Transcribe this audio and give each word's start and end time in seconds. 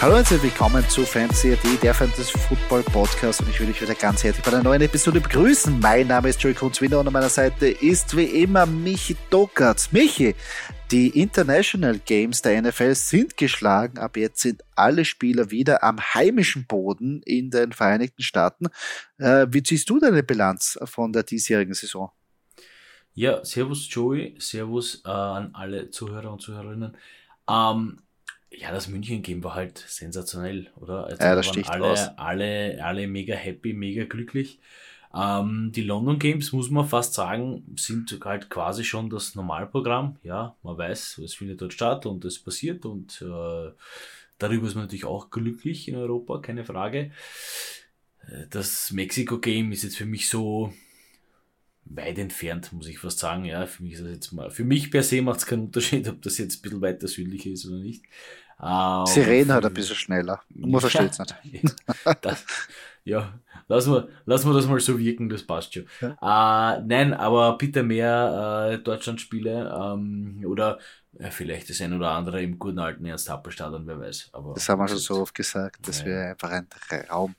Hallo 0.00 0.12
und 0.12 0.18
herzlich 0.18 0.44
willkommen 0.44 0.88
zu 0.88 1.02
FanCRD, 1.04 1.82
der 1.82 1.92
Fantasy 1.92 2.38
Football 2.38 2.84
Podcast 2.84 3.40
und 3.40 3.48
ich 3.50 3.58
will 3.58 3.66
dich 3.66 3.82
wieder 3.82 3.96
ganz 3.96 4.22
herzlich 4.22 4.44
bei 4.44 4.52
einer 4.52 4.62
neuen 4.62 4.80
Episode 4.80 5.20
begrüßen. 5.20 5.80
Mein 5.80 6.06
Name 6.06 6.28
ist 6.28 6.40
Joey 6.40 6.54
Kunzwinner 6.54 7.00
und 7.00 7.08
an 7.08 7.12
meiner 7.12 7.28
Seite 7.28 7.66
ist 7.66 8.16
wie 8.16 8.42
immer 8.42 8.64
Michi 8.64 9.16
Dockertz. 9.28 9.90
Michi, 9.90 10.36
die 10.92 11.20
International 11.20 11.98
Games 11.98 12.42
der 12.42 12.62
NFL 12.62 12.94
sind 12.94 13.36
geschlagen. 13.36 13.98
Ab 13.98 14.16
jetzt 14.16 14.40
sind 14.40 14.62
alle 14.76 15.04
Spieler 15.04 15.50
wieder 15.50 15.82
am 15.82 15.98
heimischen 15.98 16.68
Boden 16.68 17.20
in 17.24 17.50
den 17.50 17.72
Vereinigten 17.72 18.22
Staaten. 18.22 18.68
Äh, 19.18 19.48
wie 19.50 19.64
ziehst 19.64 19.90
du 19.90 19.98
deine 19.98 20.22
Bilanz 20.22 20.78
von 20.84 21.12
der 21.12 21.24
diesjährigen 21.24 21.74
Saison? 21.74 22.12
Ja, 23.14 23.44
Servus 23.44 23.92
Joey, 23.92 24.36
Servus 24.38 25.02
äh, 25.04 25.08
an 25.08 25.50
alle 25.54 25.90
Zuhörer 25.90 26.30
und 26.30 26.40
Zuhörerinnen. 26.40 26.96
Ähm, 27.50 27.98
ja, 28.50 28.72
das 28.72 28.88
München-Game 28.88 29.44
war 29.44 29.54
halt 29.54 29.78
sensationell, 29.86 30.70
oder? 30.76 31.04
Also 31.06 31.22
ja, 31.22 31.34
das 31.34 31.46
sticht 31.46 31.70
alle, 31.70 31.84
raus. 31.84 32.08
alle, 32.16 32.82
alle 32.82 33.06
mega 33.06 33.34
happy, 33.34 33.72
mega 33.72 34.04
glücklich. 34.04 34.60
Ähm, 35.14 35.72
die 35.74 35.82
London 35.82 36.18
Games, 36.18 36.52
muss 36.52 36.70
man 36.70 36.86
fast 36.86 37.14
sagen, 37.14 37.64
sind 37.76 38.18
halt 38.24 38.50
quasi 38.50 38.84
schon 38.84 39.10
das 39.10 39.34
Normalprogramm. 39.34 40.16
Ja, 40.22 40.56
man 40.62 40.76
weiß, 40.78 41.18
es 41.18 41.34
findet 41.34 41.60
dort 41.62 41.72
statt 41.72 42.06
und 42.06 42.24
es 42.24 42.38
passiert 42.38 42.84
und 42.84 43.22
äh, 43.22 43.70
darüber 44.38 44.66
ist 44.66 44.74
man 44.74 44.84
natürlich 44.84 45.06
auch 45.06 45.30
glücklich 45.30 45.88
in 45.88 45.96
Europa, 45.96 46.38
keine 46.40 46.64
Frage. 46.64 47.10
Äh, 48.28 48.46
Das 48.50 48.90
Mexiko-Game 48.92 49.72
ist 49.72 49.82
jetzt 49.84 49.96
für 49.96 50.06
mich 50.06 50.28
so 50.28 50.72
weit 51.84 52.18
entfernt, 52.18 52.72
muss 52.72 52.86
ich 52.88 52.98
fast 52.98 53.18
sagen. 53.18 53.44
Ja, 53.44 53.66
für 53.66 53.82
mich 53.82 53.94
ist 53.94 54.02
das 54.02 54.10
jetzt 54.10 54.32
mal, 54.32 54.50
für 54.50 54.64
mich 54.64 54.90
per 54.90 55.02
se 55.02 55.22
macht 55.22 55.40
es 55.40 55.46
keinen 55.46 55.66
Unterschied, 55.66 56.08
ob 56.08 56.22
das 56.22 56.38
jetzt 56.38 56.58
ein 56.58 56.62
bisschen 56.62 56.80
weiter 56.82 57.08
südlich 57.08 57.46
ist 57.46 57.66
oder 57.66 57.78
nicht. 57.78 58.04
Ähm, 58.62 59.06
Sie 59.06 59.20
reden 59.20 59.52
halt 59.52 59.64
ein 59.64 59.74
bisschen 59.74 59.96
schneller. 59.96 60.40
Man 60.48 60.80
versteht 60.80 61.12
es 61.12 61.18
nicht. 61.44 61.74
das, 62.22 62.44
ja, 63.04 63.38
lassen 63.68 63.92
wir, 63.92 64.08
lassen 64.26 64.50
wir 64.50 64.54
das 64.54 64.66
mal 64.66 64.80
so 64.80 64.98
wirken, 64.98 65.28
das 65.28 65.42
passt 65.44 65.74
schon. 65.74 65.86
Äh, 66.00 66.14
nein, 66.20 67.14
aber 67.14 67.56
bitte 67.56 67.82
mehr 67.82 68.70
äh, 68.72 68.78
Deutschlandspiele 68.78 69.72
ähm, 69.74 70.44
oder 70.46 70.78
ja, 71.18 71.30
vielleicht 71.30 71.70
das 71.70 71.80
ein 71.80 71.92
oder 71.94 72.10
andere 72.10 72.42
im 72.42 72.58
guten 72.58 72.78
alten 72.78 73.04
Ernst-Happel-Stadion, 73.04 73.86
wer 73.86 74.00
weiß. 74.00 74.30
Aber 74.32 74.54
Das 74.54 74.68
haben 74.68 74.80
wir 74.80 74.88
schon 74.88 74.98
so 74.98 75.22
oft 75.22 75.34
gesagt. 75.34 75.86
Das 75.86 76.00
Ja. 76.00 76.06
wäre 76.06 76.30
einfach 76.30 76.50
ein 76.50 76.66
Traum. 76.68 77.34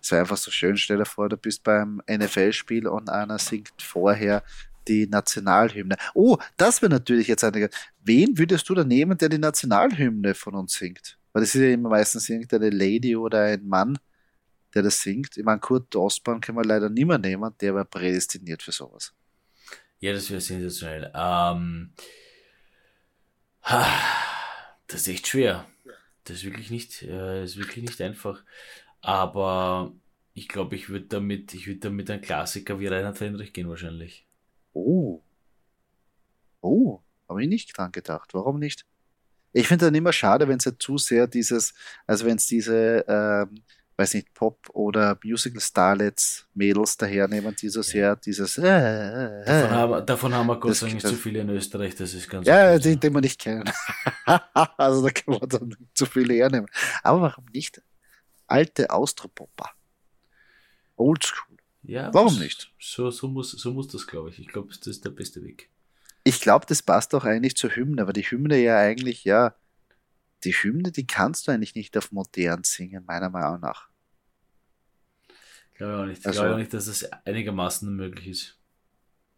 Es 0.00 0.10
wäre 0.12 0.20
einfach 0.22 0.36
so 0.36 0.50
schön. 0.50 0.76
Stell 0.76 0.98
dir 0.98 1.04
vor, 1.04 1.28
du 1.28 1.36
bist 1.36 1.62
beim 1.64 2.00
NFL-Spiel 2.08 2.86
und 2.86 3.08
einer 3.10 3.38
singt 3.38 3.72
vorher 3.80 4.42
die 4.88 5.06
Nationalhymne. 5.06 5.96
Oh, 6.14 6.36
das 6.56 6.82
wäre 6.82 6.90
natürlich 6.90 7.28
jetzt 7.28 7.44
eine. 7.44 7.68
Wen 8.02 8.38
würdest 8.38 8.68
du 8.68 8.74
da 8.74 8.84
nehmen, 8.84 9.18
der 9.18 9.28
die 9.28 9.38
Nationalhymne 9.38 10.34
von 10.34 10.54
uns 10.54 10.74
singt? 10.74 11.18
Weil 11.32 11.42
das 11.42 11.54
ist 11.54 11.60
ja 11.60 11.70
immer 11.70 11.88
meistens 11.88 12.28
irgendeine 12.28 12.70
Lady 12.70 13.16
oder 13.16 13.42
ein 13.44 13.66
Mann, 13.66 13.98
der 14.74 14.82
das 14.82 15.00
singt. 15.00 15.36
Ich 15.36 15.44
meine, 15.44 15.60
Kurt 15.60 15.94
Ostbahn 15.96 16.40
können 16.40 16.58
wir 16.58 16.64
leider 16.64 16.88
nicht 16.88 17.06
mehr 17.06 17.18
nehmen, 17.18 17.52
der 17.60 17.74
war 17.74 17.84
prädestiniert 17.84 18.62
für 18.62 18.72
sowas. 18.72 19.12
Ja, 19.98 20.12
das 20.12 20.30
wäre 20.30 20.40
sensationell. 20.40 21.10
Ähm, 21.14 21.92
das 24.86 25.00
ist 25.00 25.08
echt 25.08 25.26
schwer. 25.28 25.66
Das 26.24 26.38
ist 26.38 26.44
wirklich 26.44 26.70
nicht, 26.70 27.02
äh, 27.02 27.44
ist 27.44 27.56
wirklich 27.56 27.84
nicht 27.84 28.00
einfach. 28.00 28.42
Aber 29.00 29.92
ich 30.34 30.48
glaube, 30.48 30.76
ich 30.76 30.88
würde 30.88 31.06
damit, 31.06 31.54
ich 31.54 31.66
würde 31.66 31.80
damit 31.80 32.10
ein 32.10 32.20
Klassiker 32.20 32.80
wie 32.80 32.86
Reinhard 32.86 33.18
Fendrich 33.18 33.52
gehen 33.52 33.68
wahrscheinlich. 33.68 34.26
Oh. 34.74 35.22
Oh, 36.60 37.00
habe 37.28 37.42
ich 37.42 37.48
nicht 37.48 37.76
dran 37.76 37.92
gedacht. 37.92 38.34
Warum 38.34 38.58
nicht? 38.58 38.84
Ich 39.52 39.68
finde 39.68 39.86
dann 39.86 39.94
immer 39.94 40.12
schade, 40.12 40.48
wenn 40.48 40.58
es 40.58 40.66
halt 40.66 40.82
zu 40.82 40.98
sehr 40.98 41.26
dieses, 41.26 41.74
also 42.06 42.26
wenn 42.26 42.36
es 42.36 42.46
diese, 42.46 43.04
ähm, 43.06 43.62
weiß 43.96 44.14
nicht, 44.14 44.34
Pop- 44.34 44.68
oder 44.72 45.16
Musical-Starlets 45.22 46.48
Mädels 46.54 46.96
dahernehmen, 46.96 47.54
die 47.54 47.68
so 47.68 47.80
sehr 47.82 48.16
dieses, 48.16 48.58
äh, 48.58 48.62
äh, 48.66 49.44
Davon, 49.44 49.70
äh, 49.70 49.70
haben, 49.70 50.06
davon 50.06 50.34
haben 50.34 50.46
wir 50.48 50.58
Gott 50.58 50.74
sei 50.74 50.86
Dank 50.88 50.94
nicht 50.94 51.06
zu 51.06 51.14
viele 51.14 51.40
in 51.40 51.50
Österreich, 51.50 51.94
das 51.94 52.14
ist 52.14 52.28
ganz 52.28 52.46
ja, 52.46 52.76
den, 52.78 52.98
den 52.98 53.14
wir 53.14 53.20
nicht 53.20 53.40
kennen. 53.40 53.70
also 54.76 55.02
da 55.02 55.10
können 55.10 55.40
wir 55.40 55.46
dann 55.46 55.76
zu 55.94 56.06
viele 56.06 56.34
hernehmen. 56.34 56.68
Aber 57.04 57.22
warum 57.22 57.44
nicht? 57.52 57.80
Alte 58.48 58.90
Austropopper. 58.90 59.70
Oldschool. 60.96 61.53
Ja, 61.86 62.12
Warum 62.14 62.38
nicht? 62.38 62.72
So, 62.80 63.10
so, 63.10 63.28
muss, 63.28 63.50
so 63.52 63.72
muss 63.72 63.88
das, 63.88 64.06
glaube 64.06 64.30
ich. 64.30 64.38
Ich 64.38 64.48
glaube, 64.48 64.68
das 64.68 64.86
ist 64.86 65.04
der 65.04 65.10
beste 65.10 65.42
Weg. 65.42 65.70
Ich 66.24 66.40
glaube, 66.40 66.64
das 66.66 66.82
passt 66.82 67.14
auch 67.14 67.24
eigentlich 67.24 67.56
zur 67.56 67.76
Hymne, 67.76 68.00
aber 68.00 68.14
die 68.14 68.22
Hymne 68.22 68.58
ja 68.58 68.78
eigentlich, 68.78 69.24
ja, 69.24 69.54
die 70.44 70.52
Hymne, 70.52 70.90
die 70.92 71.06
kannst 71.06 71.46
du 71.46 71.52
eigentlich 71.52 71.74
nicht 71.74 71.96
auf 71.98 72.12
modern 72.12 72.64
singen, 72.64 73.04
meiner 73.04 73.28
Meinung 73.28 73.60
nach. 73.60 73.88
Glaube 75.74 75.92
ich 75.92 75.98
auch 76.00 76.06
nicht. 76.06 76.26
Also- 76.26 76.40
glaube 76.40 76.54
auch 76.54 76.58
nicht, 76.58 76.72
dass 76.72 76.86
das 76.86 77.04
einigermaßen 77.26 77.94
möglich 77.94 78.28
ist. 78.28 78.58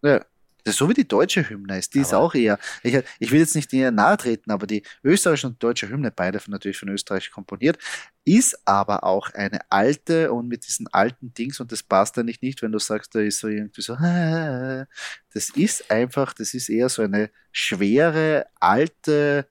Ja. 0.02 0.24
Das 0.66 0.74
ist 0.74 0.78
so 0.78 0.88
wie 0.88 0.94
die 0.94 1.06
deutsche 1.06 1.48
Hymne 1.48 1.78
ist, 1.78 1.94
die 1.94 2.00
ist 2.00 2.12
Aber- 2.12 2.24
auch 2.24 2.34
eher, 2.34 2.58
ich, 2.82 2.98
ich 3.20 3.30
will 3.30 3.38
jetzt 3.38 3.54
nicht 3.54 3.72
eher 3.72 3.92
nahe 3.92 4.16
treten, 4.16 4.50
aber 4.50 4.66
die 4.66 4.82
österreichische 5.04 5.46
und 5.46 5.62
deutsche 5.62 5.88
Hymne, 5.88 6.10
beide 6.10 6.40
von, 6.40 6.50
natürlich 6.50 6.76
von 6.76 6.88
Österreich 6.88 7.30
komponiert, 7.30 7.78
ist 8.24 8.58
aber 8.66 9.04
auch 9.04 9.30
eine 9.34 9.60
alte 9.70 10.32
und 10.32 10.48
mit 10.48 10.66
diesen 10.66 10.88
alten 10.88 11.32
Dings 11.34 11.60
und 11.60 11.70
das 11.70 11.84
passt 11.84 12.18
eigentlich 12.18 12.42
nicht, 12.42 12.62
wenn 12.62 12.72
du 12.72 12.80
sagst, 12.80 13.14
da 13.14 13.20
ist 13.20 13.38
so 13.38 13.46
irgendwie 13.46 13.80
so, 13.80 13.94
das 15.34 15.50
ist 15.50 15.88
einfach, 15.88 16.32
das 16.32 16.52
ist 16.52 16.68
eher 16.68 16.88
so 16.88 17.02
eine 17.02 17.30
schwere, 17.52 18.46
alte 18.58 19.46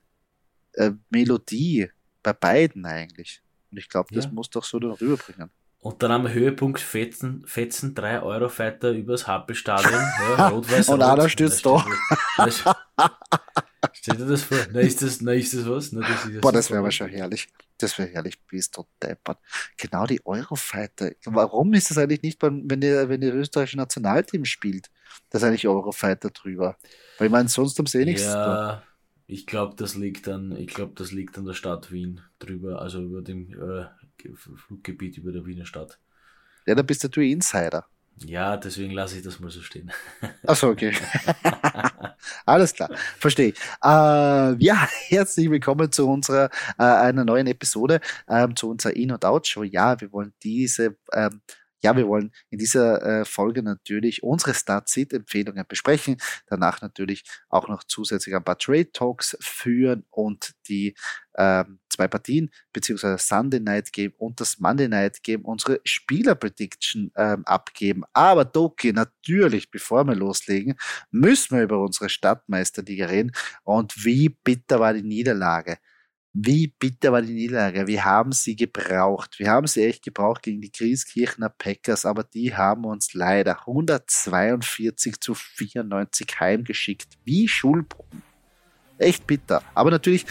äh, 0.73 0.91
Melodie 1.09 1.89
bei 2.23 2.33
beiden 2.33 2.85
eigentlich. 2.85 3.41
Und 3.71 3.77
ich 3.77 3.87
glaube, 3.87 4.13
das 4.13 4.25
Ja. 4.25 4.31
muss 4.31 4.49
doch 4.49 4.65
so 4.65 4.79
dann 4.79 4.91
rüberbringen. 4.91 5.49
Und 5.85 6.01
dann 6.01 6.09
am 6.11 6.27
Höhepunkt 6.27 6.79
fetzen, 6.79 7.43
fetzen 7.45 7.93
drei 7.93 8.19
Eurofighter 8.19 8.89
übers 8.89 9.27
Happelstadion. 9.27 9.93
Ja, 10.37 10.47
rot-weiß, 10.47 10.89
Und 10.89 10.99
rot. 11.03 11.11
einer 11.11 11.29
stürzt 11.29 11.63
Da 11.63 11.85
da- 12.37 12.47
Stell 13.93 14.17
dir 14.17 14.25
das 14.25 14.41
vor? 14.41 14.57
Na, 14.73 14.79
ist 14.79 15.03
das, 15.03 15.21
na, 15.21 15.33
ist 15.33 15.53
das 15.53 15.69
was? 15.69 15.91
Na, 15.91 16.01
das 16.01 16.25
ist 16.25 16.41
Boah, 16.41 16.51
das 16.51 16.71
wäre 16.71 16.79
aber 16.79 16.89
schon 16.89 17.09
herrlich. 17.09 17.47
Das 17.77 17.99
wäre 17.99 18.09
herrlich, 18.09 18.41
bist 18.47 18.75
du 18.75 18.87
deppert. 18.99 19.37
Genau 19.77 20.07
die 20.07 20.25
Eurofighter. 20.25 21.11
Warum 21.25 21.71
ist 21.75 21.91
das 21.91 21.99
eigentlich 21.99 22.23
nicht, 22.23 22.39
beim, 22.39 22.63
wenn 22.65 22.81
ihr, 22.81 23.07
wenn 23.07 23.21
ihr 23.21 23.35
österreichische 23.35 23.77
Nationalteam 23.77 24.43
spielt? 24.43 24.89
Das 25.29 25.43
ist 25.43 25.47
eigentlich 25.47 25.67
Eurofighter 25.67 26.31
drüber. 26.31 26.77
Weil 27.19 27.27
ich 27.27 27.31
meine, 27.31 27.47
sonst 27.47 27.77
haben 27.77 27.85
sie 27.85 27.99
eh 28.01 28.05
nichts. 28.05 28.23
Ja, 28.23 28.81
ich 29.27 29.45
glaube, 29.45 29.75
das 29.75 29.93
liegt 29.93 30.27
an, 30.29 30.55
ich 30.57 30.67
glaube, 30.73 30.93
das 30.95 31.11
liegt 31.11 31.37
an 31.37 31.45
der 31.45 31.53
Stadt 31.53 31.91
Wien 31.91 32.21
drüber, 32.39 32.81
also 32.81 33.03
über 33.03 33.21
dem 33.21 33.51
äh, 33.53 33.85
Fluggebiet 34.35 35.17
über 35.17 35.31
der 35.31 35.45
Wiener 35.45 35.65
Stadt. 35.65 35.99
Ja, 36.65 36.75
da 36.75 36.81
bist 36.81 37.03
du 37.03 37.07
natürlich 37.07 37.31
Insider. 37.31 37.85
Ja, 38.23 38.55
deswegen 38.55 38.93
lasse 38.93 39.17
ich 39.17 39.23
das 39.23 39.39
mal 39.39 39.51
so 39.51 39.61
stehen. 39.61 39.91
Achso, 40.47 40.69
okay. 40.69 40.95
Alles 42.45 42.73
klar, 42.73 42.89
verstehe 43.19 43.49
ich. 43.49 43.59
Äh, 43.83 44.55
ja, 44.63 44.87
herzlich 45.07 45.49
willkommen 45.49 45.91
zu 45.91 46.07
unserer 46.07 46.49
äh, 46.79 46.83
einer 46.83 47.25
neuen 47.25 47.47
Episode, 47.47 47.99
ähm, 48.29 48.55
zu 48.55 48.69
unserer 48.69 48.95
In- 48.95 49.11
und 49.11 49.25
Out-Show. 49.25 49.63
Ja, 49.63 49.99
wir 49.99 50.11
wollen 50.13 50.33
diese, 50.43 50.97
ähm, 51.11 51.41
ja, 51.83 51.95
wir 51.95 52.07
wollen 52.07 52.31
in 52.49 52.57
dieser 52.57 53.01
äh, 53.03 53.25
Folge 53.25 53.61
natürlich 53.61 54.23
unsere 54.23 54.53
Start-Sit-Empfehlungen 54.53 55.65
besprechen, 55.67 56.17
danach 56.47 56.81
natürlich 56.81 57.25
auch 57.49 57.67
noch 57.67 57.83
zusätzlich 57.83 58.33
ein 58.33 58.45
paar 58.45 58.57
Trade-Talks 58.57 59.37
führen 59.41 60.05
und 60.09 60.53
die 60.69 60.95
ähm, 61.37 61.79
zwei 61.95 62.07
Partien, 62.07 62.51
beziehungsweise 62.73 63.17
Sunday 63.17 63.59
Night 63.59 63.91
Game 63.93 64.13
und 64.17 64.39
das 64.39 64.59
Monday 64.59 64.87
Night 64.87 65.23
Game, 65.23 65.41
unsere 65.45 65.79
Spieler-Prediction 65.83 67.11
ähm, 67.15 67.45
abgeben. 67.45 68.03
Aber 68.13 68.45
Doki, 68.45 68.93
natürlich, 68.93 69.71
bevor 69.71 70.03
wir 70.05 70.15
loslegen, 70.15 70.75
müssen 71.11 71.57
wir 71.57 71.63
über 71.63 71.79
unsere 71.79 72.09
Stadtmeisterliga 72.09 73.07
reden. 73.07 73.31
Und 73.63 74.05
wie 74.05 74.29
bitter 74.29 74.79
war 74.79 74.93
die 74.93 75.03
Niederlage? 75.03 75.77
Wie 76.37 76.67
bitter 76.67 77.13
war 77.13 77.21
die 77.21 77.33
Niederlage? 77.33 77.87
Wir 77.87 78.03
haben 78.03 78.33
sie 78.33 78.57
gebraucht. 78.57 79.39
Wir 79.39 79.49
haben 79.49 79.67
sie 79.67 79.85
echt 79.85 80.03
gebraucht 80.03 80.43
gegen 80.43 80.59
die 80.59 80.71
Grieskirchener 80.71 81.47
Packers, 81.47 82.05
aber 82.05 82.25
die 82.25 82.53
haben 82.53 82.83
uns 82.83 83.13
leider 83.13 83.61
142 83.61 85.21
zu 85.21 85.33
94 85.33 86.27
heimgeschickt. 86.37 87.17
Wie 87.23 87.47
Schulbrunnen. 87.47 88.21
Echt 88.97 89.25
bitter. 89.25 89.61
Aber 89.73 89.91
natürlich 89.91 90.25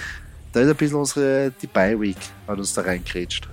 Da 0.54 0.60
ist 0.60 0.68
ein 0.68 0.76
bisschen 0.76 0.98
unsere, 0.98 1.50
die 1.50 1.66
Bye-Week, 1.66 2.16
hat 2.46 2.58
uns 2.58 2.74
da 2.74 2.82
reingerätscht. 2.82 3.48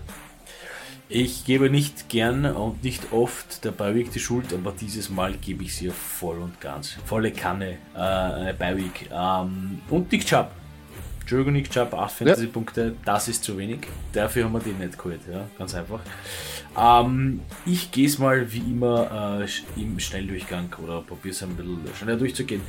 Ich 1.09 1.44
gebe 1.45 1.71
nicht 1.71 2.09
gern 2.09 2.45
und 2.45 2.83
nicht 2.83 3.12
oft 3.12 3.65
der 3.65 3.71
Beiweek 3.71 4.12
die 4.12 4.19
Schuld, 4.19 4.53
aber 4.53 4.71
dieses 4.71 5.09
Mal 5.09 5.33
gebe 5.33 5.63
ich 5.63 5.75
sie 5.75 5.89
voll 5.89 6.38
und 6.38 6.62
ganz. 6.62 6.95
Volle 7.06 7.31
Kanne, 7.31 7.80
äh, 7.95 7.98
eine 7.98 8.53
Beiweek. 8.53 9.09
Ähm, 9.12 9.81
und 9.89 10.12
Nick 10.12 10.25
Chubb. 10.27 10.51
Entschuldigung, 11.21 11.53
Nick 11.53 11.71
Chubb, 11.71 11.94
8 11.94 12.12
Fantasy-Punkte, 12.12 12.83
ja. 12.83 12.92
das 13.04 13.27
ist 13.27 13.44
zu 13.44 13.57
wenig. 13.57 13.80
Dafür 14.13 14.45
haben 14.45 14.54
wir 14.54 14.59
den 14.59 14.77
nicht 14.77 14.97
geholt, 14.97 15.21
ja, 15.30 15.47
ganz 15.57 15.74
einfach. 15.74 16.01
Ähm, 16.77 17.41
ich 17.65 17.91
gehe 17.91 18.07
es 18.07 18.18
mal 18.18 18.51
wie 18.53 18.59
immer 18.59 19.41
äh, 19.41 19.81
im 19.81 20.00
Schnelldurchgang 20.00 20.73
oder 20.81 21.01
probiere 21.01 21.33
es 21.33 21.44
ein 21.44 21.56
bisschen 21.56 21.81
schneller 21.97 22.18
durchzugehen. 22.18 22.62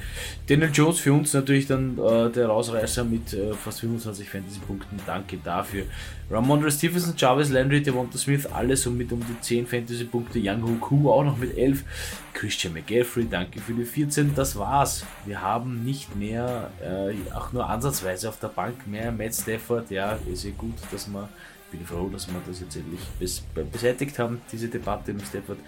Daniel 0.49 0.71
Jones 0.73 0.99
für 0.99 1.13
uns 1.13 1.33
natürlich 1.33 1.69
dann 1.69 1.97
äh, 1.99 2.31
der 2.31 2.49
Rausreißer 2.49 3.05
mit 3.05 3.33
äh, 3.33 3.55
fast 3.55 3.81
25 3.81 4.29
Fantasy-Punkten. 4.29 4.99
Danke 5.07 5.39
dafür. 5.43 5.85
Ramondre 6.31 6.73
Stevenson, 6.73 7.15
Jarvis 7.17 7.51
Landry, 7.51 7.83
Devonta 7.83 8.19
Smith, 8.19 8.47
alles 8.47 8.83
so 8.83 8.91
mit 8.91 9.13
um 9.13 9.21
die 9.21 9.41
10 9.41 9.67
Fantasy-Punkte. 9.67 10.41
Young 10.43 10.63
Hoku 10.63 11.11
auch 11.11 11.25
noch 11.25 11.37
mit 11.37 11.57
11. 11.57 11.85
Christian 12.33 12.73
McGaffrey, 12.73 13.29
danke 13.29 13.61
für 13.61 13.75
die 13.75 13.85
14. 13.85 14.35
Das 14.35 14.57
war's. 14.57 15.05
Wir 15.27 15.43
haben 15.43 15.85
nicht 15.85 16.17
mehr, 16.17 16.71
äh, 16.83 17.15
auch 17.35 17.53
nur 17.53 17.69
ansatzweise 17.69 18.29
auf 18.29 18.41
der 18.41 18.49
Bank 18.49 18.87
mehr. 18.87 19.13
Matt 19.13 19.35
Stafford, 19.35 19.91
ja, 19.91 20.19
ist 20.33 20.45
ja 20.45 20.51
gut, 20.57 20.75
dass 20.91 21.07
man 21.07 21.29
bin 21.73 21.85
froh, 21.85 22.09
dass 22.09 22.29
wir 22.29 22.41
das 22.47 22.61
jetzt 22.61 22.77
endlich 22.77 23.01
bes 23.19 23.43
beseitigt 23.73 24.19
haben, 24.19 24.41
diese 24.51 24.69
Debatte 24.69 25.13
mit 25.13 25.27
Stafford. 25.27 25.59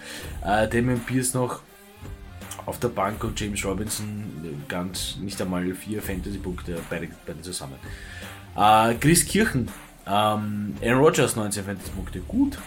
Äh, 0.44 0.68
Damien 0.68 1.00
Pierce 1.00 1.34
noch 1.34 1.62
auf 2.66 2.78
der 2.78 2.88
Bank 2.88 3.22
und 3.24 3.38
James 3.38 3.64
Robinson 3.64 4.64
ganz 4.68 5.16
nicht 5.20 5.40
einmal 5.40 5.74
vier 5.74 6.00
Fantasy-Punkte, 6.00 6.78
beide, 6.88 7.08
beide 7.26 7.40
zusammen. 7.42 7.76
Äh, 8.56 8.94
Chris 8.94 9.24
Kirchen, 9.26 9.68
ähm, 10.06 10.74
Aaron 10.82 11.02
Rodgers 11.02 11.36
19 11.36 11.64
Fantasy-Punkte, 11.64 12.20
gut. 12.20 12.58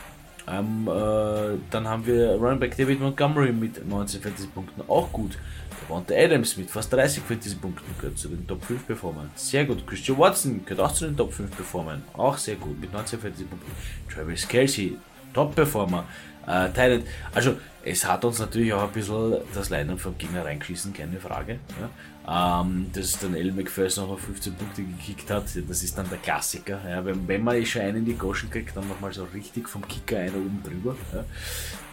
Ähm, 0.50 0.88
äh, 0.88 1.58
dann 1.70 1.88
haben 1.88 2.06
wir 2.06 2.32
Running 2.36 2.60
Back 2.60 2.78
David 2.78 3.02
Montgomery 3.02 3.52
mit 3.52 3.88
19 3.88 4.22
Fantasy-Punkten, 4.22 4.82
auch 4.88 5.12
gut. 5.12 5.38
Devonta 5.82 6.16
Adams 6.16 6.58
mit 6.58 6.70
fast 6.70 6.92
30 6.94 7.24
Fantasy-Punkten 7.24 7.86
gehört 8.00 8.18
zu 8.18 8.28
den 8.30 8.46
Top 8.48 8.64
5 8.64 8.88
Performern. 8.88 9.30
Sehr 9.36 9.66
gut. 9.66 9.86
Christian 9.86 10.18
Watson 10.18 10.66
gehört 10.66 10.80
auch 10.80 10.94
zu 10.94 11.06
den 11.06 11.16
Top 11.16 11.34
5 11.34 11.56
Performern. 11.56 12.04
Auch 12.14 12.38
sehr 12.38 12.56
gut 12.56 12.80
mit 12.80 12.92
19 12.92 13.20
Fantasy-Punkten. 13.20 13.72
Travis 14.12 14.48
Kelsey, 14.48 14.98
Top-Performer. 15.34 16.06
Äh, 16.48 16.68
Titan. 16.70 17.04
Also, 17.34 17.58
es 17.84 18.06
hat 18.06 18.24
uns 18.26 18.40
natürlich 18.40 18.74
auch 18.74 18.84
ein 18.84 18.92
bisschen 18.92 19.38
das 19.54 19.70
Line-Up 19.70 20.00
vom 20.00 20.18
Gegner 20.18 20.46
reingeschissen, 20.46 20.94
keine 20.94 21.20
Frage. 21.20 21.60
Ja. 21.80 21.90
Ähm, 22.30 22.88
dass 22.92 23.20
dann 23.20 23.36
El 23.36 23.54
McPherson 23.54 24.10
noch 24.10 24.20
15 24.20 24.54
Punkte 24.56 24.84
gekickt 24.84 25.32
hat, 25.32 25.46
das 25.46 25.84
ist 25.84 25.98
dann 25.98 26.10
der 26.10 26.18
Klassiker. 26.18 26.80
Ja. 26.88 27.06
Wenn, 27.06 27.26
wenn 27.26 27.42
man 27.42 27.56
eh 27.56 27.66
schon 27.66 27.84
einen 27.84 28.00
in 28.00 28.06
die 28.06 28.16
Goschen 28.16 28.50
kriegt, 28.50 28.76
dann 28.76 28.88
nochmal 28.88 29.14
so 29.14 29.24
richtig 29.34 29.70
vom 29.70 29.88
Kicker 29.88 30.18
einer 30.18 30.36
oben 30.36 30.62
drüber. 30.62 30.96
Ja. 31.14 31.24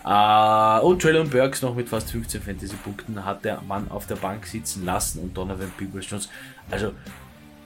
Uh, 0.06 0.86
und 0.86 1.00
Traylon 1.00 1.30
Burks 1.30 1.62
noch 1.62 1.74
mit 1.74 1.88
fast 1.88 2.10
15 2.10 2.42
Fantasy-Punkten 2.42 3.24
hat 3.24 3.44
der 3.44 3.62
Mann 3.62 3.90
auf 3.90 4.06
der 4.06 4.16
Bank 4.16 4.44
sitzen 4.46 4.84
lassen 4.84 5.20
und 5.20 5.36
Donovan 5.36 5.70
Peoples 5.78 6.10
Jones. 6.10 6.28
Also 6.70 6.92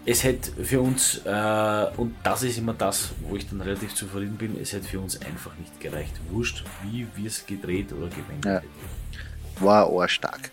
es 0.04 0.22
hätte 0.22 0.52
für 0.64 0.80
uns, 0.80 1.22
äh, 1.24 1.86
und 1.96 2.14
das 2.22 2.42
ist 2.42 2.58
immer 2.58 2.74
das, 2.74 3.10
wo 3.22 3.34
ich 3.36 3.48
dann 3.48 3.60
relativ 3.60 3.94
zufrieden 3.94 4.36
bin, 4.36 4.60
es 4.60 4.72
hätte 4.72 4.86
für 4.86 5.00
uns 5.00 5.20
einfach 5.22 5.56
nicht 5.56 5.80
gereicht. 5.80 6.14
Wurscht, 6.30 6.64
wie 6.84 7.06
wir 7.16 7.26
es 7.26 7.44
gedreht 7.44 7.92
oder 7.92 8.08
gewendet 8.08 8.44
ja. 8.44 8.54
hätten. 8.60 9.64
War 9.64 10.08
stark. 10.08 10.50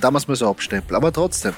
Da 0.00 0.10
muss 0.10 0.28
man 0.28 0.36
so 0.36 0.48
abstempeln, 0.48 0.96
aber 0.96 1.12
trotzdem. 1.12 1.54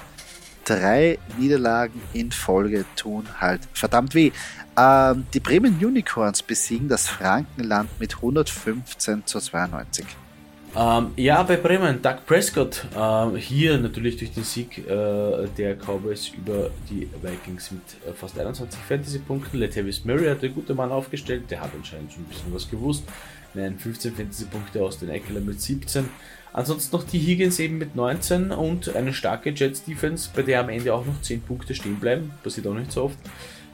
Drei 0.65 1.19
Niederlagen 1.39 2.01
in 2.13 2.33
Folge 2.33 2.85
tun 2.97 3.25
halt 3.41 3.61
verdammt 3.73 4.15
weh. 4.17 4.33
Ähm, 4.77 5.27
die 5.33 5.41
Bremen 5.41 5.79
Unicorns 5.83 6.43
besiegen 6.43 6.89
das 6.89 7.07
Frankenland 7.07 7.89
mit 8.01 8.17
115 8.17 9.25
zu 9.27 9.39
92. 9.39 10.05
Ähm, 10.79 11.13
ja, 11.17 11.43
bei 11.43 11.57
Bremen, 11.57 12.03
Doug 12.03 12.17
Prescott, 12.27 12.85
äh, 12.95 13.39
hier 13.39 13.79
natürlich 13.79 14.19
durch 14.19 14.33
den 14.33 14.45
Sieg 14.45 14.79
äh, 14.79 15.47
der 15.57 15.77
Cowboys 15.77 16.33
über 16.37 16.71
die 16.91 17.09
Vikings 17.23 17.71
mit 17.71 17.83
äh, 18.07 18.13
fast 18.13 18.39
21 18.39 18.79
Fantasy-Punkten. 18.87 19.59
Latavius 19.59 20.05
Murray 20.05 20.29
hat 20.29 20.43
der 20.43 20.51
gute 20.51 20.75
Mann 20.75 20.91
aufgestellt, 20.91 21.45
der 21.51 21.63
hat 21.63 21.71
anscheinend 21.75 22.13
schon 22.13 22.25
ein 22.25 22.27
bisschen 22.27 22.53
was 22.55 22.69
gewusst. 22.69 23.05
Nein, 23.55 23.79
15 23.79 24.15
Fantasy-Punkte 24.15 24.83
aus 24.83 24.99
den 24.99 25.09
Eckler 25.09 25.41
mit 25.41 25.63
17. 25.63 26.11
Ansonsten 26.57 26.97
noch 26.97 27.05
die 27.05 27.19
Higgins 27.19 27.59
eben 27.59 27.77
mit 27.77 27.97
19 27.97 28.51
und 28.51 28.97
eine 28.97 29.13
starke 29.13 29.51
Jets 29.51 29.85
Defense, 29.85 30.31
bei 30.35 30.41
der 30.41 30.61
am 30.61 30.71
Ende 30.71 30.95
auch 30.95 31.05
noch 31.05 31.21
10 31.21 31.43
Punkte 31.43 31.75
stehen 31.75 32.01
bleiben. 32.01 32.33
Passiert 32.43 32.67
auch 32.67 32.73
nicht 32.73 32.91
so 32.91 33.05
oft. 33.05 33.19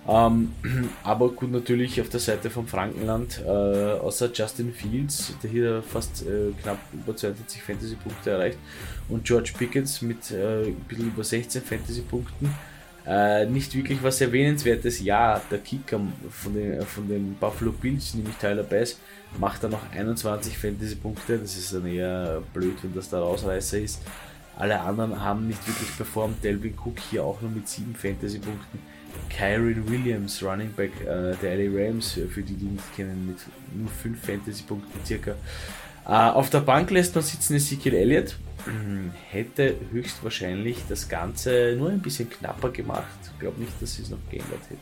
Ähm, 0.08 0.50
aber 1.04 1.28
gut, 1.28 1.52
natürlich 1.52 2.00
auf 2.00 2.08
der 2.08 2.18
Seite 2.18 2.50
vom 2.50 2.66
Frankenland, 2.66 3.40
äh, 3.46 3.48
außer 3.48 4.30
Justin 4.34 4.72
Fields, 4.72 5.32
der 5.44 5.50
hier 5.50 5.82
fast 5.84 6.26
äh, 6.26 6.50
knapp 6.60 6.78
über 6.92 7.16
42 7.16 7.62
Fantasy-Punkte 7.62 8.30
erreicht, 8.30 8.58
und 9.08 9.24
George 9.24 9.52
Pickens 9.56 10.02
mit 10.02 10.32
äh, 10.32 10.64
ein 10.64 10.74
bisschen 10.88 11.06
über 11.06 11.22
16 11.22 11.62
Fantasy-Punkten. 11.62 12.52
Äh, 13.06 13.46
nicht 13.46 13.74
wirklich 13.74 14.02
was 14.02 14.20
erwähnenswertes. 14.20 15.00
Ja, 15.00 15.40
der 15.50 15.58
Kicker 15.58 16.00
von 16.30 16.54
den, 16.54 16.82
von 16.82 17.08
den 17.08 17.34
Buffalo 17.34 17.72
Bills, 17.72 18.14
nämlich 18.14 18.36
Tyler 18.36 18.62
Bass, 18.62 18.98
macht 19.38 19.64
da 19.64 19.68
noch 19.68 19.90
21 19.92 20.56
Fantasy-Punkte. 20.56 21.38
Das 21.38 21.56
ist 21.56 21.72
dann 21.72 21.86
eher 21.86 22.42
blöd, 22.52 22.76
wenn 22.82 22.94
das 22.94 23.10
der 23.10 23.20
Rausreißer 23.20 23.78
ist. 23.78 24.02
Alle 24.56 24.80
anderen 24.80 25.20
haben 25.20 25.48
nicht 25.48 25.66
wirklich 25.66 25.96
performt. 25.96 26.44
Delvin 26.44 26.74
Cook 26.74 26.98
hier 27.10 27.24
auch 27.24 27.40
nur 27.40 27.50
mit 27.50 27.68
7 27.68 27.94
Fantasy-Punkten. 27.94 28.78
Kyron 29.28 29.88
Williams, 29.90 30.42
Running 30.42 30.72
Back 30.72 30.92
äh, 31.02 31.34
der 31.42 31.56
LA 31.56 31.86
Rams, 31.86 32.12
für 32.12 32.42
die, 32.42 32.54
die 32.54 32.66
nicht 32.66 32.96
kennen, 32.96 33.26
mit 33.26 33.38
nur 33.74 33.90
5 33.90 34.24
Fantasy-Punkten 34.24 35.04
circa. 35.04 35.34
Äh, 36.06 36.10
auf 36.10 36.50
der 36.50 36.60
Bank 36.60 36.90
lässt 36.90 37.14
man 37.14 37.24
sitzen 37.24 37.54
Ezekiel 37.56 37.94
Elliott. 37.94 38.36
Hätte 39.30 39.74
höchstwahrscheinlich 39.90 40.78
das 40.88 41.08
Ganze 41.08 41.74
nur 41.76 41.90
ein 41.90 42.00
bisschen 42.00 42.30
knapper 42.30 42.70
gemacht. 42.70 43.02
Ich 43.24 43.38
glaube 43.40 43.60
nicht, 43.60 43.72
dass 43.80 43.96
sie 43.96 44.02
es 44.02 44.10
noch 44.10 44.18
geändert 44.30 44.60
hätten. 44.68 44.80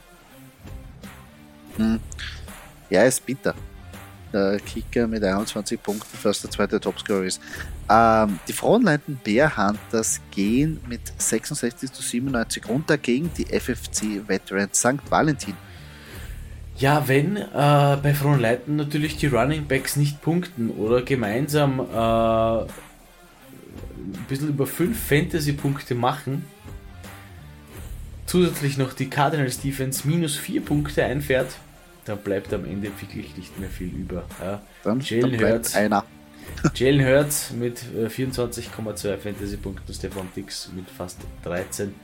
Hm. 1.76 2.00
Ja, 2.90 3.05
ist 3.05 3.25
bitter 3.25 3.55
der 4.32 4.61
Kicker 4.61 5.06
mit 5.06 5.22
21 5.22 5.82
Punkten, 5.82 6.17
fast 6.17 6.44
der 6.44 6.50
zweite 6.50 6.81
Topscorer 6.81 7.25
ist. 7.25 7.40
Ähm, 7.88 8.38
die 8.46 8.52
Bear 9.25 9.56
Hunters 9.56 10.20
gehen 10.31 10.81
mit 10.88 11.00
66 11.19 11.93
zu 11.93 12.02
97 12.02 12.69
runter 12.69 12.99
gegen 12.99 13.31
die 13.34 13.46
FFC 13.46 14.26
Veterans 14.26 14.78
St. 14.78 14.99
Valentin. 15.08 15.56
Ja, 16.80 17.06
wenn 17.08 17.37
äh, 17.37 17.42
bei 17.52 18.14
Frontleiten 18.14 18.76
natürlich 18.76 19.18
die 19.18 19.26
Running 19.26 19.66
Backs 19.66 19.96
nicht 19.96 20.22
punkten 20.22 20.70
oder 20.70 21.02
gemeinsam 21.02 21.78
äh, 21.78 22.62
ein 22.62 22.66
bisschen 24.28 24.49
über 24.49 24.66
5 24.66 24.99
Fantasy-Punkte 24.99 25.94
machen, 25.94 26.46
zusätzlich 28.25 28.78
noch 28.78 28.94
die 28.94 29.10
Cardinals 29.10 29.60
Defense 29.60 30.08
minus 30.08 30.37
4 30.37 30.62
Punkte 30.62 31.04
einfährt, 31.04 31.50
da 32.06 32.14
bleibt 32.14 32.54
am 32.54 32.64
Ende 32.64 32.90
wirklich 32.99 33.37
nicht 33.37 33.60
mehr 33.60 33.68
viel 33.68 33.88
über. 33.88 34.25
Ja. 34.40 34.62
Dann, 34.82 35.00
Jalen 35.00 35.38
dann 35.38 35.50
Hurts, 35.50 35.75
einer. 35.75 36.06
Jalen 36.75 37.04
Hurts 37.04 37.50
mit 37.50 37.78
24,2 37.94 39.06
äh, 39.06 39.18
Fantasy-Punkten, 39.18 39.92
Stefan 39.92 40.28
Dix 40.34 40.70
mit 40.75 40.88
fast 40.88 41.18
13 41.44 41.94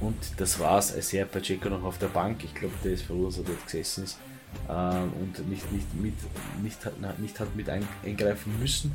und 0.00 0.16
das 0.38 0.58
war's. 0.58 0.96
Isaiah 0.96 1.24
Pacheco 1.24 1.68
noch 1.68 1.84
auf 1.84 1.98
der 1.98 2.08
Bank. 2.08 2.44
Ich 2.44 2.54
glaube, 2.54 2.74
der 2.82 2.92
ist 2.92 3.02
froh, 3.02 3.26
dass 3.26 3.38
er 3.38 3.44
dort 3.44 3.64
gesessen 3.64 4.04
ist 4.04 4.18
ähm, 4.68 5.12
und 5.20 5.48
nicht, 5.48 5.70
nicht, 5.72 5.94
mit, 5.94 6.14
nicht, 6.62 6.84
hat, 6.84 7.18
nicht 7.18 7.38
hat 7.40 7.54
mit 7.56 7.68
eingreifen 7.68 8.58
müssen. 8.60 8.92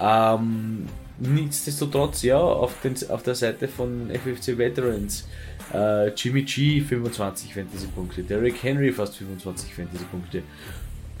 Ähm, 0.00 0.86
nichtsdestotrotz, 1.18 2.22
ja, 2.22 2.38
auf, 2.38 2.80
den, 2.82 2.94
auf 3.08 3.22
der 3.22 3.34
Seite 3.34 3.68
von 3.68 4.10
FFC 4.10 4.58
Veterans 4.58 5.26
äh, 5.72 6.08
Jimmy 6.10 6.42
G 6.42 6.80
25 6.80 7.54
Fantasy-Punkte, 7.54 8.22
Derrick 8.22 8.62
Henry 8.62 8.92
fast 8.92 9.16
25 9.16 9.74
Fantasy-Punkte. 9.74 10.42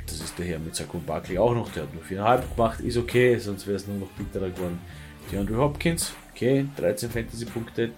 Das 0.06 0.20
ist 0.20 0.38
der 0.38 0.46
Herr 0.46 0.58
mit 0.58 0.76
Saquon 0.76 1.04
Barkley 1.04 1.38
auch 1.38 1.54
noch, 1.54 1.70
der 1.72 1.84
hat 1.84 1.94
nur 1.94 2.02
4,5 2.04 2.54
gemacht, 2.54 2.80
ist 2.80 2.96
okay, 2.96 3.38
sonst 3.38 3.66
wäre 3.66 3.76
es 3.76 3.86
nur 3.88 3.98
noch 3.98 4.08
bitterer 4.10 4.50
geworden. 4.50 4.78
DeAndre 5.32 5.56
Hopkins, 5.56 6.12
okay, 6.36 6.66
13 6.76 7.10
Fantasy-Punkte, 7.10 7.92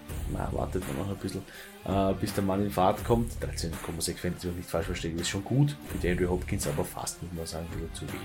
wartet 0.51 0.87
man 0.87 0.97
noch 0.97 1.09
ein 1.09 1.17
bisschen, 1.17 1.41
äh, 1.85 2.13
bis 2.19 2.33
der 2.33 2.43
Mann 2.43 2.63
in 2.63 2.71
Fahrt 2.71 3.03
kommt. 3.03 3.33
13,6 3.33 4.17
Fantasy, 4.17 4.47
nicht 4.47 4.69
falsch 4.69 4.85
verstehen, 4.85 5.19
ist 5.19 5.29
schon 5.29 5.43
gut 5.43 5.75
für 5.89 5.97
DeAndre 5.97 6.29
Hopkins, 6.29 6.65
aber 6.67 6.85
fast, 6.85 7.21
muss 7.21 7.33
man 7.33 7.45
sagen, 7.45 7.67
wieder 7.75 7.93
zu 7.93 8.01
wenig. 8.07 8.21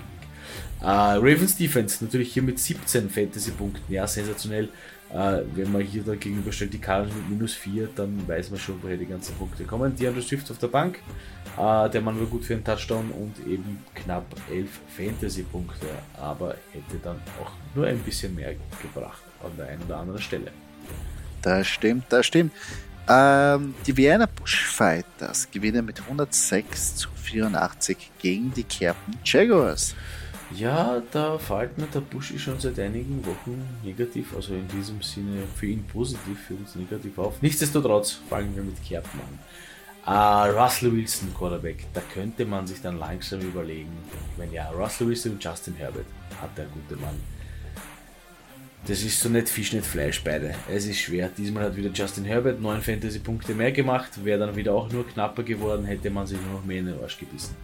Äh, 0.81 0.85
Ravens 0.85 1.57
Defense 1.57 2.03
natürlich 2.03 2.31
hier 2.31 2.43
mit 2.43 2.59
17 2.59 3.09
Fantasy-Punkten, 3.09 3.93
ja, 3.93 4.07
sensationell. 4.07 4.69
Äh, 5.11 5.41
wenn 5.53 5.71
man 5.71 5.81
hier 5.81 6.03
dann 6.03 6.19
gegenüberstellt 6.19 6.73
die 6.73 6.79
Cardinals 6.79 7.15
mit 7.15 7.29
minus 7.29 7.53
4, 7.53 7.89
dann 7.95 8.27
weiß 8.27 8.51
man 8.51 8.59
schon, 8.59 8.81
woher 8.81 8.97
die 8.97 9.05
ganzen 9.05 9.35
Punkte 9.35 9.65
kommen. 9.65 9.95
Die 9.95 10.03
DeAndre 10.03 10.21
Swift 10.21 10.49
auf 10.49 10.59
der 10.59 10.67
Bank, 10.67 10.99
äh, 11.57 11.89
der 11.89 12.01
Mann 12.01 12.17
war 12.19 12.27
gut 12.27 12.45
für 12.45 12.53
einen 12.53 12.63
Touchdown 12.63 13.11
und 13.11 13.45
eben 13.47 13.83
knapp 13.93 14.25
11 14.49 14.69
Fantasy-Punkte, 14.95 15.87
aber 16.17 16.55
hätte 16.71 16.97
dann 17.03 17.17
auch 17.41 17.51
nur 17.75 17.85
ein 17.85 17.99
bisschen 17.99 18.33
mehr 18.33 18.55
gebracht 18.81 19.21
an 19.45 19.51
der 19.57 19.67
einen 19.67 19.83
oder 19.83 19.97
anderen 19.97 20.21
Stelle. 20.21 20.51
Das 21.41 21.67
stimmt, 21.67 22.05
das 22.09 22.25
stimmt. 22.25 22.51
Ähm, 23.07 23.75
die 23.85 23.95
Vienna 23.95 24.25
Bushfighters 24.25 25.49
gewinnen 25.51 25.85
mit 25.85 26.01
106 26.01 26.95
zu 26.95 27.09
84 27.09 27.97
gegen 28.19 28.51
die 28.53 28.63
Kerpen 28.63 29.15
Jaguars. 29.23 29.95
Ja, 30.55 31.01
da 31.11 31.37
fällt 31.37 31.77
mir 31.77 31.87
der 31.87 32.01
Buschi 32.01 32.39
schon 32.39 32.59
seit 32.59 32.79
einigen 32.79 33.25
Wochen 33.25 33.63
negativ, 33.83 34.35
also 34.35 34.53
in 34.53 34.67
diesem 34.67 35.01
Sinne 35.01 35.43
für 35.55 35.67
ihn 35.67 35.83
positiv, 35.85 36.39
für 36.47 36.53
uns 36.53 36.75
negativ 36.75 37.17
auf. 37.17 37.41
Nichtsdestotrotz 37.41 38.19
fangen 38.29 38.55
wir 38.55 38.63
mit 38.63 38.83
Kerpen 38.83 39.19
an. 39.19 39.39
Uh, 40.07 40.51
Russell 40.55 40.93
Wilson, 40.93 41.33
Quarterback, 41.33 41.87
da 41.93 42.01
könnte 42.13 42.45
man 42.45 42.67
sich 42.67 42.79
dann 42.79 42.99
langsam 42.99 43.41
überlegen. 43.41 43.89
Ich 44.31 44.37
meine, 44.37 44.53
ja, 44.53 44.69
Russell 44.69 45.07
Wilson 45.07 45.33
und 45.33 45.43
Justin 45.43 45.73
Herbert 45.75 46.05
hat 46.39 46.55
der 46.57 46.65
gute 46.65 46.95
Mann. 47.01 47.19
Das 48.87 49.01
ist 49.01 49.19
so 49.19 49.29
nicht 49.29 49.49
Fisch, 49.49 49.73
nicht 49.73 49.85
Fleisch, 49.85 50.23
beide. 50.23 50.53
Es 50.71 50.85
ist 50.85 50.99
schwer. 50.99 51.29
Diesmal 51.35 51.63
hat 51.63 51.75
wieder 51.75 51.89
Justin 51.89 52.23
Herbert 52.23 52.61
9 52.61 52.81
Fantasy-Punkte 52.81 53.55
mehr 53.55 53.71
gemacht. 53.71 54.23
Wäre 54.23 54.39
dann 54.39 54.55
wieder 54.55 54.73
auch 54.73 54.91
nur 54.91 55.07
knapper 55.07 55.41
geworden, 55.41 55.85
hätte 55.85 56.11
man 56.11 56.27
sich 56.27 56.37
nur 56.39 56.59
noch 56.59 56.65
mehr 56.65 56.79
in 56.79 56.85
den 56.85 57.01
Arsch 57.01 57.17
gebissen. 57.17 57.55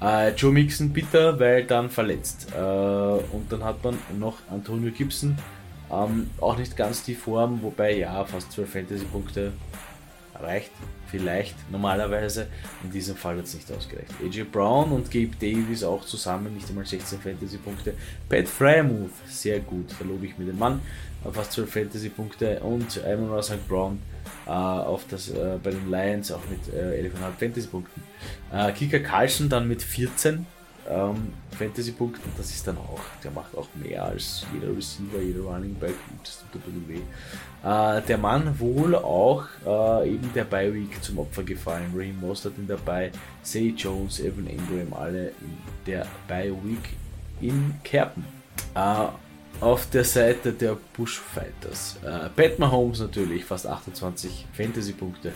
Äh, 0.00 0.30
Joe 0.34 0.52
Mixon 0.52 0.92
bitter, 0.92 1.38
weil 1.40 1.64
dann 1.64 1.90
verletzt. 1.90 2.46
Äh, 2.54 2.60
und 2.60 3.46
dann 3.50 3.64
hat 3.64 3.82
man 3.82 3.98
noch 4.20 4.38
Antonio 4.50 4.92
Gibson. 4.92 5.36
Ähm, 5.90 6.30
auch 6.40 6.56
nicht 6.56 6.76
ganz 6.76 7.02
die 7.02 7.16
Form, 7.16 7.60
wobei 7.62 7.96
ja, 7.96 8.24
fast 8.24 8.52
12 8.52 8.70
Fantasy-Punkte 8.72 9.52
reicht 10.40 10.70
vielleicht 11.12 11.54
normalerweise. 11.70 12.48
In 12.82 12.90
diesem 12.90 13.14
Fall 13.14 13.36
hat 13.36 13.44
es 13.44 13.54
nicht 13.54 13.70
ausgereicht. 13.70 14.10
AJ 14.24 14.44
Brown 14.44 14.90
und 14.90 15.10
Gabe 15.10 15.30
Davis 15.38 15.84
auch 15.84 16.04
zusammen, 16.04 16.54
nicht 16.54 16.68
einmal 16.68 16.86
16 16.86 17.20
Fantasy-Punkte. 17.20 17.94
Pat 18.28 18.48
Fryermuth, 18.48 19.10
sehr 19.28 19.60
gut, 19.60 19.94
da 19.98 20.04
lobe 20.04 20.26
ich 20.26 20.38
mir 20.38 20.46
den 20.46 20.58
Mann, 20.58 20.80
fast 21.30 21.52
12 21.52 21.70
Fantasy-Punkte. 21.70 22.60
Und 22.60 22.96
Ivan 22.96 23.28
Ross 23.28 23.46
St. 23.46 23.68
Brown 23.68 24.00
äh, 24.46 24.50
auf 24.50 25.04
das, 25.08 25.28
äh, 25.28 25.58
bei 25.62 25.70
den 25.70 25.90
Lions 25.90 26.32
auch 26.32 26.42
mit 26.50 26.74
äh, 26.74 27.08
11,5 27.08 27.10
Fantasy-Punkten. 27.38 28.02
Äh, 28.52 28.72
Kika 28.72 28.98
Carlson 28.98 29.48
dann 29.48 29.68
mit 29.68 29.82
14 29.82 30.46
ähm, 30.88 31.32
Fantasy-Punkten, 31.58 32.32
das 32.36 32.50
ist 32.50 32.66
dann 32.66 32.76
auch, 32.78 33.00
der 33.22 33.30
macht 33.30 33.56
auch 33.56 33.68
mehr 33.74 34.04
als 34.04 34.44
jeder 34.52 34.76
Receiver, 34.76 35.20
jeder 35.20 35.42
Running 35.42 35.74
Back, 35.74 35.94
das 36.22 36.44
tut 36.52 36.62
ein 36.66 36.82
bisschen 36.84 36.88
weh. 36.88 37.68
Äh, 37.68 38.02
der 38.02 38.18
Mann 38.18 38.58
wohl 38.58 38.94
auch 38.94 39.44
äh, 39.66 40.14
eben 40.14 40.32
der 40.34 40.44
Bye 40.44 40.74
Week 40.74 41.02
zum 41.02 41.18
Opfer 41.18 41.44
gefallen. 41.44 41.92
Raheem 41.94 42.20
Mostert 42.20 42.54
in 42.58 42.66
der 42.66 42.76
Bye, 42.76 43.12
Say 43.42 43.74
Jones, 43.76 44.20
Evan 44.20 44.46
Ingram, 44.46 44.92
alle 44.92 45.28
in 45.28 45.56
der 45.86 46.06
Bye 46.26 46.54
Week 46.64 46.96
in 47.40 47.74
Kerpen. 47.84 48.24
Äh, 48.74 49.06
auf 49.60 49.88
der 49.90 50.04
Seite 50.04 50.52
der 50.52 50.76
Bushfighters. 50.96 51.98
Äh, 52.04 52.28
Pat 52.30 52.58
Mahomes 52.58 52.98
natürlich, 52.98 53.44
fast 53.44 53.66
28 53.66 54.46
Fantasy-Punkte. 54.52 55.32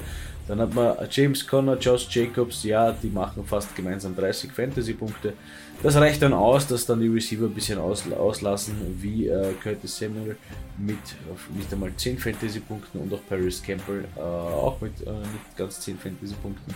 Dann 0.48 0.60
hat 0.60 0.74
man 0.74 0.96
James 1.10 1.46
Conner, 1.46 1.76
Josh 1.76 2.08
Jacobs, 2.10 2.62
ja, 2.62 2.92
die 2.92 3.08
machen 3.08 3.44
fast 3.44 3.74
gemeinsam 3.74 4.14
30 4.14 4.52
Fantasy-Punkte. 4.52 5.32
Das 5.82 5.96
reicht 5.96 6.22
dann 6.22 6.32
aus, 6.32 6.66
dass 6.66 6.86
dann 6.86 7.00
die 7.00 7.08
Receiver 7.08 7.46
ein 7.46 7.54
bisschen 7.54 7.78
auslassen, 7.78 8.74
wie 9.00 9.26
äh, 9.26 9.52
Curtis 9.62 9.98
Samuel 9.98 10.36
mit 10.78 10.98
nicht 11.54 11.72
einmal 11.72 11.90
10 11.94 12.18
Fantasy-Punkten 12.18 12.98
und 12.98 13.12
auch 13.12 13.20
Paris 13.28 13.62
Campbell 13.62 14.04
äh, 14.16 14.20
auch 14.20 14.80
mit 14.80 15.00
äh, 15.02 15.10
nicht 15.10 15.56
ganz 15.56 15.80
10 15.80 15.98
Fantasy-Punkten. 15.98 16.74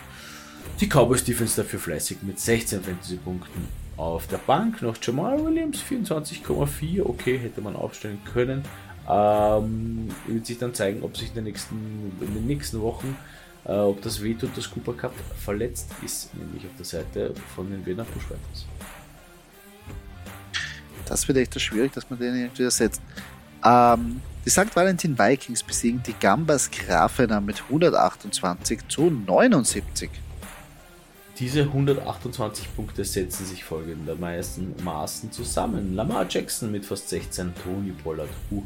Die 0.81 0.87
Cowboys 0.87 1.25
Defense 1.25 1.63
dafür 1.63 1.79
fleißig 1.79 2.19
mit 2.23 2.39
16 2.39 2.83
Fantasy-Punkten. 2.83 3.69
Auf 3.97 4.27
der 4.27 4.39
Bank 4.39 4.83
noch 4.83 4.97
Jamal 5.01 5.45
Williams 5.45 5.83
24,4, 5.89 7.03
okay, 7.05 7.39
hätte 7.39 7.61
man 7.61 7.77
aufstellen 7.77 8.19
können. 8.33 8.63
Ähm, 9.09 10.09
wird 10.27 10.47
sich 10.47 10.59
dann 10.59 10.75
zeigen, 10.75 11.03
ob 11.03 11.17
sich 11.17 11.29
in 11.31 11.37
den 11.37 11.45
nächsten, 11.45 12.13
in 12.21 12.35
den 12.35 12.47
nächsten 12.47 12.81
Wochen 12.81 13.17
äh, 13.65 13.73
ob 13.73 14.01
das 14.03 14.23
wehtut, 14.23 14.57
dass 14.57 14.71
Cooper 14.71 14.95
Cup 14.95 15.15
verletzt 15.39 15.91
ist, 16.05 16.35
nämlich 16.35 16.65
auf 16.65 16.73
der 16.77 16.87
Seite 16.87 17.35
von 17.55 17.71
den 17.71 17.85
Wiener 17.85 18.05
Bushwriters. 18.05 18.67
Das 21.07 21.27
wird 21.27 21.39
echt 21.39 21.61
schwierig, 21.61 21.93
dass 21.93 22.09
man 22.09 22.19
den 22.19 22.35
irgendwie 22.35 22.63
ersetzt. 22.63 23.03
Ähm, 23.65 24.21
die 24.45 24.51
St. 24.51 24.75
Valentin 24.75 25.19
Vikings 25.19 25.63
besiegen 25.63 26.03
die 26.07 26.15
Gambas 26.15 26.71
Grafena 26.71 27.41
mit 27.41 27.63
128 27.65 28.89
zu 28.89 29.11
79. 29.11 30.11
Diese 31.39 31.63
128 31.63 32.75
Punkte 32.77 33.05
setzen 33.05 33.47
sich 33.47 33.65
folgendermaßen 33.65 34.75
Maßen 34.85 35.33
zusammen. 35.33 35.95
Lamar 35.95 36.27
Jackson 36.29 36.71
mit 36.71 36.85
fast 36.85 37.09
16, 37.09 37.55
Tony 37.65 37.93
Pollard, 37.93 38.29
uh, 38.51 38.63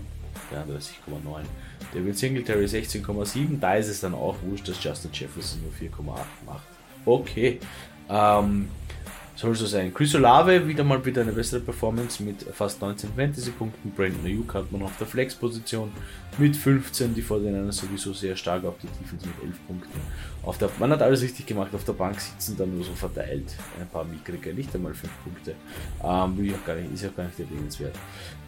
33,9. 0.53 1.45
David 1.93 2.19
Singletary 2.19 2.65
16,7. 2.65 3.61
Da 3.61 3.75
ist 3.75 3.89
es 3.89 4.01
dann 4.01 4.15
auch 4.15 4.37
wurscht, 4.43 4.69
dass 4.69 4.83
Justin 4.83 5.11
Jefferson 5.13 5.61
nur 5.63 5.73
4,8 5.73 6.19
macht. 6.47 6.65
Okay. 7.05 7.61
Ähm, 8.09 8.69
soll 9.37 9.55
so 9.55 9.67
sein. 9.67 9.93
Chris 9.93 10.15
Olave 10.15 10.67
wieder 10.67 10.85
mal 10.85 11.05
wieder 11.05 11.23
eine 11.23 11.33
bessere 11.33 11.61
Performance 11.61 12.23
mit 12.23 12.43
fast 12.43 12.81
19 12.81 13.15
Fantasy-Punkten. 13.15 13.91
Brandon 13.91 14.25
Ayuk 14.25 14.55
hat 14.55 14.71
man 14.71 14.83
auf 14.83 14.97
der 14.97 15.09
Flex-Position 15.09 15.91
mit 16.39 16.57
15. 16.57 17.15
Die 17.15 17.23
Vorderländer 17.23 17.73
sowieso 17.73 18.13
sehr 18.13 18.37
stark 18.37 18.65
auf 18.65 18.77
die 18.79 18.87
Defense 18.87 19.27
mit 19.27 19.43
11 19.43 19.67
Punkten. 19.67 20.01
Auf 20.45 20.59
der, 20.59 20.71
man 20.79 20.91
hat 20.91 21.03
alles 21.03 21.23
richtig 21.23 21.47
gemacht. 21.47 21.75
Auf 21.75 21.85
der 21.85 21.95
Bank 21.95 22.21
sitzen 22.21 22.57
dann 22.57 22.75
nur 22.75 22.85
so 22.85 22.93
verteilt 22.93 23.57
ein 23.81 23.89
paar 23.89 24.05
mickrige, 24.05 24.55
nicht 24.55 24.73
einmal 24.75 24.95
5 24.95 25.13
Punkte. 25.25 25.55
Ähm, 26.05 26.39
will 26.39 26.47
ich 26.47 26.55
auch 26.55 26.65
gar 26.65 26.77
nicht, 26.77 26.93
ist 26.93 27.05
auch 27.05 27.17
gar 27.17 27.25
nicht 27.25 27.41
erwähnenswert. 27.41 27.97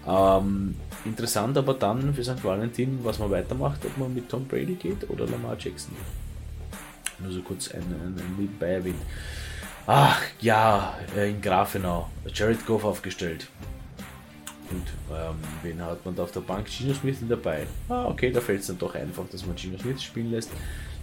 Ähm, 0.07 0.77
interessant 1.05 1.57
aber 1.59 1.75
dann 1.75 2.15
für 2.15 2.23
St. 2.23 2.43
Valentin, 2.45 3.01
was 3.03 3.19
man 3.19 3.31
weitermacht, 3.31 3.85
ob 3.85 3.99
man 3.99 4.15
mit 4.15 4.29
Tom 4.29 4.47
Brady 4.47 4.75
geht 4.75 5.09
oder 5.11 5.27
Lamar 5.27 5.57
Jackson. 5.59 5.95
Nur 7.19 7.33
so 7.33 7.41
kurz 7.43 7.71
ein, 7.73 7.81
ein, 7.81 8.15
ein 8.19 8.37
Nebenbei 8.39 8.73
erwähnt. 8.73 9.01
Ach 9.87 10.21
ja, 10.41 10.97
äh, 11.17 11.31
in 11.31 11.41
Grafenau. 11.41 12.11
Jared 12.33 12.67
Goff 12.67 12.85
aufgestellt. 12.85 13.49
Und 14.71 14.83
ähm, 15.13 15.37
wen 15.63 15.81
hat 15.81 16.05
man 16.05 16.15
da 16.17 16.25
auf 16.25 16.33
der 16.33 16.41
Bank? 16.41 16.69
Gino 16.69 16.93
Smith 16.93 17.19
dabei. 17.29 17.67
Ah, 17.89 18.07
okay, 18.07 18.33
da 18.33 18.41
fällt 18.41 18.61
es 18.61 18.67
dann 18.67 18.79
doch 18.79 18.95
einfach, 18.95 19.25
dass 19.31 19.47
man 19.47 19.57
Gino 19.57 19.79
Smith 19.79 20.03
spielen 20.03 20.33
lässt. 20.33 20.51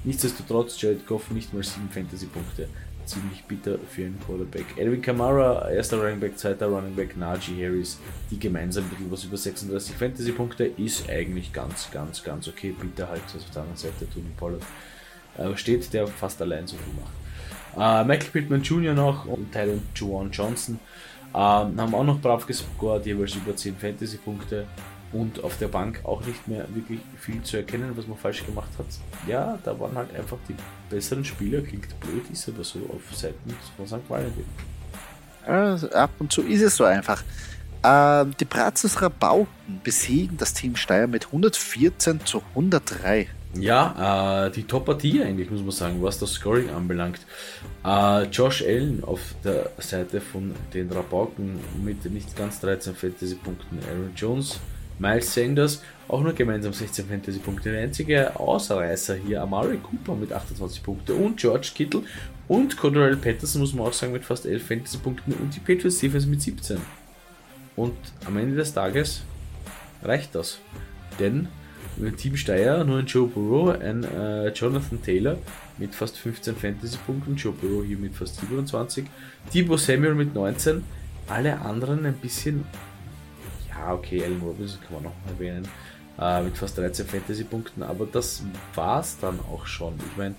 Nichtsdestotrotz, 0.04 0.82
Jared 0.82 1.08
Goff 1.08 1.32
nicht 1.32 1.54
mal 1.54 1.64
7 1.64 1.90
Fantasy-Punkte. 1.90 2.68
Ziemlich 3.06 3.44
bitter 3.44 3.78
für 3.90 4.06
einen 4.06 4.20
Quarterback. 4.26 4.66
Elvin 4.78 5.02
Kamara, 5.02 5.70
erster 5.70 5.98
Running 6.02 6.20
Back, 6.20 6.38
zweiter 6.38 6.68
Running 6.68 6.96
Back, 6.96 7.18
Najee 7.18 7.66
Harris, 7.66 8.00
die 8.32 8.40
gemeinsam 8.40 8.86
ein 8.86 8.90
bisschen 8.90 9.12
was 9.12 9.24
über 9.26 9.38
36 9.38 9.96
Fantasy-Punkte 9.96 10.66
ist 10.66 11.10
eigentlich 11.10 11.52
ganz, 11.52 11.92
ganz, 11.92 12.24
ganz 12.24 12.48
okay. 12.48 12.74
Bitter 12.80 13.10
halt, 13.10 13.22
also 13.26 13.40
auf 13.40 13.52
der 13.52 13.62
anderen 13.64 13.78
Seite 13.78 14.08
Tony 14.14 14.30
Pollard 14.38 14.62
äh, 15.38 15.58
steht, 15.58 15.92
der 15.94 16.08
fast 16.08 16.42
allein 16.42 16.66
so 16.66 16.78
viel 16.78 16.94
macht. 16.94 17.14
Äh, 17.76 18.08
Michael 18.08 18.32
Pittman 18.32 18.62
Jr. 18.62 18.94
noch 18.94 19.26
und 19.26 19.52
Tyler 19.52 19.80
Juwan 19.96 20.32
Johnson 20.32 20.80
äh, 21.34 21.38
haben 21.38 21.96
auch 21.96 22.04
noch 22.04 22.22
brav 22.22 22.46
gescored, 22.46 23.06
jeweils 23.06 23.36
über 23.36 23.56
10 23.56 23.76
Fantasy-Punkte 23.76 24.66
und 25.14 25.44
auf 25.44 25.58
der 25.58 25.68
Bank 25.68 26.02
auch 26.04 26.26
nicht 26.26 26.48
mehr 26.48 26.66
wirklich 26.74 27.00
viel 27.20 27.42
zu 27.44 27.58
erkennen, 27.58 27.92
was 27.96 28.08
man 28.08 28.18
falsch 28.18 28.46
gemacht 28.46 28.70
hat. 28.78 28.86
Ja, 29.28 29.58
da 29.64 29.80
waren 29.80 29.96
halt 29.96 30.14
einfach 30.16 30.38
die 30.50 30.56
besseren 30.90 31.24
Spieler, 31.24 31.62
klingt 31.62 32.00
blöd, 32.00 32.24
ist 32.32 32.50
aber 32.50 32.64
so 32.64 32.80
auf 32.94 33.16
Seiten 33.16 33.56
von 33.78 33.88
St. 33.88 34.10
Valentin. 34.10 34.46
Also 35.46 35.90
ab 35.92 36.12
und 36.20 36.32
zu 36.32 36.42
ist 36.42 36.62
es 36.62 36.76
so 36.76 36.86
einfach. 36.86 37.24
Ähm, 37.84 38.34
die 38.40 38.46
Brazos 38.46 39.02
Rabauken 39.02 39.82
besiegen 39.84 40.38
das 40.38 40.54
Team 40.54 40.76
Steyr 40.76 41.08
mit 41.08 41.28
114 41.28 42.26
zu 42.26 42.42
103. 42.56 43.28
Ja, 43.60 44.48
äh, 44.48 44.52
die 44.52 44.64
Top-Partie 44.64 45.22
eigentlich, 45.22 45.52
muss 45.52 45.62
man 45.62 45.72
sagen, 45.72 46.02
was 46.02 46.18
das 46.18 46.34
Scoring 46.34 46.70
anbelangt. 46.72 47.20
Äh, 47.86 48.24
Josh 48.24 48.64
Allen 48.64 49.04
auf 49.04 49.20
der 49.44 49.70
Seite 49.78 50.22
von 50.22 50.56
den 50.74 50.92
Rabauken 50.92 51.60
mit 51.84 52.04
nicht 52.06 52.36
ganz 52.36 52.62
13 52.62 52.96
Fantasy-Punkten. 52.96 53.80
Aaron 53.88 54.12
Jones, 54.16 54.60
Miles 55.00 55.34
Sanders, 55.34 55.82
auch 56.08 56.22
nur 56.22 56.34
gemeinsam 56.34 56.74
16 56.74 57.06
Fantasy-Punkte. 57.06 57.72
Der 57.72 57.84
einzige 57.84 58.40
Ausreißer 58.40 59.16
hier, 59.16 59.42
Amari 59.42 59.78
Cooper 59.78 60.16
mit 60.16 60.32
28 60.32 60.84
Punkten 60.84 61.14
und 61.14 61.38
George 61.38 61.72
Kittle 61.74 62.04
und 62.48 62.78
Cordell 62.78 63.16
Patterson, 63.16 63.62
muss 63.62 63.74
man 63.74 63.88
auch 63.88 63.94
sagen, 63.94 64.14
mit 64.14 64.24
fast 64.24 64.46
11 64.46 64.68
Fantasy-Punkten 64.68 65.34
und 65.34 65.56
die 65.56 65.60
Patriots 65.60 66.00
Defense 66.00 66.28
mit 66.28 66.42
17. 66.42 66.78
Und 67.76 67.96
am 68.26 68.38
Ende 68.38 68.56
des 68.56 68.74
Tages 68.74 69.24
reicht 70.04 70.36
das. 70.36 70.60
Denn 71.20 71.48
Team 72.18 72.36
Steyr 72.36 72.84
nur 72.84 73.00
ein 73.00 73.06
Joe 73.06 73.28
Burrow, 73.28 73.80
ein 73.80 74.04
äh, 74.04 74.50
Jonathan 74.50 75.02
Taylor 75.02 75.38
mit 75.78 75.94
fast 75.94 76.18
15 76.18 76.56
Fantasy-Punkten, 76.56 77.36
Joe 77.36 77.54
Burrow 77.54 77.86
hier 77.86 77.98
mit 77.98 78.16
fast 78.16 78.40
27, 78.40 79.06
Debo 79.54 79.78
Samuel 79.78 80.16
mit 80.16 80.34
19, 80.34 80.84
alle 81.28 81.62
anderen 81.62 82.06
ein 82.06 82.16
bisschen, 82.16 82.66
ja 83.76 83.94
okay, 83.94 84.24
Allen 84.24 84.42
Robinson 84.42 84.80
kann 84.82 84.94
man 84.94 85.04
noch 85.04 85.14
mal 85.26 85.32
erwähnen, 85.32 85.68
äh, 86.20 86.44
mit 86.44 86.58
fast 86.58 86.78
13 86.78 87.06
Fantasy-Punkten, 87.06 87.84
aber 87.84 88.06
das 88.06 88.44
war's 88.76 89.18
dann 89.20 89.40
auch 89.40 89.66
schon. 89.66 89.96
Ich 89.98 90.18
meine, 90.18 90.36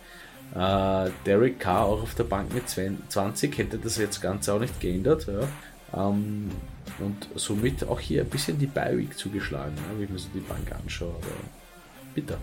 äh, 0.55 1.11
Derek 1.27 1.59
Carr 1.59 1.87
auch 1.87 2.03
auf 2.03 2.15
der 2.15 2.25
Bank 2.25 2.53
mit 2.55 2.69
20 2.69 3.59
hätte 3.59 3.79
das 3.79 3.99
jetzt 3.99 4.21
Ganze 4.21 4.55
auch 4.55 4.61
nicht 4.61 4.81
geändert. 4.81 5.27
Ja. 5.27 6.09
Ähm, 6.09 6.51
und 6.99 7.29
somit 7.35 7.85
auch 7.89 7.99
hier 7.99 8.23
ein 8.23 8.29
bisschen 8.29 8.59
die 8.59 8.67
Bi-Week 8.67 9.17
zugeschlagen, 9.17 9.75
ne, 9.75 9.83
wenn 9.97 10.05
ich 10.05 10.11
mir 10.11 10.19
so 10.19 10.29
die 10.35 10.41
Bank 10.41 10.71
anschaue. 10.73 11.15
Aber 11.15 11.27
bitter. 12.15 12.39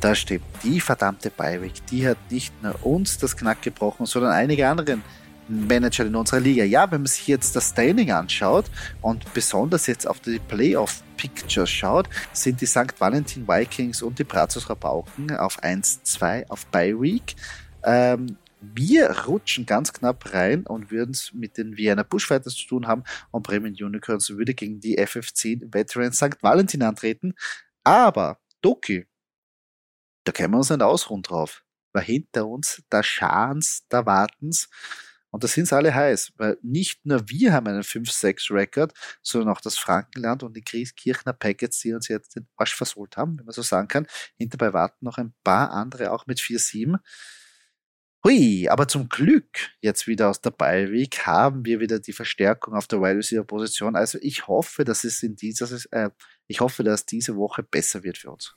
Das 0.00 0.18
stimmt. 0.18 0.44
Die 0.62 0.80
verdammte 0.80 1.30
Beiweg, 1.30 1.84
die 1.90 2.06
hat 2.06 2.18
nicht 2.30 2.52
nur 2.62 2.84
uns 2.84 3.18
das 3.18 3.36
Knack 3.36 3.62
gebrochen, 3.62 4.06
sondern 4.06 4.32
einige 4.32 4.68
anderen 4.68 5.02
Manager 5.48 6.06
in 6.06 6.14
unserer 6.14 6.40
Liga. 6.40 6.64
Ja, 6.64 6.90
wenn 6.90 7.02
man 7.02 7.06
sich 7.06 7.26
jetzt 7.26 7.54
das 7.56 7.70
Standing 7.70 8.10
anschaut 8.10 8.66
und 9.02 9.32
besonders 9.34 9.86
jetzt 9.86 10.06
auf 10.06 10.20
die 10.20 10.38
Playoff 10.38 11.02
Pictures 11.16 11.70
schaut, 11.70 12.08
sind 12.32 12.60
die 12.60 12.66
St. 12.66 12.98
Valentin 12.98 13.46
Vikings 13.46 14.02
und 14.02 14.18
die 14.18 14.24
Brazos 14.24 14.68
Rabauken 14.68 15.34
auf 15.36 15.62
1-2 15.62 16.48
auf 16.48 16.66
Bye 16.66 17.00
Week. 17.00 17.36
Ähm, 17.84 18.36
wir 18.60 19.10
rutschen 19.26 19.66
ganz 19.66 19.92
knapp 19.92 20.32
rein 20.32 20.66
und 20.66 20.90
würden 20.90 21.12
es 21.12 21.32
mit 21.32 21.58
den 21.58 21.76
Vienna 21.76 22.02
Bushfighters 22.02 22.54
zu 22.54 22.66
tun 22.66 22.86
haben 22.86 23.04
und 23.30 23.42
Bremen 23.42 23.74
Unicorns 23.74 24.30
würde 24.30 24.54
gegen 24.54 24.80
die 24.80 24.98
FF10 24.98 25.72
Veterans 25.72 26.16
St. 26.16 26.42
Valentin 26.42 26.82
antreten. 26.82 27.34
Aber 27.84 28.38
Doki, 28.62 29.06
da 30.24 30.32
können 30.32 30.54
wir 30.54 30.58
uns 30.58 30.70
nicht 30.70 30.82
ausruhen 30.82 31.22
drauf. 31.22 31.62
Weil 31.92 32.04
hinter 32.04 32.46
uns 32.46 32.82
da 32.90 33.02
Schans, 33.02 33.84
da 33.88 34.04
warten's. 34.04 34.68
Und 35.36 35.44
da 35.44 35.48
sind 35.48 35.68
sie 35.68 35.76
alle 35.76 35.94
heiß, 35.94 36.32
weil 36.38 36.56
nicht 36.62 37.04
nur 37.04 37.28
wir 37.28 37.52
haben 37.52 37.66
einen 37.66 37.82
5-6-Record, 37.82 38.94
sondern 39.20 39.54
auch 39.54 39.60
das 39.60 39.76
Frankenland 39.76 40.42
und 40.42 40.56
die 40.56 40.62
Kirchner 40.62 41.34
Packets, 41.34 41.80
die 41.80 41.92
uns 41.92 42.08
jetzt 42.08 42.36
den 42.36 42.48
Arsch 42.56 42.74
versohlt 42.74 43.18
haben, 43.18 43.38
wenn 43.38 43.44
man 43.44 43.52
so 43.52 43.60
sagen 43.60 43.86
kann. 43.86 44.06
Hinterbei 44.38 44.72
warten 44.72 45.04
noch 45.04 45.18
ein 45.18 45.34
paar 45.44 45.72
andere 45.72 46.12
auch 46.12 46.26
mit 46.26 46.38
4-7. 46.38 46.96
Hui, 48.24 48.66
aber 48.70 48.88
zum 48.88 49.10
Glück 49.10 49.72
jetzt 49.82 50.06
wieder 50.06 50.30
aus 50.30 50.40
der 50.40 50.52
Ballweek 50.52 51.26
haben 51.26 51.66
wir 51.66 51.80
wieder 51.80 51.98
die 51.98 52.14
Verstärkung 52.14 52.72
auf 52.72 52.86
der 52.86 53.02
Wide 53.02 53.18
Receiver 53.18 53.44
Position. 53.44 53.94
Also 53.94 54.16
ich 54.22 54.48
hoffe, 54.48 54.84
dass 54.84 55.04
es 55.04 55.22
in 55.22 55.36
dieser, 55.36 55.68
äh, 55.90 56.08
ich 56.46 56.60
hoffe, 56.60 56.82
dass 56.82 57.04
diese 57.04 57.36
Woche 57.36 57.62
besser 57.62 58.04
wird 58.04 58.16
für 58.16 58.30
uns. 58.30 58.56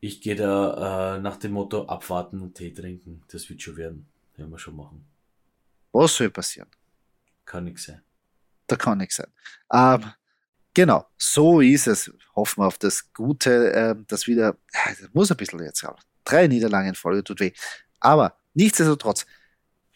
Ich 0.00 0.22
gehe 0.22 0.34
da 0.34 1.16
äh, 1.16 1.20
nach 1.20 1.36
dem 1.36 1.52
Motto 1.52 1.84
abwarten 1.84 2.40
und 2.40 2.54
Tee 2.54 2.72
trinken. 2.72 3.22
Das 3.28 3.50
wird 3.50 3.60
schon 3.60 3.76
werden. 3.76 4.06
Werden 4.34 4.50
wir 4.50 4.58
schon 4.58 4.76
machen. 4.76 5.04
Was 5.94 6.16
soll 6.16 6.28
passieren? 6.30 6.68
Kann 7.44 7.64
nichts 7.64 7.84
sein. 7.84 8.02
Da 8.66 8.74
kann 8.74 8.98
nichts 8.98 9.16
sein. 9.16 9.32
Ähm, 9.72 10.12
genau, 10.74 11.06
so 11.16 11.60
ist 11.60 11.86
es. 11.86 12.12
Hoffen 12.34 12.62
wir 12.62 12.66
auf 12.66 12.78
das 12.78 13.12
Gute, 13.12 13.72
äh, 13.72 13.94
das 14.08 14.26
wieder, 14.26 14.56
das 14.72 15.08
muss 15.12 15.30
ein 15.30 15.36
bisschen 15.36 15.62
jetzt 15.62 15.84
auch. 15.84 16.00
Drei 16.24 16.48
Niederlagen 16.48 16.88
in 16.88 16.94
Folge 16.96 17.22
tut 17.22 17.38
weh. 17.38 17.52
Aber 18.00 18.36
nichtsdestotrotz, 18.54 19.24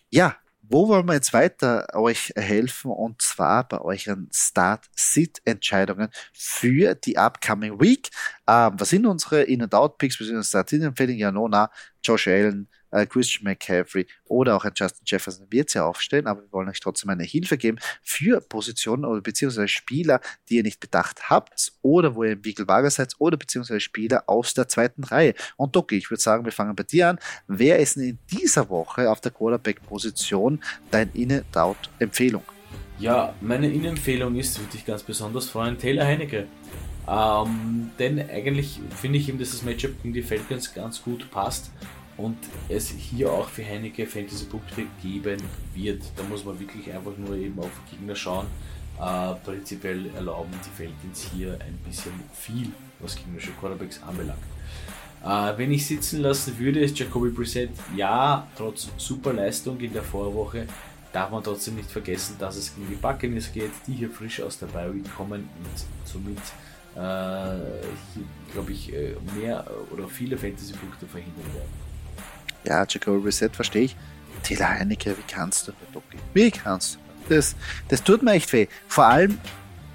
ja, 0.08 0.36
wo 0.62 0.86
wollen 0.86 1.08
wir 1.08 1.14
jetzt 1.14 1.32
weiter 1.32 1.88
euch 1.94 2.32
helfen? 2.36 2.92
Und 2.92 3.20
zwar 3.20 3.66
bei 3.66 3.80
euren 3.80 4.28
Start-Sit-Entscheidungen 4.32 6.10
für 6.32 6.94
die 6.94 7.16
upcoming 7.16 7.80
Week. 7.80 8.08
Ähm, 8.46 8.74
was 8.78 8.90
sind 8.90 9.04
unsere 9.04 9.42
In-and-Out-Picks, 9.42 10.18
bzw. 10.18 10.44
Start-Sit-Empfehlungen? 10.44 11.18
Ja, 11.18 11.32
Nona, 11.32 11.72
Josh 12.04 12.28
Allen, 12.28 12.68
äh, 12.90 13.07
Christian 13.07 13.45
McCaffrey 13.45 14.07
oder 14.25 14.57
auch 14.57 14.64
ein 14.64 14.73
Justin 14.75 15.04
Jefferson 15.07 15.47
wird 15.50 15.71
sie 15.71 15.83
aufstellen, 15.83 16.26
aber 16.26 16.42
wir 16.42 16.52
wollen 16.52 16.68
euch 16.68 16.80
trotzdem 16.80 17.11
eine 17.11 17.25
Hilfe 17.25 17.59
geben 17.59 17.78
für 18.02 18.40
Positionen 18.40 19.04
oder 19.04 19.21
beziehungsweise 19.21 19.68
Spieler, 19.68 20.21
die 20.49 20.57
ihr 20.57 20.62
nicht 20.62 20.80
bedacht 20.80 21.30
habt 21.30 21.73
oder 21.83 22.14
wo 22.14 22.25
ihr 22.25 22.33
im 22.33 22.45
Wiegelwager 22.45 22.90
seid 22.90 23.14
oder 23.18 23.37
beziehungsweise 23.37 23.80
Spieler 23.80 24.25
aus 24.26 24.54
der 24.54 24.68
zweiten 24.68 25.04
Reihe. 25.04 25.35
Und 25.57 25.76
Doki, 25.76 25.97
ich 25.97 26.11
würde 26.11 26.23
sagen, 26.23 26.45
wir 26.45 26.52
fangen 26.52 26.75
bei 26.75 26.83
dir 26.83 27.09
an. 27.09 27.18
Wer 27.47 27.78
ist 27.78 27.97
denn 27.97 28.04
in 28.04 28.18
dieser 28.30 28.68
Woche 28.68 29.11
auf 29.11 29.21
der 29.21 29.33
Quarterback-Position 29.33 30.61
dein 30.90 31.11
In-Out-Empfehlung? 31.12 32.42
Ja, 32.99 33.35
meine 33.40 33.71
In-Empfehlung 33.71 34.35
ist, 34.37 34.59
würde 34.59 34.76
ich 34.76 34.85
ganz 34.85 35.02
besonders 35.02 35.49
freuen, 35.49 35.78
Taylor 35.78 36.04
Heinecke. 36.04 36.47
Ähm, 37.09 37.90
denn 37.99 38.18
eigentlich 38.28 38.80
finde 39.00 39.18
ich 39.18 39.28
ihm, 39.28 39.38
dass 39.38 39.52
das 39.52 39.62
Matchup 39.62 40.02
gegen 40.02 40.12
die 40.12 40.23
Falcons 40.23 40.75
ganz 40.75 41.02
gut 41.02 41.30
passt 41.30 41.71
und 42.18 42.37
es 42.68 42.90
hier 42.90 43.32
auch 43.32 43.48
für 43.48 43.64
Heineke 43.64 44.06
Fantasy-Punkte 44.06 44.82
geben 45.02 45.40
wird. 45.75 46.02
Da 46.16 46.22
muss 46.25 46.44
man 46.44 46.58
wirklich 46.60 46.92
einfach 46.92 47.16
nur 47.16 47.35
eben 47.37 47.59
auf 47.59 47.70
Gegner 47.90 48.14
schauen. 48.14 48.46
Äh, 49.00 49.35
prinzipiell 49.44 50.11
erlauben 50.14 50.50
die 50.52 50.83
Falcons 50.83 51.31
hier 51.33 51.52
ein 51.61 51.78
bisschen 51.87 52.12
viel, 52.35 52.70
was 52.98 53.16
gegnerische 53.16 53.52
Quarterbacks 53.52 54.02
anbelangt. 54.02 54.38
Äh, 55.24 55.57
wenn 55.57 55.72
ich 55.72 55.87
sitzen 55.87 56.20
lassen 56.20 56.59
würde, 56.59 56.81
ist 56.81 56.98
Jacoby 56.98 57.31
Brissett, 57.31 57.70
ja, 57.96 58.46
trotz 58.57 58.88
super 58.96 59.33
Leistung 59.33 59.78
in 59.81 59.92
der 59.92 60.02
Vorwoche, 60.02 60.66
darf 61.12 61.31
man 61.31 61.42
trotzdem 61.42 61.76
nicht 61.76 61.90
vergessen, 61.90 62.35
dass 62.38 62.57
es 62.57 62.74
gegen 62.74 62.88
die 62.88 62.96
Buccaneers 62.96 63.52
geht, 63.52 63.70
die 63.87 63.92
hier 63.92 64.11
frisch 64.11 64.40
aus 64.42 64.59
der 64.59 64.66
Bye 64.66 64.92
kommen 65.16 65.48
und 65.59 65.85
somit 66.04 66.38
äh, 66.94 67.59
glaube 68.52 68.72
ich, 68.72 68.92
äh, 68.92 69.14
mehr 69.38 69.64
oder 69.92 70.09
viele 70.09 70.37
Fantasy-Punkte 70.37 71.07
verhindern 71.07 71.46
werden. 71.54 71.88
Ja, 72.68 72.85
Jacoby 72.87 73.24
Reset 73.24 73.48
verstehe 73.50 73.85
ich. 73.85 73.96
Taylor 74.42 74.68
Heinecke, 74.68 75.16
wie 75.16 75.33
kannst 75.33 75.66
du 75.66 75.72
nur, 75.72 76.02
Doki? 76.02 76.18
Wie 76.35 76.50
kannst 76.50 76.94
du? 76.94 77.35
Das, 77.35 77.57
das 77.88 78.02
tut 78.02 78.22
mir 78.22 78.33
echt 78.33 78.52
weh. 78.52 78.68
Vor 78.87 79.07
allem, 79.07 79.38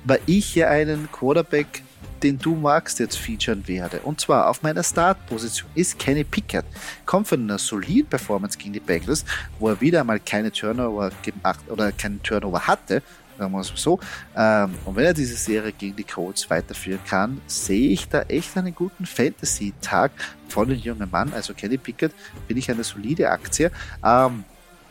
weil 0.06 0.20
ich 0.26 0.56
ja 0.56 0.70
einen 0.70 1.08
Quarterback, 1.12 1.84
den 2.24 2.40
du 2.40 2.56
magst, 2.56 3.00
jetzt 3.00 3.18
featuren 3.18 3.68
werde. 3.68 4.00
Und 4.00 4.22
zwar 4.22 4.50
auf 4.50 4.64
meiner 4.64 4.84
Startposition 4.84 5.70
ist 5.76 6.00
Kenny 6.00 6.24
Pickett. 6.24 6.66
Kommt 7.06 7.28
von 7.28 7.42
einer 7.42 7.60
soliden 7.60 8.08
Performance 8.08 8.58
gegen 8.58 8.74
die 8.74 8.80
Bengals, 8.80 9.24
wo 9.60 9.70
er 9.70 9.80
wieder 9.80 10.02
einmal 10.02 10.20
keine 10.20 10.52
Turnover 10.52 11.12
gemacht 11.22 11.60
oder 11.70 11.92
keinen 11.92 12.24
Turnover 12.24 12.66
hatte, 12.66 13.04
sagen 13.44 13.54
wir 13.54 13.60
es 13.62 13.72
so. 13.76 14.00
Ähm, 14.36 14.74
und 14.86 14.96
wenn 14.96 15.06
er 15.06 15.14
diese 15.14 15.36
Serie 15.36 15.72
gegen 15.72 15.96
die 15.96 16.04
Colts 16.04 16.50
weiterführen 16.50 17.00
kann, 17.06 17.42
sehe 17.48 17.90
ich 17.90 18.08
da 18.08 18.22
echt 18.24 18.58
einen 18.58 18.74
guten 18.74 19.06
Fantasy-Tag 19.06 20.12
von 20.48 20.70
dem 20.70 20.80
jungen 20.80 21.10
Mann. 21.10 21.34
Also 21.34 21.54
Kenny 21.54 21.78
Pickett 21.78 22.14
finde 22.48 22.60
ich 22.60 22.72
eine 22.72 22.84
solide 22.84 23.30
Aktie. 23.30 23.72
Ähm, 24.04 24.46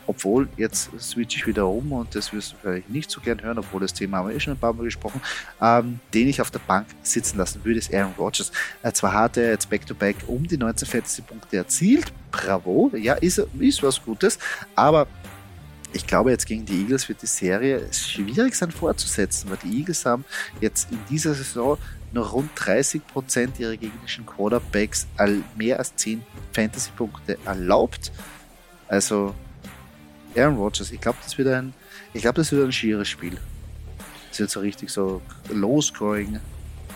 obwohl, 0.06 0.48
jetzt 0.56 0.90
switche 0.98 1.38
ich 1.38 1.46
wieder 1.46 1.66
um 1.68 1.92
und 1.92 2.14
das 2.14 2.32
wirst 2.32 2.52
du 2.52 2.56
vielleicht 2.60 2.90
nicht 2.90 3.10
so 3.10 3.20
gern 3.20 3.40
hören, 3.40 3.58
obwohl 3.58 3.80
das 3.80 3.94
Thema 3.94 4.18
haben 4.18 4.28
wir 4.28 4.34
eh 4.34 4.40
schon 4.40 4.54
ein 4.54 4.58
paar 4.58 4.72
Mal 4.72 4.82
gesprochen, 4.82 5.20
ähm, 5.60 6.00
den 6.12 6.28
ich 6.28 6.40
auf 6.40 6.50
der 6.50 6.58
Bank 6.58 6.86
sitzen 7.02 7.38
lassen 7.38 7.64
würde, 7.64 7.78
ist 7.78 7.94
Aaron 7.94 8.12
Rodgers. 8.18 8.50
Äh, 8.82 8.92
zwar 8.92 9.12
hat 9.12 9.36
er 9.36 9.50
jetzt 9.50 9.70
Back-to-Back 9.70 10.16
-back 10.18 10.26
um 10.26 10.46
die 10.46 10.56
19 10.56 10.88
Fantasy-Punkte 10.88 11.56
erzielt, 11.56 12.12
bravo, 12.32 12.90
ja, 12.96 13.14
ist, 13.14 13.38
ist 13.60 13.82
was 13.82 14.02
Gutes, 14.04 14.38
aber 14.74 15.06
ich 15.92 16.06
glaube, 16.06 16.30
jetzt 16.30 16.46
gegen 16.46 16.64
die 16.64 16.80
Eagles 16.80 17.08
wird 17.08 17.22
die 17.22 17.26
Serie 17.26 17.86
schwierig 17.92 18.54
sein 18.54 18.70
fortzusetzen, 18.70 19.50
weil 19.50 19.58
die 19.58 19.78
Eagles 19.78 20.04
haben 20.06 20.24
jetzt 20.60 20.90
in 20.90 20.98
dieser 21.10 21.34
Saison 21.34 21.78
nur 22.12 22.26
rund 22.26 22.50
30 22.54 23.06
Prozent 23.06 23.58
ihrer 23.58 23.76
gegnerischen 23.76 24.26
Quarterbacks 24.26 25.06
mehr 25.56 25.78
als 25.78 25.94
10 25.96 26.22
Fantasy-Punkte 26.52 27.38
erlaubt. 27.44 28.12
Also 28.88 29.34
Aaron 30.36 30.56
Rodgers, 30.56 30.90
ich 30.90 31.00
glaube, 31.00 31.18
das 31.22 31.36
wird 31.38 31.48
ein, 31.48 31.72
ich 32.12 32.22
glaube, 32.22 32.36
das 32.36 32.52
wird 32.52 32.64
ein 32.64 32.72
schieres 32.72 33.08
Spiel. 33.08 33.38
Das 34.30 34.40
wird 34.40 34.50
so 34.50 34.60
richtig 34.60 34.90
so 34.90 35.22
low-scoring, 35.50 36.40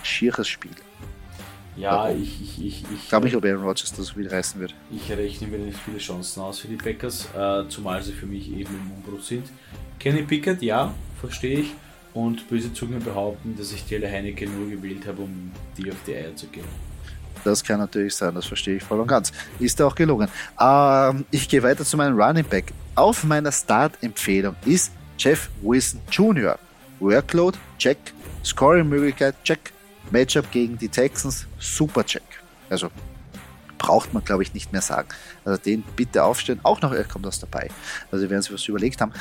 schieres 0.03 0.49
Spiel. 0.49 0.73
Ja, 1.77 2.11
ich, 2.11 2.41
ich, 2.41 2.65
ich, 2.65 2.85
ich 2.91 3.09
glaube 3.09 3.27
nicht, 3.27 3.37
ob 3.37 3.45
Aaron 3.45 3.63
Rodgers 3.63 3.93
das 3.93 4.07
so 4.07 4.17
wieder 4.17 4.33
reißen 4.33 4.61
wird. 4.61 4.75
Ich 4.91 5.11
rechne 5.11 5.47
mir 5.47 5.59
nicht 5.59 5.79
viele 5.79 5.99
Chancen 5.99 6.41
aus 6.41 6.61
für 6.61 6.69
die 6.69 6.77
Packers, 6.77 7.29
äh, 7.37 7.69
zumal 7.69 8.03
sie 8.03 8.13
für 8.13 8.27
mich 8.27 8.51
eben 8.51 8.75
im 8.75 8.93
Umbruch 8.93 9.23
sind. 9.23 9.47
Kenny 9.99 10.23
Pickett, 10.23 10.63
ja, 10.63 10.95
verstehe 11.21 11.61
ich. 11.61 11.75
Und 12.15 12.49
böse 12.49 12.73
Zungen 12.73 13.03
behaupten, 13.05 13.57
dass 13.59 13.73
ich 13.73 13.85
Taylor 13.85 14.11
Heineke 14.11 14.49
nur 14.49 14.71
gewählt 14.71 15.07
habe, 15.07 15.23
um 15.23 15.53
die 15.77 15.91
auf 15.91 15.99
die 16.07 16.15
Eier 16.15 16.35
zu 16.35 16.47
gehen. 16.47 16.65
Das 17.45 17.63
kann 17.63 17.79
natürlich 17.79 18.15
sein, 18.15 18.35
das 18.35 18.47
verstehe 18.47 18.77
ich 18.77 18.83
voll 18.83 18.99
und 18.99 19.07
ganz. 19.07 19.33
Ist 19.59 19.81
auch 19.83 19.95
gelungen. 19.95 20.29
Ähm, 20.59 21.27
ich 21.31 21.49
gehe 21.49 21.63
weiter 21.63 21.85
zu 21.85 21.97
meinem 21.97 22.19
Running 22.19 22.45
Back. 22.45 22.73
Auf 22.95 23.23
meiner 23.23 23.53
Start-Empfehlung 23.53 24.57
ist 24.65 24.93
Jeff 25.19 25.51
Wilson 25.63 26.01
Jr. 26.11 26.59
Workload, 27.01 27.59
check. 27.79 27.99
Scoring-Möglichkeit, 28.43 29.35
check. 29.45 29.76
Matchup 30.11 30.51
gegen 30.51 30.79
die 30.79 30.89
Texans, 30.89 31.47
super 31.59 32.05
Check. 32.05 32.23
Also 32.71 32.91
braucht 33.79 34.15
man, 34.15 34.25
glaube 34.25 34.43
ich, 34.43 34.55
nicht 34.55 34.73
mehr 34.73 34.81
sagen. 34.81 35.09
Also 35.45 35.63
den 35.63 35.83
bitte 35.95 36.25
aufstellen. 36.25 36.61
Auch 36.63 36.81
noch, 36.81 36.93
er 36.93 37.05
kommt 37.05 37.27
aus 37.27 37.39
dabei. 37.39 37.69
Also 38.11 38.29
werden 38.29 38.43
sich 38.43 38.53
was 38.53 38.67
überlegt 38.69 39.01
haben. 39.01 39.13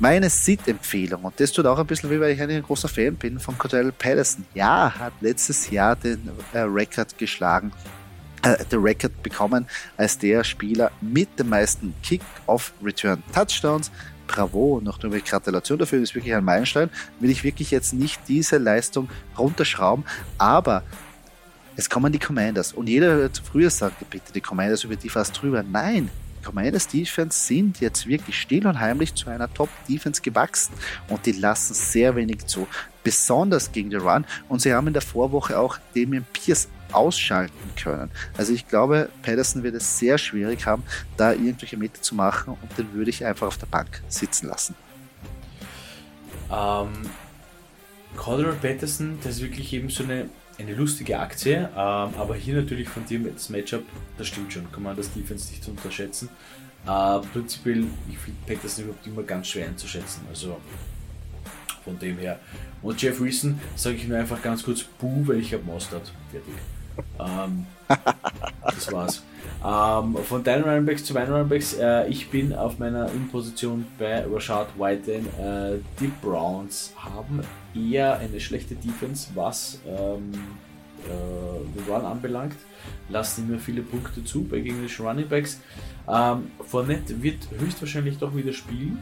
Meine 0.00 0.30
Sit-Empfehlung, 0.30 1.24
und 1.24 1.40
das 1.40 1.50
tut 1.50 1.66
auch 1.66 1.78
ein 1.78 1.86
bisschen 1.86 2.08
wie, 2.10 2.20
weil 2.20 2.32
ich 2.32 2.40
ein 2.40 2.62
großer 2.62 2.88
Fan 2.88 3.16
bin 3.16 3.40
von 3.40 3.58
Cordell 3.58 3.90
Patterson. 3.90 4.46
Ja, 4.54 4.94
hat 4.96 5.12
letztes 5.20 5.70
Jahr 5.70 5.96
den 5.96 6.30
äh, 6.52 6.60
Rekord 6.60 7.18
geschlagen, 7.18 7.72
äh, 8.42 8.64
den 8.66 8.80
Rekord 8.80 9.20
bekommen 9.24 9.66
als 9.96 10.16
der 10.16 10.44
Spieler 10.44 10.92
mit 11.00 11.36
den 11.36 11.48
meisten 11.48 11.94
Kick-Off-Return-Touchdowns 12.04 13.90
bravo, 14.28 14.80
noch 14.80 15.02
eine 15.02 15.20
Gratulation 15.20 15.78
dafür, 15.78 15.98
das 15.98 16.10
ist 16.10 16.14
wirklich 16.14 16.34
ein 16.34 16.44
Meilenstein. 16.44 16.90
Will 17.18 17.30
ich 17.30 17.42
wirklich 17.42 17.72
jetzt 17.72 17.92
nicht 17.92 18.20
diese 18.28 18.58
Leistung 18.58 19.08
runterschrauben, 19.36 20.04
aber 20.38 20.84
es 21.74 21.90
kommen 21.90 22.12
die 22.12 22.18
Commanders. 22.18 22.72
Und 22.72 22.88
jeder 22.88 23.08
hört 23.14 23.42
früher 23.44 23.70
sagte, 23.70 24.04
bitte, 24.04 24.32
die 24.32 24.40
Commanders 24.40 24.84
über 24.84 24.96
die 24.96 25.08
fast 25.08 25.40
drüber. 25.40 25.62
Nein, 25.62 26.10
die 26.38 26.44
Commanders 26.44 26.86
Defense 26.86 27.38
sind 27.38 27.80
jetzt 27.80 28.06
wirklich 28.06 28.40
still 28.40 28.66
und 28.66 28.78
heimlich 28.78 29.14
zu 29.14 29.30
einer 29.30 29.52
Top 29.52 29.68
Defense 29.88 30.20
gewachsen. 30.22 30.74
Und 31.08 31.24
die 31.26 31.32
lassen 31.32 31.74
sehr 31.74 32.14
wenig 32.14 32.46
zu, 32.46 32.68
besonders 33.02 33.72
gegen 33.72 33.90
den 33.90 34.00
Run. 34.00 34.24
Und 34.48 34.60
sie 34.60 34.72
haben 34.72 34.88
in 34.88 34.92
der 34.92 35.02
Vorwoche 35.02 35.58
auch 35.58 35.78
Damien 35.94 36.26
Pierce 36.32 36.68
ausschalten 36.92 37.72
können. 37.80 38.10
Also 38.36 38.52
ich 38.52 38.68
glaube, 38.68 39.08
Patterson 39.22 39.62
wird 39.62 39.74
es 39.74 39.98
sehr 39.98 40.18
schwierig 40.18 40.66
haben, 40.66 40.82
da 41.16 41.32
irgendwelche 41.32 41.76
Meter 41.76 42.00
zu 42.00 42.14
machen 42.14 42.56
und 42.60 42.78
den 42.78 42.92
würde 42.94 43.10
ich 43.10 43.24
einfach 43.24 43.46
auf 43.46 43.58
der 43.58 43.66
Bank 43.66 44.02
sitzen 44.08 44.48
lassen. 44.48 44.74
Ähm, 46.50 46.88
Cordero 48.16 48.52
Patterson, 48.52 49.18
das 49.22 49.36
ist 49.36 49.42
wirklich 49.42 49.72
eben 49.72 49.90
so 49.90 50.02
eine, 50.04 50.28
eine 50.58 50.74
lustige 50.74 51.18
Aktie, 51.18 51.56
ähm, 51.56 51.68
aber 51.76 52.34
hier 52.34 52.54
natürlich 52.54 52.88
von 52.88 53.04
dir 53.04 53.20
das 53.20 53.48
Matchup, 53.50 53.84
das 54.16 54.28
stimmt 54.28 54.52
schon, 54.52 54.70
kann 54.72 54.82
man 54.82 54.96
das 54.96 55.12
Defense 55.12 55.50
nicht 55.50 55.66
unterschätzen. 55.68 56.28
Äh, 56.86 57.20
prinzipiell, 57.32 57.84
ich 58.08 58.18
finde 58.18 58.38
Patterson 58.46 58.84
überhaupt 58.84 59.06
immer 59.06 59.22
ganz 59.22 59.48
schwer 59.48 59.66
einzuschätzen, 59.66 60.22
also 60.28 60.58
von 61.84 61.98
dem 61.98 62.18
her. 62.18 62.38
Und 62.82 63.00
Jeff 63.00 63.20
Wilson 63.20 63.60
sage 63.76 63.96
ich 63.96 64.06
nur 64.06 64.18
einfach 64.18 64.40
ganz 64.42 64.62
kurz 64.62 64.82
Buh, 64.82 65.26
weil 65.26 65.40
ich 65.40 65.52
habe 65.52 65.64
Mostert. 65.64 66.12
Fertig. 66.30 66.54
Ähm, 67.18 67.66
das 68.64 68.92
war's. 68.92 69.22
Ähm, 69.64 70.16
von 70.24 70.44
deinen 70.44 70.64
Runningbacks 70.64 71.04
zu 71.04 71.14
meinen 71.14 71.32
Runningbacks. 71.32 71.74
Äh, 71.74 72.08
ich 72.08 72.30
bin 72.30 72.54
auf 72.54 72.78
meiner 72.78 73.10
In-Position 73.10 73.86
bei 73.98 74.24
Rashad 74.24 74.68
White. 74.78 75.10
Äh, 75.12 75.78
die 76.00 76.12
Browns 76.22 76.92
haben 76.96 77.40
eher 77.74 78.18
eine 78.18 78.38
schlechte 78.38 78.76
Defense, 78.76 79.28
was 79.34 79.80
ähm, 79.86 80.32
äh, 81.04 81.76
den 81.76 81.92
Run 81.92 82.04
anbelangt. 82.04 82.56
Lassen 83.08 83.48
immer 83.48 83.58
viele 83.58 83.82
Punkte 83.82 84.24
zu 84.24 84.44
bei 84.44 84.60
gegnerischen 84.60 85.06
Runningbacks. 85.06 85.60
Ähm, 86.08 86.50
Fournette 86.64 87.20
wird 87.22 87.48
höchstwahrscheinlich 87.58 88.18
doch 88.18 88.34
wieder 88.34 88.52
spielen. 88.52 88.98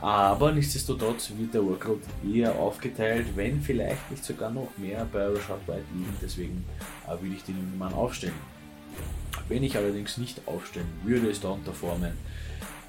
Aber 0.00 0.52
nichtsdestotrotz 0.52 1.32
wird 1.36 1.54
der 1.54 1.64
Workload 1.64 2.00
eher 2.32 2.54
aufgeteilt, 2.54 3.26
wenn 3.34 3.60
vielleicht 3.60 4.10
nicht 4.10 4.24
sogar 4.24 4.50
noch 4.50 4.68
mehr 4.76 5.06
bei 5.12 5.26
Rashad 5.26 5.66
White 5.66 5.84
liegen. 5.92 6.16
Deswegen 6.22 6.64
äh, 7.06 7.20
würde 7.20 7.34
ich 7.34 7.42
den 7.42 7.76
Mann 7.78 7.92
aufstellen. 7.92 8.34
Wenn 9.48 9.62
ich 9.64 9.76
allerdings 9.76 10.16
nicht 10.18 10.40
aufstellen 10.46 10.88
würde, 11.04 11.28
ist 11.28 11.42
da 11.42 11.48
unterformen. 11.48 12.12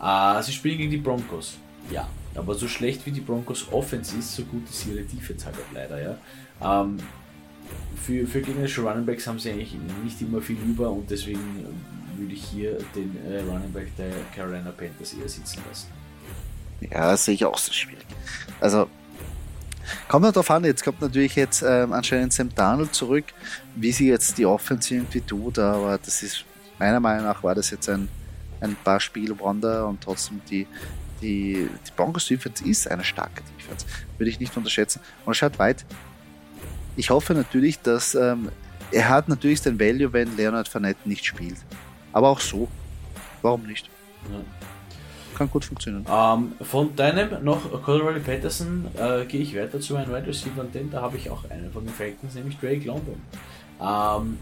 Äh, 0.01 0.43
sie 0.43 0.51
spielen 0.51 0.77
gegen 0.77 0.91
die 0.91 0.97
Broncos. 0.97 1.57
Ja, 1.89 2.07
aber 2.35 2.53
so 2.53 2.67
schlecht 2.67 3.05
wie 3.07 3.11
die 3.11 3.21
Broncos 3.21 3.71
Offense 3.71 4.15
ist, 4.17 4.35
so 4.35 4.43
gut 4.43 4.69
ist 4.69 4.85
ihre 4.85 5.01
Defense 5.01 5.45
halt 5.45 5.55
auch 5.55 5.73
leider. 5.73 6.01
Ja. 6.01 6.83
Ähm, 6.83 6.97
für, 7.95 8.27
für 8.27 8.41
gegnerische 8.41 8.81
Runningbacks 8.81 9.25
haben 9.25 9.39
sie 9.39 9.49
eigentlich 9.51 9.75
nicht 10.03 10.21
immer 10.21 10.41
viel 10.41 10.57
über 10.57 10.91
und 10.91 11.09
deswegen 11.09 11.65
würde 12.17 12.33
ich 12.33 12.43
hier 12.43 12.77
den 12.95 13.15
äh, 13.25 13.39
Running 13.41 13.71
Back 13.71 13.95
der 13.97 14.11
Carolina 14.35 14.71
Panthers 14.71 15.13
eher 15.13 15.27
sitzen 15.27 15.61
lassen. 15.67 15.87
Ja, 16.81 17.11
das 17.11 17.25
sehe 17.25 17.35
ich 17.35 17.45
auch 17.45 17.57
so 17.57 17.71
schwierig. 17.71 18.05
Also, 18.59 18.89
kommt 20.07 20.23
noch 20.23 20.31
darauf 20.31 20.49
an, 20.51 20.63
jetzt 20.63 20.83
kommt 20.83 21.01
natürlich 21.01 21.35
jetzt 21.35 21.61
ähm, 21.61 21.93
anscheinend 21.93 22.33
Sam 22.33 22.53
Darnold 22.53 22.93
zurück, 22.93 23.25
wie 23.75 23.91
sie 23.91 24.07
jetzt 24.07 24.37
die 24.37 24.45
Offense 24.45 24.93
irgendwie 24.93 25.21
tut, 25.21 25.59
aber 25.59 25.97
das 25.97 26.23
ist, 26.23 26.45
meiner 26.77 26.99
Meinung 26.99 27.25
nach 27.25 27.43
war 27.43 27.55
das 27.55 27.69
jetzt 27.69 27.89
ein, 27.89 28.07
ein 28.61 28.75
paar 28.75 28.99
Spielwunder 28.99 29.87
und 29.87 30.01
trotzdem 30.01 30.41
die, 30.49 30.67
die, 31.21 31.69
die 31.87 31.91
Broncos 31.95 32.27
Defense 32.27 32.63
ist 32.63 32.89
eine 32.89 33.03
starke 33.03 33.43
Defense. 33.57 33.85
Würde 34.17 34.29
ich 34.29 34.39
nicht 34.39 34.55
unterschätzen. 34.55 35.01
Und 35.25 35.35
schaut 35.35 35.59
weit. 35.59 35.85
Ich 36.95 37.09
hoffe 37.09 37.33
natürlich, 37.33 37.79
dass 37.81 38.15
ähm, 38.15 38.49
er 38.91 39.09
hat 39.09 39.27
natürlich 39.27 39.61
den 39.61 39.79
Value, 39.79 40.11
wenn 40.13 40.35
Leonard 40.35 40.67
Fournette 40.67 41.07
nicht 41.07 41.25
spielt. 41.25 41.57
Aber 42.13 42.29
auch 42.29 42.39
so. 42.39 42.67
Warum 43.41 43.63
nicht? 43.63 43.89
Ja 44.31 44.39
kann 45.39 45.49
gut 45.49 45.65
funktionieren. 45.65 46.05
Ähm, 46.07 46.51
von 46.61 46.95
deinem 46.95 47.43
noch 47.43 47.81
Colorado 47.83 48.19
Patterson 48.19 48.85
äh, 48.95 49.25
gehe 49.25 49.41
ich 49.41 49.55
weiter 49.55 49.79
zu 49.79 49.93
meinem 49.93 50.09
Wide 50.09 50.27
Receiver, 50.27 50.63
denn 50.71 50.91
da 50.91 51.01
habe 51.01 51.17
ich 51.17 51.29
auch 51.29 51.49
einen 51.49 51.71
von 51.71 51.85
den 51.85 51.93
Falcons, 51.93 52.35
nämlich 52.35 52.59
Drake 52.59 52.85
London. 52.85 53.21
Ähm, 53.79 54.37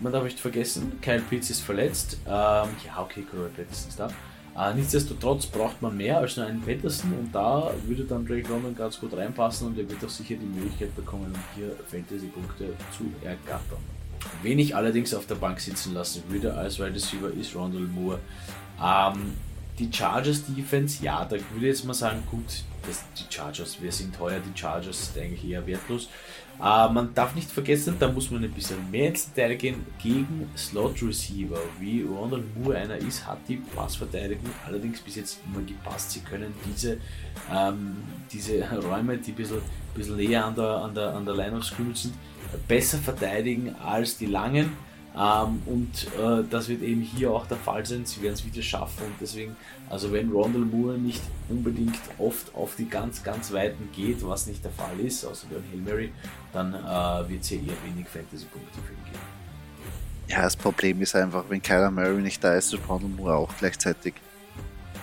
man 0.00 0.12
darf 0.12 0.24
nicht 0.24 0.40
vergessen, 0.40 0.98
Kyle 1.00 1.20
Pitts 1.20 1.50
ist 1.50 1.60
verletzt. 1.60 2.18
Ähm, 2.26 2.68
ja, 2.84 3.00
okay, 3.00 3.24
Colorado 3.30 3.54
Patterson 3.56 3.88
ist 3.88 4.00
da. 4.00 4.08
Äh, 4.56 4.74
nichtsdestotrotz 4.74 5.46
braucht 5.46 5.80
man 5.80 5.96
mehr 5.96 6.18
als 6.18 6.36
nur 6.36 6.46
einen 6.46 6.60
Patterson 6.60 7.12
und 7.12 7.34
da 7.34 7.72
würde 7.86 8.04
dann 8.04 8.26
Drake 8.26 8.48
London 8.48 8.74
ganz 8.76 9.00
gut 9.00 9.16
reinpassen 9.16 9.68
und 9.68 9.78
er 9.78 9.88
wird 9.88 10.04
auch 10.04 10.10
sicher 10.10 10.34
die 10.34 10.46
Möglichkeit 10.46 10.94
bekommen, 10.96 11.32
um 11.32 11.40
hier 11.56 11.70
Fantasy-Punkte 11.86 12.74
zu 12.96 13.04
ergattern. 13.24 13.82
Wen 14.42 14.58
ich 14.58 14.74
allerdings 14.74 15.14
auf 15.14 15.26
der 15.26 15.34
Bank 15.36 15.60
sitzen 15.60 15.94
lassen 15.94 16.22
würde 16.28 16.54
als 16.54 16.78
Wide 16.78 16.94
Receiver 16.94 17.30
ist 17.30 17.54
Rondell 17.54 17.82
Moore. 17.82 18.18
Ähm, 18.82 19.34
die 19.78 19.90
Chargers 19.92 20.44
Defense, 20.46 21.02
ja, 21.02 21.24
da 21.24 21.32
würde 21.32 21.44
ich 21.56 21.62
jetzt 21.62 21.84
mal 21.84 21.94
sagen, 21.94 22.22
gut, 22.30 22.62
das, 22.86 23.04
die 23.18 23.34
Chargers, 23.34 23.80
wir 23.80 23.90
sind 23.90 24.14
teuer, 24.14 24.40
die 24.40 24.58
Chargers 24.58 25.12
sind 25.12 25.24
eigentlich 25.24 25.50
eher 25.50 25.66
wertlos. 25.66 26.08
Äh, 26.62 26.88
man 26.88 27.12
darf 27.14 27.34
nicht 27.34 27.50
vergessen, 27.50 27.96
da 27.98 28.10
muss 28.10 28.30
man 28.30 28.44
ein 28.44 28.52
bisschen 28.52 28.90
mehr 28.90 29.08
ins 29.08 29.32
Detail 29.32 29.56
gehen, 29.56 29.86
gegen 30.00 30.48
Slot 30.56 31.02
Receiver, 31.02 31.58
wie 31.80 32.02
Ronald 32.02 32.44
Moore 32.56 32.78
einer 32.78 32.96
ist, 32.96 33.26
hat 33.26 33.38
die 33.48 33.56
Passverteidigung 33.56 34.50
allerdings 34.66 35.00
bis 35.00 35.16
jetzt 35.16 35.40
immer 35.46 35.64
gepasst. 35.64 36.12
Sie 36.12 36.20
können 36.20 36.54
diese, 36.64 36.98
ähm, 37.52 37.96
diese 38.32 38.62
Räume, 38.70 39.18
die 39.18 39.32
ein 39.32 39.34
bisschen, 39.34 39.60
bisschen 39.94 40.16
näher 40.16 40.44
an 40.44 40.54
der, 40.54 40.76
an 40.76 40.94
der, 40.94 41.14
an 41.14 41.24
der 41.24 41.34
Line 41.34 41.56
of 41.56 41.64
Scrimmage 41.64 41.96
sind, 41.96 42.14
besser 42.68 42.98
verteidigen 42.98 43.74
als 43.84 44.16
die 44.16 44.26
langen. 44.26 44.72
Ähm, 45.16 45.62
und 45.66 46.06
äh, 46.18 46.42
das 46.50 46.68
wird 46.68 46.82
eben 46.82 47.00
hier 47.00 47.30
auch 47.30 47.46
der 47.46 47.56
Fall 47.56 47.86
sein. 47.86 48.04
Sie 48.04 48.20
werden 48.22 48.34
es 48.34 48.44
wieder 48.44 48.62
schaffen 48.62 49.04
und 49.04 49.14
deswegen, 49.20 49.56
also 49.88 50.12
wenn 50.12 50.30
Rondell 50.30 50.62
Moore 50.62 50.98
nicht 50.98 51.22
unbedingt 51.48 51.98
oft 52.18 52.52
auf 52.54 52.74
die 52.76 52.88
ganz, 52.88 53.22
ganz 53.22 53.52
Weiten 53.52 53.88
geht, 53.94 54.26
was 54.26 54.46
nicht 54.46 54.64
der 54.64 54.72
Fall 54.72 54.98
ist, 54.98 55.24
außer 55.24 55.46
beim 55.48 55.62
Hail 55.70 55.80
Mary, 55.80 56.12
dann 56.52 56.74
äh, 56.74 57.28
wird 57.28 57.42
es 57.42 57.48
hier 57.48 57.58
eher 57.58 57.76
wenig 57.84 58.08
Fantasy-Punkte 58.08 58.80
für 58.86 58.92
ihn 58.92 59.04
geben. 59.04 59.18
Ja, 60.26 60.42
das 60.42 60.56
Problem 60.56 61.00
ist 61.02 61.14
einfach, 61.14 61.44
wenn 61.48 61.62
Kyler 61.62 61.90
Murray 61.90 62.22
nicht 62.22 62.42
da 62.42 62.54
ist, 62.54 62.72
ist 62.72 62.88
Rondell 62.88 63.10
Moore 63.10 63.36
auch 63.36 63.50
gleichzeitig. 63.58 64.14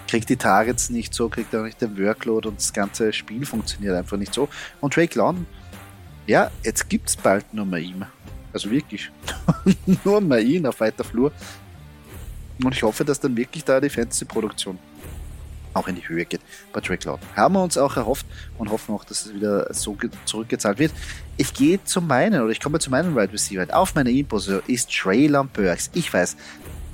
Kriegt 0.07 0.27
die 0.27 0.35
Targets 0.35 0.89
nicht 0.89 1.13
so, 1.13 1.29
kriegt 1.29 1.53
er 1.53 1.63
nicht 1.63 1.79
den 1.79 1.97
Workload 1.97 2.49
und 2.49 2.57
das 2.57 2.73
ganze 2.73 3.13
Spiel 3.13 3.45
funktioniert 3.45 3.95
einfach 3.95 4.17
nicht 4.17 4.33
so. 4.33 4.49
Und 4.81 4.93
Drake 4.93 5.17
London, 5.17 5.45
ja, 6.27 6.51
jetzt 6.63 6.89
gibt 6.89 7.07
es 7.07 7.15
bald 7.15 7.53
nur 7.53 7.65
mal 7.65 7.79
ihm. 7.79 8.05
Also 8.53 8.69
wirklich. 8.69 9.11
Nur 10.03 10.21
mal 10.21 10.43
ihn 10.43 10.65
auf 10.67 10.79
weiter 10.79 11.03
Flur. 11.03 11.31
Und 12.63 12.75
ich 12.75 12.83
hoffe, 12.83 13.03
dass 13.03 13.19
dann 13.19 13.35
wirklich 13.35 13.63
da 13.63 13.79
die 13.79 13.89
Fantasy-Produktion 13.89 14.77
auch 15.73 15.87
in 15.87 15.95
die 15.95 16.07
Höhe 16.07 16.25
geht 16.25 16.41
bei 16.73 16.81
Drake 16.81 17.07
London. 17.07 17.27
Haben 17.35 17.55
wir 17.55 17.63
uns 17.63 17.77
auch 17.77 17.95
erhofft 17.95 18.25
und 18.57 18.69
hoffen 18.69 18.93
auch, 18.93 19.05
dass 19.05 19.25
es 19.25 19.33
wieder 19.33 19.73
so 19.73 19.97
zurückgezahlt 20.25 20.79
wird. 20.79 20.91
Ich 21.37 21.53
gehe 21.53 21.83
zu 21.83 22.01
meinen, 22.01 22.41
oder 22.41 22.51
ich 22.51 22.59
komme 22.59 22.79
zu 22.79 22.89
meinen 22.89 23.15
Wide 23.15 23.31
Receiver. 23.31 23.65
Auf 23.75 23.95
meiner 23.95 24.09
Imposition 24.09 24.61
ist 24.67 24.91
Traylon 24.91 25.47
Burks. 25.49 25.89
Ich 25.93 26.13
weiß, 26.13 26.35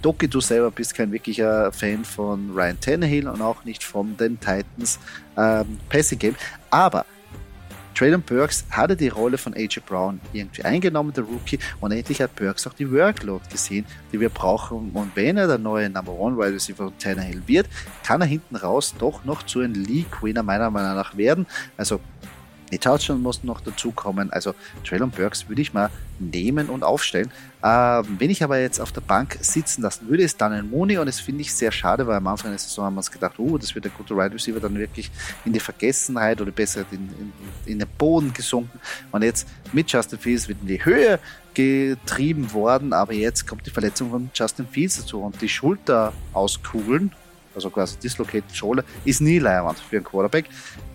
Doki, 0.01 0.27
du 0.27 0.39
selber 0.41 0.69
bist 0.69 0.93
kein 0.93 1.11
wirklicher 1.11 1.71
Fan 1.71 2.05
von 2.05 2.51
Ryan 2.51 2.79
Tannehill 2.79 3.27
und 3.27 3.41
auch 3.41 3.63
nicht 3.65 3.83
von 3.83 4.15
den 4.15 4.39
Titans 4.39 4.99
ähm, 5.35 5.79
Passing 5.89 6.19
Game, 6.19 6.35
aber 6.69 7.05
Traylon 7.97 8.21
Burks 8.21 8.63
hatte 8.69 8.95
die 8.95 9.07
Rolle 9.07 9.39
von 9.39 9.55
AJ 9.55 9.79
Brown 9.87 10.21
irgendwie 10.31 10.63
eingenommen, 10.63 11.13
der 11.13 11.23
Rookie, 11.23 11.57
und 11.79 11.91
endlich 11.91 12.21
hat 12.21 12.35
Burks 12.35 12.67
auch 12.67 12.73
die 12.73 12.91
Workload 12.91 13.43
gesehen, 13.51 13.85
die 14.11 14.19
wir 14.19 14.29
brauchen. 14.29 14.91
Und 14.93 15.15
wenn 15.15 15.37
er 15.37 15.47
der 15.47 15.57
neue 15.57 15.89
Number 15.89 16.11
One 16.11 16.37
Wide 16.37 16.53
Receiver 16.53 16.85
von 16.85 16.97
Tannehill 16.99 17.41
wird, 17.47 17.67
kann 18.05 18.21
er 18.21 18.27
hinten 18.27 18.55
raus 18.55 18.93
doch 18.99 19.25
noch 19.25 19.41
zu 19.43 19.61
einem 19.61 19.73
League 19.73 20.21
Winner 20.21 20.43
meiner 20.43 20.69
Meinung 20.69 20.95
nach 20.95 21.17
werden. 21.17 21.47
Also 21.75 21.99
die 22.71 22.79
Touchdown 22.79 23.21
mussten 23.21 23.47
noch 23.47 23.61
dazukommen. 23.61 24.31
Also 24.31 24.53
Traylon 24.83 25.11
Burks 25.11 25.47
würde 25.47 25.61
ich 25.61 25.73
mal 25.73 25.89
nehmen 26.19 26.69
und 26.69 26.83
aufstellen. 26.83 27.31
Ähm, 27.63 28.17
wenn 28.19 28.29
ich 28.29 28.43
aber 28.43 28.59
jetzt 28.59 28.79
auf 28.79 28.91
der 28.91 29.01
Bank 29.01 29.37
sitzen 29.41 29.81
lassen 29.81 30.07
würde, 30.09 30.23
ist 30.23 30.41
dann 30.41 30.51
ein 30.51 30.69
Mooney 30.69 30.97
und 30.97 31.05
das 31.05 31.19
finde 31.19 31.41
ich 31.41 31.53
sehr 31.53 31.71
schade, 31.71 32.05
weil 32.07 32.15
am 32.15 32.27
Anfang 32.27 32.51
der 32.51 32.59
Saison 32.59 32.85
haben 32.85 32.95
wir 32.95 32.99
uns 32.99 33.11
gedacht, 33.11 33.35
oh, 33.37 33.57
das 33.57 33.73
wird 33.73 33.85
ein 33.85 33.91
guter 33.97 34.15
Wide 34.15 34.33
Receiver 34.33 34.59
dann 34.59 34.77
wirklich 34.77 35.11
in 35.45 35.53
die 35.53 35.59
Vergessenheit 35.59 36.41
oder 36.41 36.51
besser 36.51 36.85
in, 36.91 36.97
in, 36.97 37.33
in 37.65 37.79
den 37.79 37.87
Boden 37.97 38.33
gesunken. 38.33 38.79
Und 39.11 39.23
jetzt 39.23 39.47
mit 39.73 39.91
Justin 39.91 40.19
Fields 40.19 40.47
wird 40.47 40.59
in 40.61 40.67
die 40.67 40.83
Höhe 40.83 41.19
getrieben 41.53 42.53
worden, 42.53 42.93
aber 42.93 43.13
jetzt 43.13 43.47
kommt 43.47 43.65
die 43.65 43.71
Verletzung 43.71 44.11
von 44.11 44.29
Justin 44.33 44.67
Fields 44.67 44.97
dazu 44.97 45.21
und 45.21 45.41
die 45.41 45.49
Schulter 45.49 46.13
auskugeln 46.33 47.11
also 47.57 47.69
quasi 47.69 47.97
Dislocated 47.97 48.55
Shoulder, 48.55 48.83
ist 49.03 49.19
nie 49.19 49.39
leibend 49.39 49.79
für 49.79 49.97
einen 49.97 50.05
Quarterback. 50.05 50.45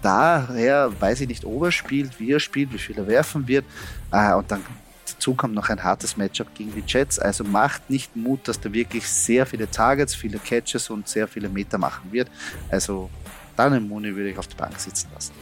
Daher 0.01 0.91
weiß 0.99 1.21
ich 1.23 1.29
nicht, 1.29 1.45
ob 1.45 1.65
er 1.65 1.73
spielt, 1.73 2.19
wie 2.19 2.33
er 2.33 2.41
spielt, 2.41 2.73
wie 2.73 2.79
viel 2.79 2.97
er 2.97 3.07
werfen 3.07 3.47
wird. 3.47 3.65
Äh, 4.13 4.35
und 4.35 4.51
dann 4.51 4.65
dazu 5.05 5.35
kommt 5.35 5.55
noch 5.55 5.69
ein 5.69 5.83
hartes 5.83 6.17
Matchup 6.17 6.55
gegen 6.55 6.73
die 6.75 6.85
Jets. 6.87 7.19
Also 7.19 7.45
macht 7.45 7.91
nicht 7.91 8.17
Mut, 8.17 8.47
dass 8.49 8.61
der 8.61 8.73
wirklich 8.73 9.09
sehr 9.09 9.45
viele 9.45 9.71
Targets, 9.71 10.15
viele 10.15 10.39
Catches 10.39 10.91
und 10.91 11.09
sehr 11.09 11.29
viele 11.29 11.49
Meter 11.49 11.79
machen 11.79 12.13
wird. 12.13 12.29
Also 12.71 13.11
dann 13.57 13.75
im 13.75 13.89
Muni 13.89 14.15
würde 14.15 14.31
ich 14.31 14.39
auf 14.39 14.47
der 14.47 14.57
Bank 14.57 14.79
sitzen 14.79 15.09
lassen. 15.15 15.33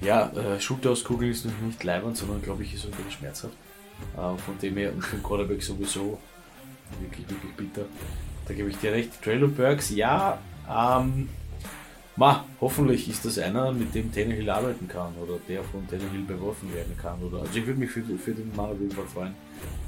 Ja, 0.00 0.30
äh, 0.30 0.60
Schulter 0.60 0.90
aus 0.90 1.04
Kugeln 1.04 1.30
ist 1.32 1.44
noch 1.44 1.52
nicht 1.60 1.82
leibend, 1.82 2.16
sondern 2.16 2.40
glaube 2.40 2.62
ich 2.62 2.74
ist 2.74 2.82
sogar 2.82 2.98
schmerzhaft. 3.10 3.54
Äh, 4.16 4.38
von 4.38 4.58
dem 4.62 4.76
her 4.76 4.92
und 4.92 5.02
für 5.02 5.16
den 5.16 5.22
Quarterback 5.22 5.62
sowieso 5.62 6.18
wirklich, 7.00 7.28
wirklich 7.28 7.52
bitter. 7.54 7.86
Da 8.48 8.54
gebe 8.54 8.70
ich 8.70 8.78
dir 8.78 8.92
recht. 8.92 9.22
Trailer 9.22 9.48
Burks, 9.48 9.90
ja. 9.90 10.38
Ähm, 10.68 11.28
Ma, 12.18 12.44
hoffentlich 12.60 13.08
ist 13.08 13.24
das 13.24 13.38
einer, 13.38 13.70
mit 13.70 13.94
dem 13.94 14.12
Tannehill 14.12 14.50
arbeiten 14.50 14.88
kann 14.88 15.14
oder 15.22 15.38
der 15.48 15.62
von 15.62 15.86
Tannehill 15.86 16.22
beworfen 16.26 16.74
werden 16.74 16.96
kann. 17.00 17.22
Oder, 17.22 17.42
also 17.42 17.56
ich 17.56 17.64
würde 17.64 17.78
mich 17.78 17.92
für, 17.92 18.02
für 18.02 18.32
den 18.32 18.50
Mann 18.56 18.70
auf 18.70 18.80
jeden 18.80 18.90
Fall 18.90 19.06
freuen, 19.06 19.34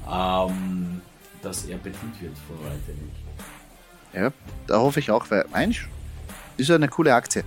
ähm, 0.09 1.01
dass 1.41 1.65
er 1.65 1.77
bedient 1.77 2.21
wird 2.21 2.31
von 2.47 2.55
Ryan 2.59 2.79
Tannehill. 2.85 3.11
Ja, 4.13 4.31
da 4.65 4.79
hoffe 4.79 5.01
ich 5.01 5.11
auch, 5.11 5.29
weil 5.29 5.45
eigentlich 5.51 5.85
ist 6.55 6.69
ja 6.69 6.75
eine 6.75 6.87
coole 6.87 7.13
Aktie. 7.13 7.43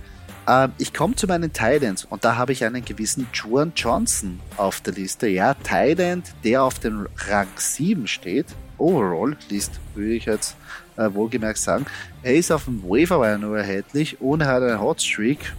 Ähm, 0.47 0.71
ich 0.77 0.93
komme 0.93 1.15
zu 1.15 1.25
meinen 1.25 1.51
Titans 1.51 2.05
und 2.05 2.23
da 2.23 2.35
habe 2.35 2.51
ich 2.51 2.63
einen 2.63 2.85
gewissen 2.85 3.25
Juan 3.33 3.73
Johnson 3.75 4.39
auf 4.55 4.81
der 4.81 4.93
Liste. 4.93 5.27
Ja, 5.27 5.55
Titan, 5.55 6.21
der 6.43 6.61
auf 6.61 6.77
dem 6.77 7.07
Rang 7.27 7.47
7 7.55 8.05
steht. 8.05 8.47
Overall 8.77 9.35
List, 9.49 9.79
würde 9.93 10.13
ich 10.13 10.25
jetzt 10.25 10.55
äh, 10.97 11.13
wohlgemerkt 11.13 11.57
sagen. 11.57 11.85
Er 12.23 12.35
ist 12.35 12.51
auf 12.51 12.65
dem 12.65 12.83
Waverwire 12.83 13.37
nur 13.37 13.57
erhältlich 13.57 14.19
und 14.21 14.41
er 14.41 14.47
hat 14.47 14.63
einen 14.63 14.79
Hotstreak. 14.79 15.53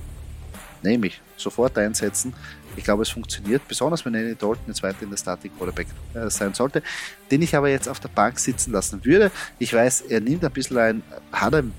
Nehme 0.83 1.09
ich. 1.09 1.21
Sofort 1.37 1.77
einsetzen. 1.77 2.33
Ich 2.77 2.85
glaube, 2.85 3.03
es 3.03 3.11
funktioniert, 3.11 3.67
besonders 3.69 4.05
wenn 4.05 4.15
Andy 4.15 4.35
Dalton 4.35 4.65
jetzt 4.67 4.83
weiter 4.83 5.03
in 5.03 5.11
der 5.11 5.17
Static 5.17 5.57
Quarterback 5.57 5.87
äh, 6.15 6.31
sein 6.31 6.55
sollte, 6.55 6.83
den 7.31 7.43
ich 7.43 7.55
aber 7.55 7.69
jetzt 7.69 7.89
auf 7.89 8.01
der 8.01 8.09
Bank 8.09 8.39
sitzen 8.39 8.73
lassen 8.73 9.05
würde. 9.05 9.31
Ich 9.59 9.73
weiß, 9.73 10.03
er 10.03 10.21
nimmt 10.21 10.45
ein 10.45 10.51
bisschen 10.51 10.79
ein, 10.79 11.03
hat 11.33 11.55
ein 11.55 11.73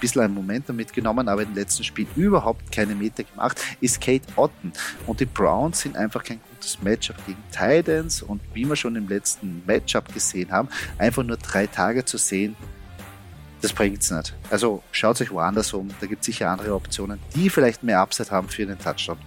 bisschen 0.00 0.22
ein 0.22 0.34
Momentum 0.34 0.76
mitgenommen, 0.76 1.28
aber 1.28 1.42
im 1.42 1.54
letzten 1.54 1.84
Spiel 1.84 2.06
überhaupt 2.16 2.70
keine 2.70 2.94
Meter 2.94 3.24
gemacht, 3.24 3.62
ist 3.80 4.00
Kate 4.00 4.26
Otten. 4.36 4.72
Und 5.06 5.20
die 5.20 5.26
Browns 5.26 5.80
sind 5.80 5.96
einfach 5.96 6.22
kein 6.22 6.40
gutes 6.62 6.80
Matchup 6.82 7.16
gegen 7.26 7.42
Titans 7.50 8.22
und 8.22 8.40
wie 8.54 8.64
wir 8.64 8.76
schon 8.76 8.94
im 8.94 9.08
letzten 9.08 9.62
Matchup 9.66 10.12
gesehen 10.14 10.52
haben, 10.52 10.68
einfach 10.96 11.24
nur 11.24 11.36
drei 11.36 11.66
Tage 11.66 12.04
zu 12.04 12.18
sehen, 12.18 12.56
das 13.60 13.72
bringt 13.72 14.00
es 14.00 14.10
nicht. 14.10 14.34
Also 14.50 14.82
schaut 14.92 15.20
euch 15.20 15.30
woanders 15.30 15.72
um, 15.72 15.90
da 16.00 16.06
gibt 16.06 16.20
es 16.20 16.26
sicher 16.26 16.50
andere 16.50 16.74
Optionen, 16.74 17.18
die 17.34 17.50
vielleicht 17.50 17.82
mehr 17.82 18.00
Upside 18.00 18.30
haben 18.30 18.48
für 18.48 18.64
den 18.64 18.78
Touchdown. 18.78 19.18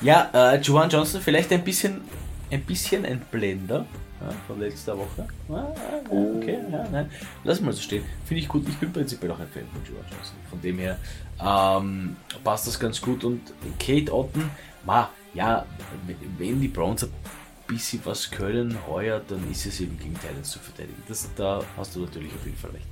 Ja, 0.00 0.30
äh, 0.32 0.60
Juwan 0.60 0.90
Johnson 0.90 1.20
vielleicht 1.20 1.52
ein 1.52 1.62
bisschen, 1.62 2.00
ein 2.50 2.62
bisschen 2.62 3.04
ein 3.04 3.20
Blender 3.30 3.86
ja, 4.20 4.28
von 4.46 4.58
letzter 4.58 4.96
Woche. 4.98 5.28
Ah, 5.48 5.54
ah, 5.54 5.74
oh. 6.08 6.36
okay, 6.36 6.58
ja, 6.70 6.86
nein. 6.90 7.10
Lass 7.44 7.60
mal 7.60 7.72
so 7.72 7.80
stehen. 7.80 8.04
Finde 8.24 8.42
ich 8.42 8.48
gut. 8.48 8.68
Ich 8.68 8.76
bin 8.78 8.92
prinzipiell 8.92 9.30
auch 9.30 9.38
ein 9.38 9.48
Fan 9.48 9.64
von 9.72 9.84
Juwan 9.84 10.04
Johnson. 10.10 10.36
Von 10.50 10.60
dem 10.60 10.78
her 10.78 10.98
ähm, 11.40 12.16
passt 12.42 12.66
das 12.66 12.78
ganz 12.78 13.00
gut. 13.00 13.22
Und 13.22 13.40
Kate 13.78 14.12
Otten, 14.12 14.50
ma, 14.84 15.08
ja, 15.34 15.66
wenn 16.38 16.60
die 16.60 16.68
Browns 16.68 17.04
ein 17.04 17.10
bisschen 17.66 18.00
was 18.04 18.30
können 18.30 18.76
heuer, 18.86 19.20
dann 19.26 19.50
ist 19.50 19.66
es 19.66 19.80
eben 19.80 19.98
gegen 19.98 20.14
Titans 20.14 20.50
zu 20.50 20.58
verteidigen. 20.58 21.02
Das, 21.08 21.28
da 21.36 21.62
hast 21.76 21.96
du 21.96 22.00
natürlich 22.00 22.32
auf 22.34 22.44
jeden 22.44 22.58
Fall 22.58 22.70
recht. 22.70 22.86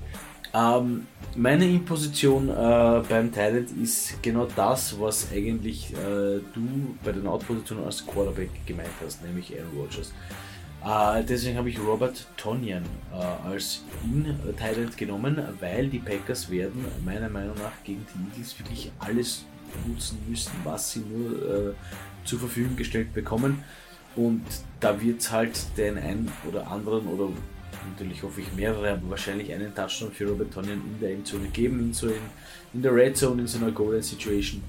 Ähm, 0.52 1.06
meine 1.36 1.64
Imposition 1.64 2.48
äh, 2.48 3.02
beim 3.08 3.32
Talent 3.32 3.70
ist 3.80 4.20
genau 4.20 4.48
das, 4.56 4.98
was 4.98 5.30
eigentlich 5.32 5.92
äh, 5.92 6.40
du 6.54 6.96
bei 7.04 7.12
den 7.12 7.26
Outpositionen 7.26 7.84
als 7.84 8.04
Quarterback 8.04 8.50
gemeint 8.66 8.90
hast, 9.04 9.22
nämlich 9.22 9.52
Aaron 9.56 9.78
Rodgers. 9.78 10.12
Äh, 10.84 11.24
deswegen 11.24 11.56
habe 11.56 11.68
ich 11.68 11.78
Robert 11.78 12.26
Tonyan 12.36 12.84
äh, 13.12 13.48
als 13.48 13.84
In-Talent 14.02 14.96
genommen, 14.96 15.40
weil 15.60 15.88
die 15.88 15.98
Packers 15.98 16.50
werden 16.50 16.84
meiner 17.04 17.28
Meinung 17.28 17.56
nach 17.56 17.84
gegen 17.84 18.04
die 18.14 18.30
Eagles 18.30 18.58
wirklich 18.58 18.90
alles 18.98 19.44
nutzen 19.86 20.18
müssen, 20.28 20.52
was 20.64 20.92
sie 20.92 21.00
nur 21.00 21.70
äh, 21.70 21.74
zur 22.24 22.38
Verfügung 22.38 22.76
gestellt 22.76 23.12
bekommen. 23.12 23.64
Und 24.16 24.44
da 24.80 25.00
wird 25.00 25.20
es 25.20 25.30
halt 25.30 25.58
den 25.76 25.96
einen 25.96 26.30
oder 26.48 26.66
anderen 26.68 27.06
oder 27.06 27.28
natürlich 27.92 28.22
hoffe 28.22 28.40
ich 28.40 28.52
mehrere, 28.52 28.92
aber 28.92 29.10
wahrscheinlich 29.10 29.52
einen 29.52 29.74
Touchdown 29.74 30.12
für 30.12 30.28
Robert 30.28 30.52
Tonyan 30.52 30.80
in 30.80 31.00
der 31.00 31.12
Endzone 31.12 31.48
geben, 31.48 31.80
in, 31.80 31.92
so 31.92 32.08
in, 32.08 32.20
in 32.74 32.82
der 32.82 32.94
Red 32.94 33.16
Zone, 33.16 33.42
in 33.42 33.46
so 33.46 33.58
einer 33.58 33.70
Golden 33.70 34.02
Situation. 34.02 34.62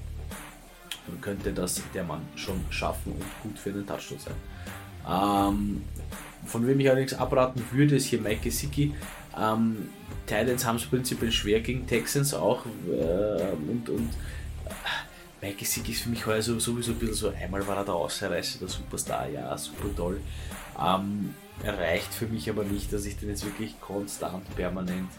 Dann 1.06 1.20
könnte 1.20 1.52
das 1.52 1.82
der 1.92 2.04
Mann 2.04 2.22
schon 2.36 2.60
schaffen 2.70 3.12
und 3.12 3.24
gut 3.42 3.58
für 3.58 3.70
einen 3.70 3.86
Touchdown 3.86 4.18
sein. 4.18 4.34
Ähm, 5.08 5.82
von 6.46 6.66
wem 6.66 6.78
ich 6.80 6.88
allerdings 6.88 7.14
abraten 7.14 7.62
würde, 7.72 7.96
ist 7.96 8.06
hier 8.06 8.20
Mike 8.20 8.42
Gesicki. 8.42 8.94
Ähm, 9.38 9.88
Titans 10.26 10.64
haben 10.64 10.76
es 10.76 10.86
prinzipiell 10.86 11.32
schwer 11.32 11.60
gegen 11.60 11.86
Texans 11.86 12.34
auch 12.34 12.64
äh, 12.66 13.52
und, 13.68 13.88
und 13.88 14.10
Mike 15.42 15.56
Gesicki 15.56 15.90
ist 15.90 16.02
für 16.02 16.08
mich 16.08 16.24
heuer 16.24 16.40
sowieso 16.40 16.70
ein 16.72 16.78
bisschen 16.78 17.14
so, 17.14 17.30
einmal 17.30 17.66
war 17.66 17.78
er 17.78 17.84
der 17.84 17.94
Ausreißer, 17.94 18.60
der 18.60 18.68
Superstar, 18.68 19.28
ja, 19.28 19.58
super 19.58 19.88
toll. 19.96 20.20
Ähm, 20.80 21.34
reicht 21.64 22.14
für 22.14 22.26
mich 22.26 22.48
aber 22.48 22.62
nicht, 22.62 22.92
dass 22.92 23.04
ich 23.06 23.16
den 23.16 23.28
jetzt 23.28 23.44
wirklich 23.44 23.78
konstant, 23.80 24.44
permanent 24.54 25.10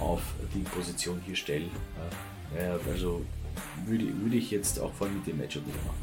auf 0.00 0.22
die 0.54 0.60
Position 0.60 1.20
hier 1.26 1.36
stelle. 1.36 1.68
Ja, 2.58 2.78
also 2.90 3.22
würde, 3.84 4.06
würde 4.22 4.36
ich 4.36 4.50
jetzt 4.50 4.80
auch 4.80 4.92
vor 4.94 5.06
allem 5.06 5.18
mit 5.18 5.26
dem 5.26 5.36
Matchup 5.36 5.66
nicht 5.66 5.84
machen. 5.84 5.98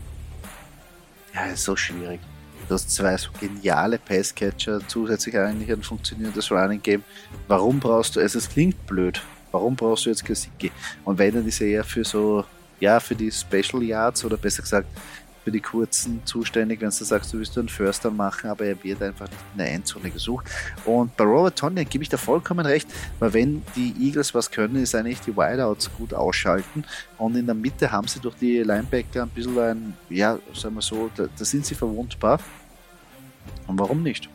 Ja, 1.33 1.45
ist 1.45 1.63
so 1.63 1.75
schwierig. 1.75 2.19
Du 2.67 2.75
hast 2.75 2.91
zwei 2.91 3.17
so 3.17 3.29
geniale 3.39 3.97
Passcatcher, 3.97 4.87
zusätzlich 4.87 5.35
eigentlich 5.35 5.71
ein 5.71 5.81
funktionierendes 5.81 6.51
Running 6.51 6.81
Game. 6.81 7.03
Warum 7.47 7.79
brauchst 7.79 8.15
du, 8.15 8.19
also 8.19 8.37
es 8.37 8.47
klingt 8.47 8.85
blöd, 8.85 9.19
warum 9.51 9.75
brauchst 9.75 10.05
du 10.05 10.11
jetzt 10.11 10.23
Kasicki? 10.23 10.71
Und 11.03 11.17
wenn 11.17 11.33
dann 11.33 11.47
ist 11.47 11.59
er 11.59 11.67
eher 11.67 11.83
für 11.83 12.05
so, 12.05 12.45
ja, 12.83 12.99
für 12.99 13.15
die 13.15 13.31
Special 13.31 13.81
Yards 13.81 14.25
oder 14.25 14.35
besser 14.35 14.61
gesagt 14.61 14.87
für 15.41 15.51
die 15.51 15.61
kurzen 15.61 16.21
zuständig, 16.25 16.81
wenn 16.81 16.89
du 16.89 17.03
sagst, 17.03 17.33
du 17.33 17.37
willst 17.37 17.57
einen 17.57 17.69
Förster 17.69 18.11
machen, 18.11 18.49
aber 18.49 18.65
er 18.65 18.81
wird 18.81 19.01
einfach 19.01 19.27
in 19.53 19.57
der 19.57 19.71
Endzone 19.71 20.09
gesucht. 20.09 20.45
Und 20.85 21.15
bei 21.17 21.23
Robert 21.23 21.57
Tonyan 21.57 21.87
gebe 21.87 22.03
ich 22.03 22.09
da 22.09 22.17
vollkommen 22.17 22.65
recht, 22.65 22.87
weil 23.19 23.33
wenn 23.33 23.63
die 23.75 23.93
Eagles 23.99 24.33
was 24.33 24.51
können, 24.51 24.77
ist 24.77 24.95
eigentlich 24.95 25.21
die 25.21 25.35
Wideouts 25.35 25.91
gut 25.97 26.13
ausschalten 26.13 26.85
und 27.17 27.35
in 27.35 27.45
der 27.45 27.55
Mitte 27.55 27.89
haben 27.91 28.07
sie 28.07 28.19
durch 28.19 28.35
die 28.35 28.59
Linebacker 28.59 29.23
ein 29.23 29.29
bisschen 29.29 29.59
ein, 29.59 29.97
ja, 30.09 30.37
sagen 30.53 30.75
wir 30.75 30.81
so, 30.81 31.09
da, 31.15 31.25
da 31.37 31.45
sind 31.45 31.65
sie 31.65 31.75
verwundbar. 31.75 32.39
Und 33.67 33.79
warum 33.79 34.03
nicht? 34.03 34.29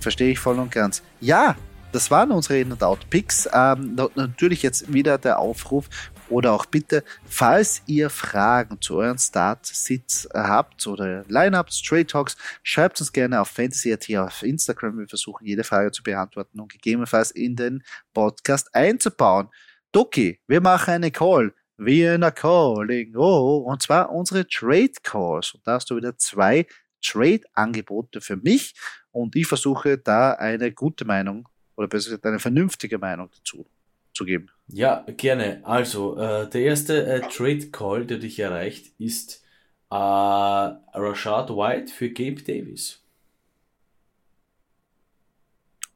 Verstehe 0.00 0.32
ich 0.32 0.38
voll 0.38 0.58
und 0.58 0.70
ganz. 0.70 1.02
Ja, 1.20 1.56
das 1.92 2.10
waren 2.10 2.32
unsere 2.32 2.58
In- 2.58 2.72
und 2.72 2.82
Out-Picks. 2.82 3.48
Ähm, 3.52 3.96
natürlich 4.14 4.62
jetzt 4.62 4.92
wieder 4.92 5.18
der 5.18 5.38
Aufruf 5.38 5.88
oder 6.32 6.52
auch 6.52 6.66
bitte, 6.66 7.04
falls 7.24 7.82
ihr 7.86 8.10
Fragen 8.10 8.80
zu 8.80 8.96
euren 8.96 9.18
Start-Sits 9.18 10.28
habt 10.32 10.86
oder 10.86 11.24
Lineups, 11.28 11.82
Trade 11.82 12.06
Talks, 12.06 12.36
schreibt 12.62 13.00
uns 13.00 13.12
gerne 13.12 13.40
auf 13.40 13.48
Fantasy.at 13.48 14.10
auf 14.16 14.42
Instagram. 14.42 14.98
Wir 14.98 15.08
versuchen 15.08 15.46
jede 15.46 15.62
Frage 15.62 15.92
zu 15.92 16.02
beantworten 16.02 16.58
und 16.58 16.72
gegebenenfalls 16.72 17.30
in 17.30 17.54
den 17.54 17.82
Podcast 18.14 18.74
einzubauen. 18.74 19.48
Doki, 19.92 20.40
wir 20.46 20.60
machen 20.60 20.94
eine 20.94 21.10
Call. 21.10 21.54
Vienna 21.76 22.30
Calling. 22.30 23.16
Oh, 23.16 23.58
und 23.66 23.82
zwar 23.82 24.10
unsere 24.10 24.46
Trade 24.46 24.92
Calls. 25.02 25.54
Und 25.54 25.66
da 25.66 25.74
hast 25.74 25.90
du 25.90 25.96
wieder 25.96 26.16
zwei 26.16 26.66
Trade-Angebote 27.02 28.20
für 28.20 28.36
mich 28.36 28.74
und 29.10 29.36
ich 29.36 29.46
versuche 29.46 29.98
da 29.98 30.32
eine 30.32 30.72
gute 30.72 31.04
Meinung 31.04 31.48
oder 31.76 31.88
besser 31.88 32.10
gesagt 32.10 32.26
eine 32.26 32.38
vernünftige 32.38 32.98
Meinung 32.98 33.28
dazu 33.36 33.66
zu 34.14 34.24
geben. 34.24 34.48
Ja, 34.72 35.04
gerne. 35.16 35.60
Also, 35.64 36.16
äh, 36.16 36.48
der 36.48 36.62
erste 36.62 37.04
äh, 37.06 37.20
Trade 37.28 37.70
Call, 37.70 38.06
der 38.06 38.18
dich 38.18 38.38
erreicht, 38.38 38.94
ist 38.98 39.44
äh, 39.90 39.94
Rashad 39.94 41.50
White 41.50 41.92
für 41.92 42.10
Gabe 42.10 42.42
Davis. 42.42 43.02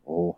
Oh. 0.06 0.36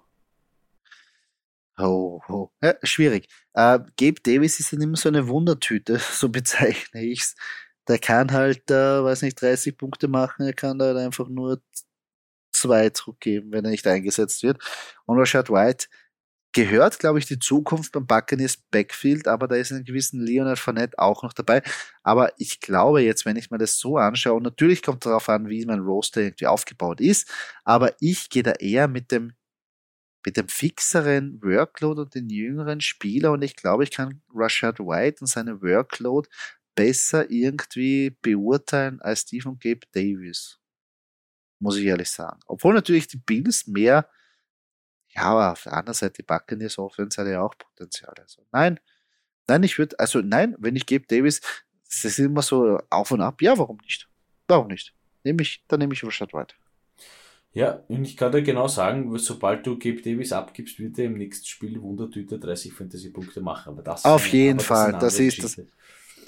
Oh, 1.79 2.21
oh. 2.29 2.51
Ja, 2.63 2.75
schwierig. 2.83 3.29
Äh, 3.55 3.79
Gabe 3.97 4.21
Davis 4.23 4.59
ist 4.59 4.73
dann 4.73 4.81
immer 4.81 4.97
so 4.97 5.09
eine 5.09 5.29
Wundertüte, 5.29 5.99
so 6.13 6.29
bezeichne 6.29 7.03
ich 7.03 7.21
es. 7.21 7.37
Der 7.87 7.99
kann 7.99 8.33
halt, 8.33 8.71
äh, 8.71 9.03
weiß 9.05 9.23
nicht, 9.23 9.41
30 9.41 9.77
Punkte 9.79 10.09
machen, 10.09 10.45
er 10.47 10.53
kann 10.53 10.79
da 10.79 10.87
halt 10.87 10.99
einfach 10.99 11.29
nur 11.29 11.63
zwei 12.53 12.91
zurückgeben, 12.91 13.53
wenn 13.53 13.65
er 13.65 13.71
nicht 13.71 13.87
eingesetzt 13.87 14.43
wird. 14.43 14.59
Und 15.07 15.19
Rashad 15.19 15.51
White 15.51 15.87
gehört, 16.59 16.99
glaube 16.99 17.21
ich, 17.21 17.27
die 17.27 17.39
Zukunft 17.39 17.93
beim 17.93 18.07
Buccaneers 18.07 18.57
Backfield, 18.57 19.29
aber 19.29 19.47
da 19.47 19.55
ist 19.55 19.71
ein 19.71 19.85
gewissen 19.85 20.21
Leonard 20.21 20.59
Fournette 20.59 20.99
auch 20.99 21.23
noch 21.23 21.33
dabei. 21.33 21.63
Aber 22.03 22.33
ich 22.37 22.61
glaube 22.61 23.01
jetzt, 23.03 23.25
wenn 23.25 23.37
ich 23.37 23.53
mir 23.53 23.59
das 23.59 23.79
so 23.79 23.97
anschaue, 23.97 24.35
und 24.35 24.43
natürlich 24.43 24.83
kommt 24.83 25.07
darauf 25.07 25.29
an, 25.29 25.49
wie 25.49 25.65
mein 25.67 25.79
Roster 25.79 26.21
irgendwie 26.21 26.49
aufgebaut 26.49 27.01
ist, 27.01 27.31
aber 27.65 27.95
ich 28.01 28.29
gehe 28.29 28.43
da 28.43 28.53
eher 28.53 28.89
mit 28.89 29.13
dem 29.13 29.35
mit 30.27 30.37
dem 30.37 30.49
fixeren 30.49 31.41
Workload 31.43 32.01
und 32.03 32.15
den 32.15 32.29
jüngeren 32.29 32.81
Spieler 32.81 33.31
und 33.33 33.43
ich 33.43 33.55
glaube, 33.55 33.85
ich 33.85 33.93
kann 33.93 34.21
Rashad 34.35 34.81
White 34.81 35.19
und 35.21 35.29
seine 35.29 35.63
Workload 35.63 36.29
besser 36.75 37.31
irgendwie 37.31 38.17
beurteilen 38.21 39.01
als 39.01 39.27
von 39.43 39.59
Gabe 39.61 39.87
Davis. 39.93 40.59
Muss 41.61 41.77
ich 41.77 41.85
ehrlich 41.87 42.11
sagen. 42.11 42.41
Obwohl 42.47 42.75
natürlich 42.75 43.07
die 43.07 43.17
Bills 43.17 43.69
mehr 43.69 44.09
ja, 45.19 45.25
aber 45.25 45.53
auf 45.53 45.63
der 45.65 45.73
anderen 45.73 45.95
Seite, 45.95 46.15
die 46.19 46.23
Buccaneers 46.23 46.79
Offense 46.79 47.21
hat 47.21 47.29
ja 47.29 47.43
auch 47.43 47.55
Potenzial. 47.59 48.15
Also 48.21 48.43
nein, 48.53 48.79
nein, 49.49 49.63
ich 49.65 49.79
würde, 49.79 49.99
also 49.99 50.21
nein, 50.21 50.55
wenn 50.59 50.77
ich 50.77 50.87
gebe 50.87 51.07
Davis, 51.07 51.41
das 51.85 52.05
ist 52.05 52.19
immer 52.19 52.43
so 52.43 52.79
auf 52.91 53.11
und 53.11 53.21
ab. 53.21 53.43
Ja, 53.43 53.59
warum 53.59 53.79
nicht? 53.83 54.09
Warum 54.47 54.69
nicht? 54.69 54.95
Nehme 55.25 55.43
ich, 55.43 55.65
dann 55.69 55.81
nehme 55.81 55.95
ich 55.95 56.05
Rashad 56.05 56.33
White. 56.33 56.55
Ja, 57.53 57.83
und 57.89 58.05
ich 58.05 58.17
kann 58.17 58.31
dir 58.31 58.43
genau 58.43 58.69
sagen, 58.69 59.17
sobald 59.19 59.67
du 59.67 59.79
Gabe 59.79 60.03
Davis 60.03 60.33
abgibst, 60.33 60.79
wird 60.79 60.99
er 60.99 61.07
im 61.07 61.15
nächsten 61.15 61.47
Spiel 61.47 61.81
Wundertüte 61.81 62.39
30 62.39 62.73
Fantasy-Punkte 62.73 63.41
machen. 63.41 63.71
Aber 63.71 63.83
das 63.83 64.05
Auf 64.05 64.29
jeden 64.29 64.61
Fall, 64.61 64.93
das, 64.93 65.01
das 65.01 65.19
ist 65.19 65.43
das. 65.43 65.61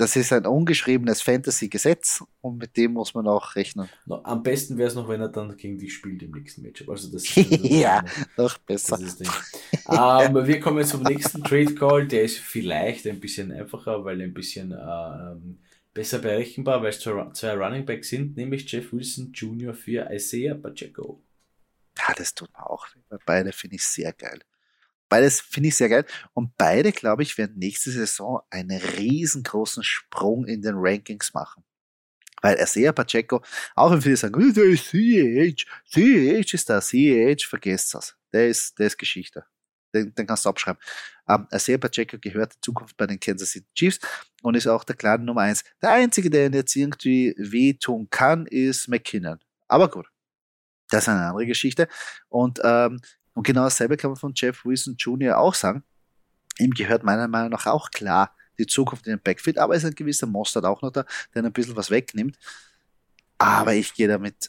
Das 0.00 0.16
ist 0.16 0.32
ein 0.32 0.46
ungeschriebenes 0.46 1.20
Fantasy-Gesetz 1.20 2.24
und 2.40 2.56
mit 2.56 2.74
dem 2.78 2.92
muss 2.92 3.12
man 3.12 3.26
auch 3.28 3.54
rechnen. 3.54 3.88
No, 4.06 4.22
am 4.24 4.42
besten 4.42 4.78
wäre 4.78 4.88
es 4.88 4.94
noch, 4.94 5.08
wenn 5.08 5.20
er 5.20 5.28
dann 5.28 5.54
gegen 5.58 5.78
dich 5.78 5.92
spielt 5.92 6.22
im 6.22 6.30
nächsten 6.30 6.62
Matchup. 6.62 6.88
Also 6.88 7.12
das, 7.12 7.24
ja, 7.34 8.02
noch 8.36 8.56
besser. 8.58 8.98
ähm, 8.98 10.46
wir 10.46 10.60
kommen 10.60 10.84
zum 10.86 11.02
nächsten 11.02 11.44
Trade 11.44 11.74
Call. 11.74 12.08
Der 12.08 12.22
ist 12.22 12.38
vielleicht 12.38 13.06
ein 13.06 13.20
bisschen 13.20 13.52
einfacher, 13.52 14.02
weil 14.02 14.22
ein 14.22 14.32
bisschen 14.32 14.72
ähm, 14.72 15.58
besser 15.92 16.18
berechenbar, 16.18 16.82
weil 16.82 16.90
es 16.90 17.00
zwei 17.00 17.52
Running 17.52 17.84
Backs 17.84 18.08
sind, 18.08 18.38
nämlich 18.38 18.70
Jeff 18.72 18.92
Wilson 18.94 19.32
Jr. 19.32 19.74
für 19.74 20.10
Isaiah 20.10 20.54
Pacheco. 20.54 21.22
Ja, 21.98 22.14
das 22.16 22.34
tut 22.34 22.50
mir 22.52 22.70
auch. 22.70 22.86
Beide 23.26 23.52
finde 23.52 23.76
ich 23.76 23.84
sehr 23.84 24.14
geil. 24.14 24.40
Beides 25.10 25.40
finde 25.40 25.68
ich 25.68 25.76
sehr 25.76 25.90
geil. 25.90 26.06
Und 26.32 26.56
beide, 26.56 26.92
glaube 26.92 27.22
ich, 27.22 27.36
werden 27.36 27.58
nächste 27.58 27.90
Saison 27.90 28.40
einen 28.48 28.80
riesengroßen 28.80 29.82
Sprung 29.82 30.46
in 30.46 30.62
den 30.62 30.76
Rankings 30.76 31.34
machen. 31.34 31.64
Weil 32.40 32.64
sehr 32.66 32.92
Pacheco, 32.92 33.42
auch 33.74 33.90
wenn 33.90 34.00
viele 34.00 34.16
sagen, 34.16 34.54
der 34.54 34.64
ist 34.64 34.86
CEH, 34.86 35.66
CEH 35.92 36.54
ist 36.54 36.70
da, 36.70 36.80
CEH, 36.80 37.44
vergesst 37.46 37.92
das. 37.92 38.16
Der 38.32 38.48
ist, 38.48 38.78
der 38.78 38.86
ist 38.86 38.96
Geschichte. 38.96 39.44
Den, 39.92 40.14
den 40.14 40.26
kannst 40.26 40.44
du 40.44 40.48
abschreiben. 40.48 40.80
Um, 41.26 41.46
Isaiah 41.52 41.78
Pacheco 41.78 42.18
gehört 42.18 42.54
in 42.54 42.62
Zukunft 42.62 42.96
bei 42.96 43.06
den 43.06 43.20
Kansas 43.20 43.50
City 43.50 43.66
Chiefs 43.74 44.00
und 44.42 44.56
ist 44.56 44.66
auch 44.66 44.84
der 44.84 44.96
klare 44.96 45.20
Nummer 45.20 45.42
eins. 45.42 45.64
Der 45.82 45.92
einzige, 45.92 46.30
der 46.30 46.46
ihn 46.46 46.52
jetzt 46.52 46.74
irgendwie 46.74 47.34
wehtun 47.36 48.08
kann, 48.10 48.46
ist 48.46 48.88
McKinnon. 48.88 49.38
Aber 49.68 49.90
gut. 49.90 50.08
Das 50.90 51.04
ist 51.04 51.08
eine 51.08 51.26
andere 51.26 51.46
Geschichte. 51.46 51.88
Und 52.28 52.60
ähm, 52.64 53.00
und 53.40 53.46
genau 53.46 53.64
dasselbe 53.64 53.96
kann 53.96 54.10
man 54.10 54.18
von 54.18 54.34
Jeff 54.36 54.66
Wilson 54.66 54.96
Jr. 54.98 55.38
auch 55.38 55.54
sagen. 55.54 55.82
Ihm 56.58 56.72
gehört 56.72 57.04
meiner 57.04 57.26
Meinung 57.26 57.48
nach 57.48 57.64
auch 57.64 57.90
klar 57.90 58.36
die 58.58 58.66
Zukunft 58.66 59.06
in 59.06 59.14
den 59.14 59.22
Backfield, 59.22 59.56
aber 59.56 59.74
es 59.74 59.82
ist 59.82 59.88
ein 59.88 59.94
gewisser 59.94 60.26
Mostert 60.26 60.66
auch 60.66 60.82
noch 60.82 60.90
da, 60.90 61.06
der 61.34 61.42
ein 61.42 61.50
bisschen 61.50 61.74
was 61.74 61.90
wegnimmt. 61.90 62.38
Aber 63.38 63.72
ich 63.72 63.94
gehe 63.94 64.08
damit, 64.08 64.48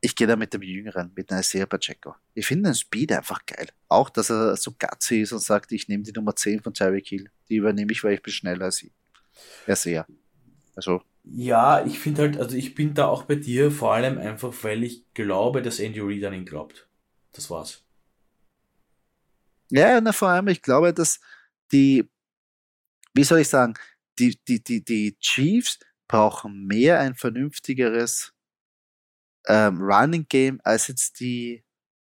ich 0.00 0.16
gehe 0.16 0.26
da 0.26 0.36
mit 0.36 0.54
dem 0.54 0.62
Jüngeren, 0.62 1.12
mit 1.14 1.30
Isaiah 1.30 1.66
Pacheco. 1.66 2.14
Ich 2.32 2.46
finde 2.46 2.70
den 2.70 2.74
Speed 2.74 3.12
einfach 3.12 3.44
geil. 3.44 3.68
Auch, 3.90 4.08
dass 4.08 4.30
er 4.30 4.56
so 4.56 4.72
gutsy 4.72 5.20
ist 5.20 5.32
und 5.32 5.40
sagt, 5.40 5.70
ich 5.72 5.86
nehme 5.88 6.02
die 6.02 6.12
Nummer 6.12 6.34
10 6.34 6.62
von 6.62 6.72
Tyreek 6.72 7.08
Hill. 7.08 7.28
Die 7.50 7.56
übernehme 7.56 7.92
ich, 7.92 8.02
weil 8.02 8.14
ich 8.14 8.22
bin 8.22 8.32
schneller 8.32 8.64
als 8.64 8.76
sie. 8.76 8.90
Ja, 9.66 9.76
sehr. 9.76 10.06
Also. 10.74 11.02
Ja, 11.24 11.84
ich 11.84 11.98
finde 11.98 12.22
halt, 12.22 12.38
also 12.38 12.56
ich 12.56 12.74
bin 12.74 12.94
da 12.94 13.08
auch 13.08 13.24
bei 13.24 13.34
dir, 13.34 13.70
vor 13.70 13.92
allem 13.92 14.16
einfach, 14.16 14.54
weil 14.62 14.82
ich 14.82 15.12
glaube, 15.12 15.60
dass 15.60 15.78
Andy 15.78 16.00
Reid 16.00 16.24
an 16.24 16.32
ihn 16.32 16.46
glaubt. 16.46 16.88
Das 17.32 17.50
war's. 17.50 17.82
Ja, 19.70 20.00
na, 20.00 20.12
vor 20.12 20.28
allem, 20.28 20.48
ich 20.48 20.60
glaube, 20.60 20.92
dass 20.92 21.18
die, 21.72 22.08
wie 23.14 23.24
soll 23.24 23.40
ich 23.40 23.48
sagen, 23.48 23.74
die, 24.18 24.38
die, 24.46 24.62
die, 24.62 24.84
die 24.84 25.16
Chiefs 25.18 25.78
brauchen 26.08 26.66
mehr 26.66 27.00
ein 27.00 27.14
vernünftigeres 27.14 28.34
ähm, 29.46 29.80
Running 29.80 30.26
Game 30.28 30.60
als 30.62 30.88
jetzt 30.88 31.20
die 31.20 31.64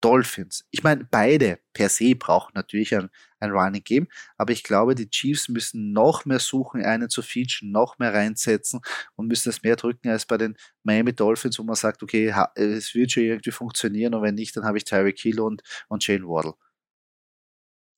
Dolphins. 0.01 0.65
Ich 0.71 0.83
meine, 0.83 1.05
beide 1.09 1.59
per 1.73 1.89
se 1.89 2.15
brauchen 2.15 2.51
natürlich 2.55 2.95
ein, 2.95 3.09
ein 3.39 3.51
Running 3.51 3.83
Game, 3.83 4.07
aber 4.37 4.51
ich 4.53 4.63
glaube, 4.63 4.95
die 4.95 5.09
Chiefs 5.09 5.49
müssen 5.49 5.91
noch 5.91 6.25
mehr 6.25 6.39
suchen, 6.39 6.83
einen 6.83 7.09
zu 7.09 7.21
featuren, 7.21 7.71
noch 7.71 7.99
mehr 7.99 8.13
reinsetzen 8.13 8.81
und 9.15 9.27
müssen 9.27 9.49
es 9.49 9.63
mehr 9.63 9.75
drücken 9.75 10.09
als 10.09 10.25
bei 10.25 10.37
den 10.37 10.57
Miami 10.83 11.13
Dolphins, 11.13 11.59
wo 11.59 11.63
man 11.63 11.75
sagt, 11.75 12.03
okay, 12.03 12.33
es 12.55 12.93
wird 12.95 13.11
schon 13.11 13.23
irgendwie 13.23 13.51
funktionieren 13.51 14.13
und 14.13 14.21
wenn 14.21 14.35
nicht, 14.35 14.55
dann 14.55 14.65
habe 14.65 14.77
ich 14.77 14.85
Tyreek 14.85 15.19
Hill 15.19 15.39
und, 15.39 15.61
und 15.87 16.05
Jane 16.05 16.25
Waddle. 16.25 16.53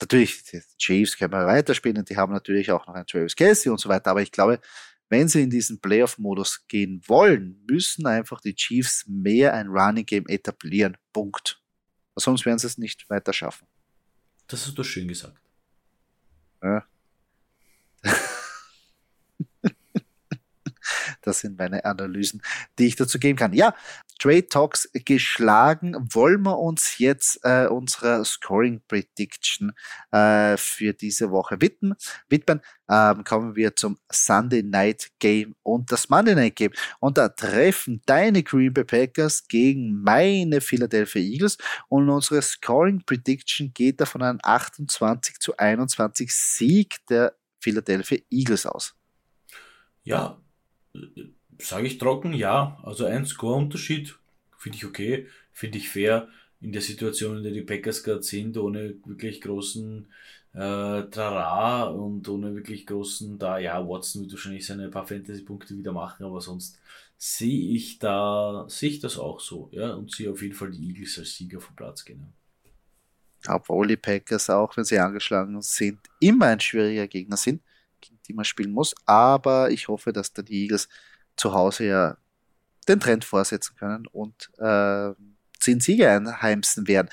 Natürlich, 0.02 0.44
die 0.46 0.62
Chiefs 0.78 1.16
können 1.16 1.32
wir 1.34 1.46
weiterspielen 1.46 2.00
und 2.00 2.10
die 2.10 2.18
haben 2.18 2.34
natürlich 2.34 2.72
auch 2.72 2.88
noch 2.88 2.96
einen 2.96 3.06
Travis 3.06 3.36
Kelsey 3.36 3.72
und 3.72 3.80
so 3.80 3.88
weiter, 3.88 4.12
aber 4.12 4.24
ich 4.24 4.32
glaube, 4.32 4.60
wenn 5.10 5.28
sie 5.28 5.44
in 5.44 5.50
diesen 5.50 5.82
Playoff-Modus 5.82 6.68
gehen 6.68 7.02
wollen, 7.06 7.64
müssen 7.70 8.08
einfach 8.08 8.40
die 8.40 8.56
Chiefs 8.56 9.06
mehr 9.08 9.54
ein 9.54 9.68
Running 9.68 10.06
Game 10.06 10.26
etablieren. 10.28 10.98
Punkt. 11.12 11.61
Sonst 12.22 12.46
werden 12.46 12.60
sie 12.60 12.68
es 12.68 12.78
nicht 12.78 13.10
weiter 13.10 13.34
schaffen. 13.34 13.68
Das 14.48 14.66
hast 14.66 14.78
du 14.78 14.84
schön 14.84 15.08
gesagt. 15.08 15.42
Ja. 16.62 16.86
Das 21.22 21.40
sind 21.42 21.58
meine 21.58 21.86
Analysen, 21.86 22.42
die 22.78 22.88
ich 22.88 22.96
dazu 22.96 23.20
geben 23.20 23.38
kann. 23.38 23.54
Ja, 23.54 23.76
Trade 24.20 24.48
Talks 24.48 24.90
geschlagen. 24.94 25.96
Wollen 26.14 26.44
wir 26.44 26.60
uns 26.60 27.00
jetzt 27.00 27.40
äh, 27.44 27.66
unserer 27.66 28.24
Scoring 28.24 28.82
Prediction 28.88 29.74
äh, 30.12 30.58
für 30.58 30.94
diese 30.94 31.32
Woche 31.32 31.60
widmen? 31.60 31.96
widmen? 32.30 32.62
Ähm, 32.88 33.24
kommen 33.24 33.56
wir 33.56 33.76
zum 33.76 33.98
Sunday 34.12 34.62
Night 34.62 35.12
Game 35.18 35.56
und 35.64 35.92
das 35.92 36.10
Monday 36.10 36.36
Night 36.36 36.56
Game. 36.56 36.72
Und 37.00 37.18
da 37.18 37.30
treffen 37.30 38.02
deine 38.06 38.44
Green 38.44 38.74
Bay 38.74 38.84
Packers 38.84 39.48
gegen 39.48 40.02
meine 40.04 40.62
Philadelphia 40.62 41.22
Eagles. 41.22 41.58
Und 41.88 42.10
unsere 42.10 42.42
Scoring 42.42 43.02
Prediction 43.06 43.74
geht 43.74 44.02
davon 44.02 44.22
an 44.22 44.40
28 44.44 45.40
zu 45.40 45.58
21 45.58 46.32
Sieg 46.32 46.98
der 47.08 47.34
Philadelphia 47.60 48.20
Eagles 48.30 48.66
aus. 48.66 48.94
Ja, 50.04 50.40
sage 51.60 51.88
ich 51.88 51.98
trocken, 51.98 52.34
ja. 52.34 52.78
Also 52.84 53.06
ein 53.06 53.26
Score-Unterschied 53.26 54.16
finde 54.58 54.78
ich 54.78 54.86
okay, 54.86 55.28
finde 55.52 55.78
ich 55.78 55.90
fair 55.90 56.28
in 56.60 56.72
der 56.72 56.82
Situation, 56.82 57.38
in 57.38 57.44
der 57.44 57.54
die 57.54 57.62
Packers 57.62 58.04
gerade 58.04 58.24
sind, 58.24 58.58
ohne 58.58 58.96
wirklich 59.06 59.42
großen 59.42 60.08
äh, 60.54 61.04
Trara 61.04 61.86
und 61.86 62.28
ohne 62.30 62.56
wirklich 62.56 62.86
großen, 62.86 63.40
da, 63.40 63.58
ja, 63.58 63.88
Watson 63.88 64.24
wird 64.24 64.34
wahrscheinlich 64.34 64.66
seine 64.66 64.90
paar 64.90 65.08
Fantasy-Punkte 65.08 65.78
wieder 65.78 65.92
machen, 65.92 66.24
aber 66.26 66.42
sonst 66.42 66.80
sehe 67.18 67.76
ich 67.76 68.00
da, 68.00 68.66
sehe 68.68 68.90
ich 68.90 69.00
das 69.00 69.18
auch 69.18 69.40
so, 69.40 69.70
ja, 69.72 69.94
und 69.94 70.12
sehe 70.12 70.32
auf 70.32 70.42
jeden 70.42 70.54
Fall 70.54 70.72
die 70.72 70.90
Eagles 70.90 71.18
als 71.18 71.36
Sieger 71.36 71.60
vom 71.60 71.76
Platz 71.76 72.06
gehen. 72.06 72.34
Obwohl 73.48 73.88
die 73.88 73.98
Packers, 73.98 74.52
auch 74.52 74.76
wenn 74.78 74.84
sie 74.84 75.00
angeschlagen 75.00 75.60
sind, 75.64 76.00
immer 76.20 76.48
ein 76.48 76.60
schwieriger 76.60 77.08
Gegner 77.08 77.38
sind 77.38 77.62
die 78.28 78.34
man 78.34 78.46
spielen 78.46 78.72
muss. 78.72 78.94
Aber 79.06 79.72
ich 79.72 79.88
hoffe, 79.88 80.14
dass 80.14 80.34
da 80.34 80.42
die 80.42 80.64
Eagles 80.64 80.90
zu 81.36 81.54
Hause 81.54 81.86
ja 81.86 82.18
den 82.88 83.00
Trend 83.00 83.26
vorsetzen 83.26 83.76
können 83.78 84.08
und 84.08 84.50
äh, 84.58 85.12
zehn 85.60 85.80
Siege 85.80 86.10
einheimsen 86.10 86.88
werden. 86.88 87.10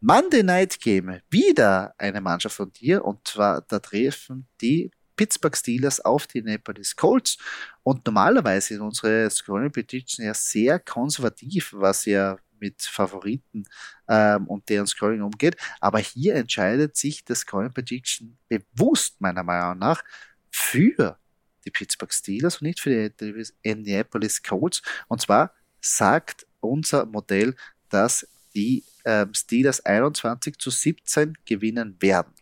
Monday 0.00 0.42
Night 0.42 0.80
Game, 0.80 1.20
wieder 1.30 1.94
eine 1.98 2.20
Mannschaft 2.20 2.56
von 2.56 2.72
dir 2.72 3.04
und 3.04 3.26
zwar 3.26 3.62
da 3.62 3.78
treffen 3.78 4.46
die 4.60 4.90
Pittsburgh 5.16 5.56
Steelers 5.56 6.00
auf 6.00 6.26
die 6.26 6.42
Nepalese 6.42 6.94
Colts 6.94 7.38
und 7.82 8.04
normalerweise 8.04 8.74
in 8.74 8.82
unsere 8.82 9.30
Scoring 9.30 9.72
Prediction 9.72 10.24
ja 10.24 10.34
sehr 10.34 10.78
konservativ, 10.78 11.72
was 11.74 12.04
ja 12.04 12.38
mit 12.60 12.82
Favoriten 12.82 13.64
ähm, 14.08 14.46
und 14.46 14.68
deren 14.68 14.86
Scoring 14.86 15.22
umgeht. 15.22 15.56
Aber 15.80 15.98
hier 15.98 16.34
entscheidet 16.34 16.96
sich 16.96 17.24
das 17.24 17.40
Scoring 17.40 17.72
Prediction 17.72 18.38
bewusst 18.48 19.20
meiner 19.20 19.42
Meinung 19.42 19.78
nach 19.78 20.02
für 20.50 21.18
die 21.64 21.70
Pittsburgh 21.70 22.12
Steelers 22.12 22.56
und 22.56 22.66
nicht 22.66 22.80
für 22.80 23.10
die 23.10 23.44
Indianapolis 23.62 24.42
Colts. 24.42 24.82
Und 25.08 25.20
zwar 25.20 25.52
sagt 25.80 26.46
unser 26.60 27.06
Modell, 27.06 27.54
dass 27.88 28.26
die 28.54 28.84
ähm, 29.04 29.34
Steelers 29.34 29.84
21 29.84 30.58
zu 30.58 30.70
17 30.70 31.36
gewinnen 31.44 31.96
werden. 32.00 32.32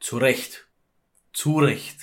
Zu 0.00 0.18
Recht. 0.18 0.67
Zu 1.32 1.58
Recht. 1.58 1.98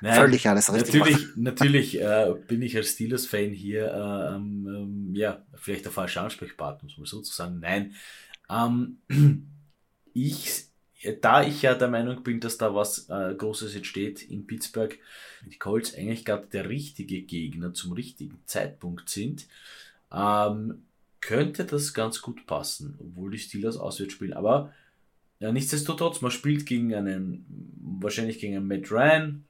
Nein, 0.00 0.14
Völlig 0.20 0.48
alles 0.48 0.72
richtig. 0.72 0.94
Natürlich, 0.94 1.36
natürlich 1.36 2.00
äh, 2.00 2.34
bin 2.48 2.62
ich 2.62 2.76
als 2.76 2.90
Steelers-Fan 2.92 3.50
hier, 3.50 3.86
äh, 3.86 4.34
ähm, 4.34 5.12
ja, 5.14 5.44
vielleicht 5.54 5.84
der 5.84 5.92
falsche 5.92 6.20
Ansprechpartner, 6.20 6.84
muss 6.84 6.96
man 6.96 7.06
sozusagen. 7.06 7.60
Nein. 7.60 7.94
Ähm, 8.50 8.98
ich, 10.14 10.64
da 11.20 11.42
ich 11.42 11.62
ja 11.62 11.74
der 11.74 11.88
Meinung 11.88 12.22
bin, 12.22 12.40
dass 12.40 12.58
da 12.58 12.74
was 12.74 13.08
äh, 13.08 13.34
Großes 13.34 13.74
entsteht 13.74 14.22
in 14.22 14.46
Pittsburgh, 14.46 14.98
die 15.46 15.58
Colts 15.58 15.94
eigentlich 15.94 16.24
gerade 16.24 16.46
der 16.46 16.68
richtige 16.68 17.22
Gegner 17.22 17.74
zum 17.74 17.92
richtigen 17.92 18.42
Zeitpunkt 18.46 19.08
sind, 19.08 19.46
ähm, 20.12 20.86
könnte 21.20 21.64
das 21.64 21.94
ganz 21.94 22.20
gut 22.20 22.46
passen, 22.46 22.98
obwohl 23.00 23.30
die 23.30 23.38
Steelers 23.38 23.76
auswärts 23.76 24.14
spielen. 24.14 24.32
Aber 24.32 24.72
ja, 25.42 25.50
nichtsdestotrotz, 25.50 26.20
man 26.20 26.30
spielt 26.30 26.66
gegen 26.66 26.94
einen, 26.94 27.44
wahrscheinlich 28.00 28.38
gegen 28.38 28.56
einen 28.56 28.68
Matt 28.68 28.92
Ryan, 28.92 29.44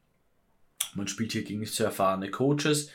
man 0.95 1.07
spielt 1.07 1.33
hier 1.33 1.45
gegen 1.45 1.67
sehr 1.67 1.87
erfahrene 1.87 2.31
Coaches. 2.31 2.89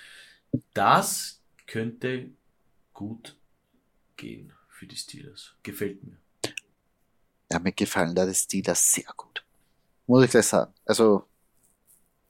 Das 0.73 1.39
könnte 1.67 2.31
gut 2.93 3.35
gehen 4.15 4.51
für 4.67 4.87
die 4.87 4.95
Steelers. 4.95 5.53
Gefällt 5.61 6.03
mir. 6.03 6.17
Ja, 7.51 7.59
mir 7.59 7.71
gefallen 7.71 8.15
da 8.15 8.25
die 8.25 8.33
Steelers 8.33 8.91
sehr 8.91 9.13
gut. 9.15 9.45
Muss 10.07 10.25
ich 10.25 10.31
gleich 10.31 10.47
sagen. 10.47 10.73
Also, 10.83 11.27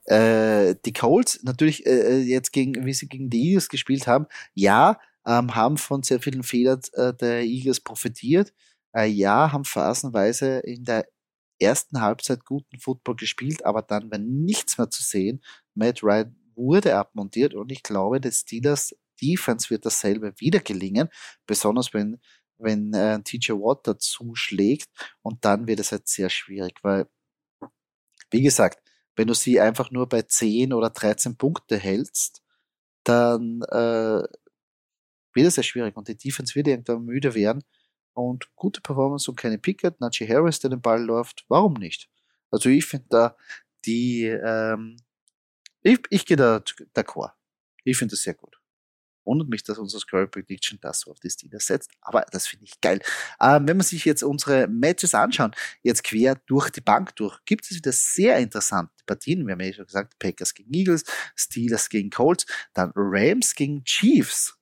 äh, 0.04 0.74
die 0.84 0.92
Colts, 0.92 1.42
natürlich 1.44 1.86
äh, 1.86 2.18
äh, 2.18 2.18
jetzt 2.18 2.52
gegen, 2.52 2.84
wie 2.84 2.92
sie 2.92 3.08
gegen 3.08 3.30
die 3.30 3.42
Eagles 3.48 3.70
gespielt 3.70 4.06
haben, 4.06 4.26
ja, 4.52 5.00
ähm, 5.24 5.54
haben 5.54 5.78
von 5.78 6.02
sehr 6.02 6.20
vielen 6.20 6.42
Fehlern 6.42 6.82
äh, 6.92 7.14
der 7.14 7.40
Eagles 7.40 7.80
profitiert. 7.80 8.52
Ja, 8.94 9.52
haben 9.52 9.64
phasenweise 9.64 10.58
in 10.60 10.84
der 10.84 11.06
ersten 11.60 12.00
Halbzeit 12.00 12.44
guten 12.44 12.78
Football 12.80 13.16
gespielt, 13.16 13.64
aber 13.64 13.82
dann 13.82 14.10
war 14.10 14.18
nichts 14.18 14.78
mehr 14.78 14.90
zu 14.90 15.02
sehen. 15.02 15.42
Matt 15.74 16.02
Ryan 16.02 16.36
wurde 16.56 16.96
abmontiert 16.96 17.54
und 17.54 17.70
ich 17.72 17.82
glaube, 17.82 18.20
des 18.20 18.40
Steelers 18.40 18.94
Defense 19.20 19.70
wird 19.70 19.84
dasselbe 19.86 20.32
wieder 20.38 20.60
gelingen, 20.60 21.08
besonders 21.46 21.92
wenn, 21.94 22.20
wenn 22.58 22.92
äh, 22.94 23.20
TJ 23.22 23.52
Watt 23.52 23.86
dazu 23.86 24.34
schlägt 24.34 24.88
und 25.22 25.44
dann 25.44 25.66
wird 25.66 25.80
es 25.80 25.92
halt 25.92 26.08
sehr 26.08 26.30
schwierig, 26.30 26.74
weil, 26.82 27.08
wie 28.30 28.42
gesagt, 28.42 28.80
wenn 29.16 29.28
du 29.28 29.34
sie 29.34 29.60
einfach 29.60 29.90
nur 29.90 30.08
bei 30.08 30.22
10 30.22 30.72
oder 30.72 30.90
13 30.90 31.36
Punkte 31.36 31.76
hältst, 31.78 32.42
dann 33.04 33.62
äh, 33.70 34.22
wird 35.34 35.46
es 35.46 35.54
sehr 35.54 35.64
schwierig 35.64 35.96
und 35.96 36.08
die 36.08 36.16
Defense 36.16 36.54
wird 36.54 36.68
irgendwann 36.68 37.04
müde 37.04 37.34
werden 37.34 37.64
und 38.18 38.54
gute 38.56 38.80
Performance 38.80 39.30
und 39.30 39.36
keine 39.36 39.58
Pickett, 39.58 40.00
Najee 40.00 40.28
Harris, 40.28 40.58
der 40.60 40.70
den 40.70 40.80
Ball 40.82 41.02
läuft, 41.02 41.44
warum 41.48 41.74
nicht? 41.74 42.08
Also 42.50 42.68
ich 42.68 42.84
finde 42.86 43.06
da 43.10 43.36
die, 43.84 44.24
ähm, 44.24 44.96
ich, 45.82 46.00
ich 46.10 46.26
gehe 46.26 46.36
da 46.36 46.56
d'accord. 46.94 47.32
Ich 47.84 47.96
finde 47.96 48.12
das 48.12 48.22
sehr 48.22 48.34
gut. 48.34 48.58
Wundert 49.24 49.50
mich, 49.50 49.62
dass 49.62 49.78
unser 49.78 49.98
Scroll 49.98 50.26
Prediction 50.26 50.78
das 50.80 51.00
so 51.00 51.10
auf 51.10 51.20
die 51.20 51.28
Steelers 51.28 51.66
setzt, 51.66 51.90
aber 52.00 52.24
das 52.32 52.46
finde 52.46 52.64
ich 52.64 52.80
geil. 52.80 53.00
Ähm, 53.40 53.68
wenn 53.68 53.76
man 53.76 53.84
sich 53.84 54.06
jetzt 54.06 54.22
unsere 54.22 54.66
Matches 54.68 55.14
anschauen, 55.14 55.54
jetzt 55.82 56.02
quer 56.02 56.36
durch 56.46 56.70
die 56.70 56.80
Bank 56.80 57.14
durch, 57.16 57.38
gibt 57.44 57.66
es 57.66 57.76
wieder 57.76 57.92
sehr 57.92 58.38
interessante 58.38 58.92
Partien. 59.06 59.46
Wir 59.46 59.52
haben 59.52 59.60
ja 59.60 59.72
schon 59.72 59.86
gesagt, 59.86 60.18
Packers 60.18 60.54
gegen 60.54 60.72
Eagles, 60.72 61.04
Steelers 61.36 61.90
gegen 61.90 62.10
Colts, 62.10 62.46
dann 62.72 62.90
Rams 62.96 63.54
gegen 63.54 63.84
Chiefs. 63.84 64.57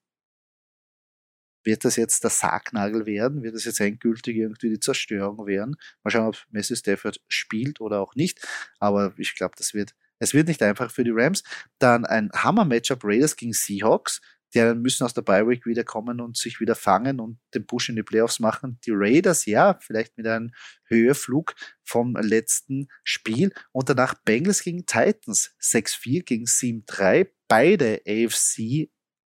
Wird 1.66 1.84
das 1.84 1.96
jetzt 1.96 2.22
der 2.22 2.30
Sargnagel 2.30 3.06
werden? 3.06 3.42
Wird 3.42 3.56
das 3.56 3.64
jetzt 3.64 3.80
endgültig 3.80 4.36
irgendwie 4.36 4.70
die 4.70 4.78
Zerstörung 4.78 5.48
werden? 5.48 5.74
Mal 6.04 6.10
schauen, 6.12 6.28
ob 6.28 6.36
Messi 6.50 6.76
Stafford 6.76 7.20
spielt 7.26 7.80
oder 7.80 8.00
auch 8.00 8.14
nicht. 8.14 8.40
Aber 8.78 9.12
ich 9.16 9.34
glaube, 9.34 9.56
das 9.58 9.74
wird, 9.74 9.96
es 10.20 10.32
wird 10.32 10.46
nicht 10.46 10.62
einfach 10.62 10.92
für 10.92 11.02
die 11.02 11.10
Rams. 11.12 11.42
Dann 11.80 12.04
ein 12.04 12.30
Hammer-Matchup 12.32 13.00
Raiders 13.02 13.34
gegen 13.34 13.52
Seahawks. 13.52 14.20
Die 14.54 14.60
müssen 14.74 15.02
aus 15.02 15.12
der 15.12 15.22
Bi-Week 15.22 15.66
wiederkommen 15.66 16.20
und 16.20 16.36
sich 16.36 16.60
wieder 16.60 16.76
fangen 16.76 17.18
und 17.18 17.40
den 17.52 17.66
Push 17.66 17.88
in 17.88 17.96
die 17.96 18.04
Playoffs 18.04 18.38
machen. 18.38 18.78
Die 18.86 18.92
Raiders, 18.94 19.44
ja, 19.46 19.76
vielleicht 19.80 20.16
mit 20.16 20.28
einem 20.28 20.52
Höheflug 20.84 21.56
vom 21.82 22.14
letzten 22.14 22.86
Spiel. 23.02 23.52
Und 23.72 23.88
danach 23.88 24.14
Bengals 24.14 24.62
gegen 24.62 24.86
Titans. 24.86 25.50
6-4 25.60 26.22
gegen 26.24 26.44
7-3. 26.44 27.28
Beide 27.48 28.02
AFC 28.06 28.88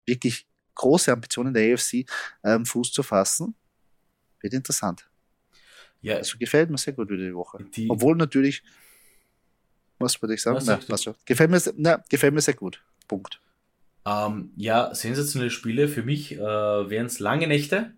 wirklich 0.06 0.48
große 0.74 1.12
Ambitionen 1.12 1.54
der 1.54 1.74
AFC 1.74 2.04
ähm, 2.44 2.64
Fuß 2.66 2.92
zu 2.92 3.02
fassen. 3.02 3.54
Wird 4.40 4.54
interessant. 4.54 5.08
Ja, 6.00 6.16
also 6.16 6.36
gefällt 6.38 6.70
mir 6.70 6.78
sehr 6.78 6.92
gut 6.92 7.08
wieder 7.10 7.24
die 7.24 7.34
Woche. 7.34 7.64
Die, 7.76 7.88
Obwohl 7.88 8.16
natürlich, 8.16 8.62
was 9.98 10.20
würde 10.20 10.34
ich 10.34 10.42
sagen? 10.42 10.60
Na, 10.64 10.80
gefällt, 11.24 11.50
mir, 11.50 11.62
na, 11.76 12.02
gefällt 12.08 12.34
mir 12.34 12.40
sehr 12.40 12.54
gut. 12.54 12.82
Punkt. 13.06 13.40
Ähm, 14.04 14.52
ja, 14.56 14.92
sensationelle 14.94 15.50
Spiele. 15.50 15.86
Für 15.86 16.02
mich 16.02 16.32
äh, 16.32 16.40
wären 16.40 17.06
es 17.06 17.20
lange 17.20 17.46
Nächte. 17.46 17.92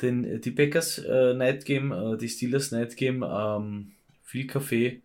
Denn 0.00 0.24
äh, 0.24 0.38
die 0.38 0.50
Packers 0.52 0.98
äh, 0.98 1.34
Night 1.34 1.64
Game, 1.64 1.92
äh, 1.92 2.16
die 2.16 2.28
Steelers 2.28 2.70
Night 2.70 2.96
Game, 2.96 3.24
ähm, 3.28 3.92
viel 4.22 4.46
Kaffee, 4.46 5.02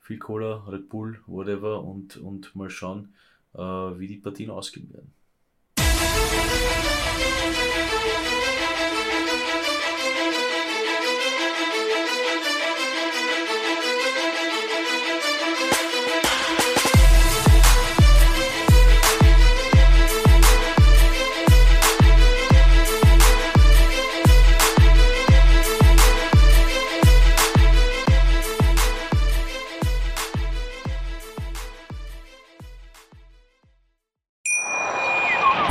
viel 0.00 0.18
Cola, 0.18 0.64
Red 0.68 0.88
Bull, 0.88 1.20
whatever 1.26 1.82
und, 1.84 2.16
und 2.16 2.54
mal 2.54 2.70
schauen, 2.70 3.14
äh, 3.54 3.60
wie 3.60 4.06
die 4.06 4.16
Partien 4.16 4.50
ausgehen 4.50 4.92
werden. 4.92 5.12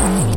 Mm-hmm. 0.08 0.37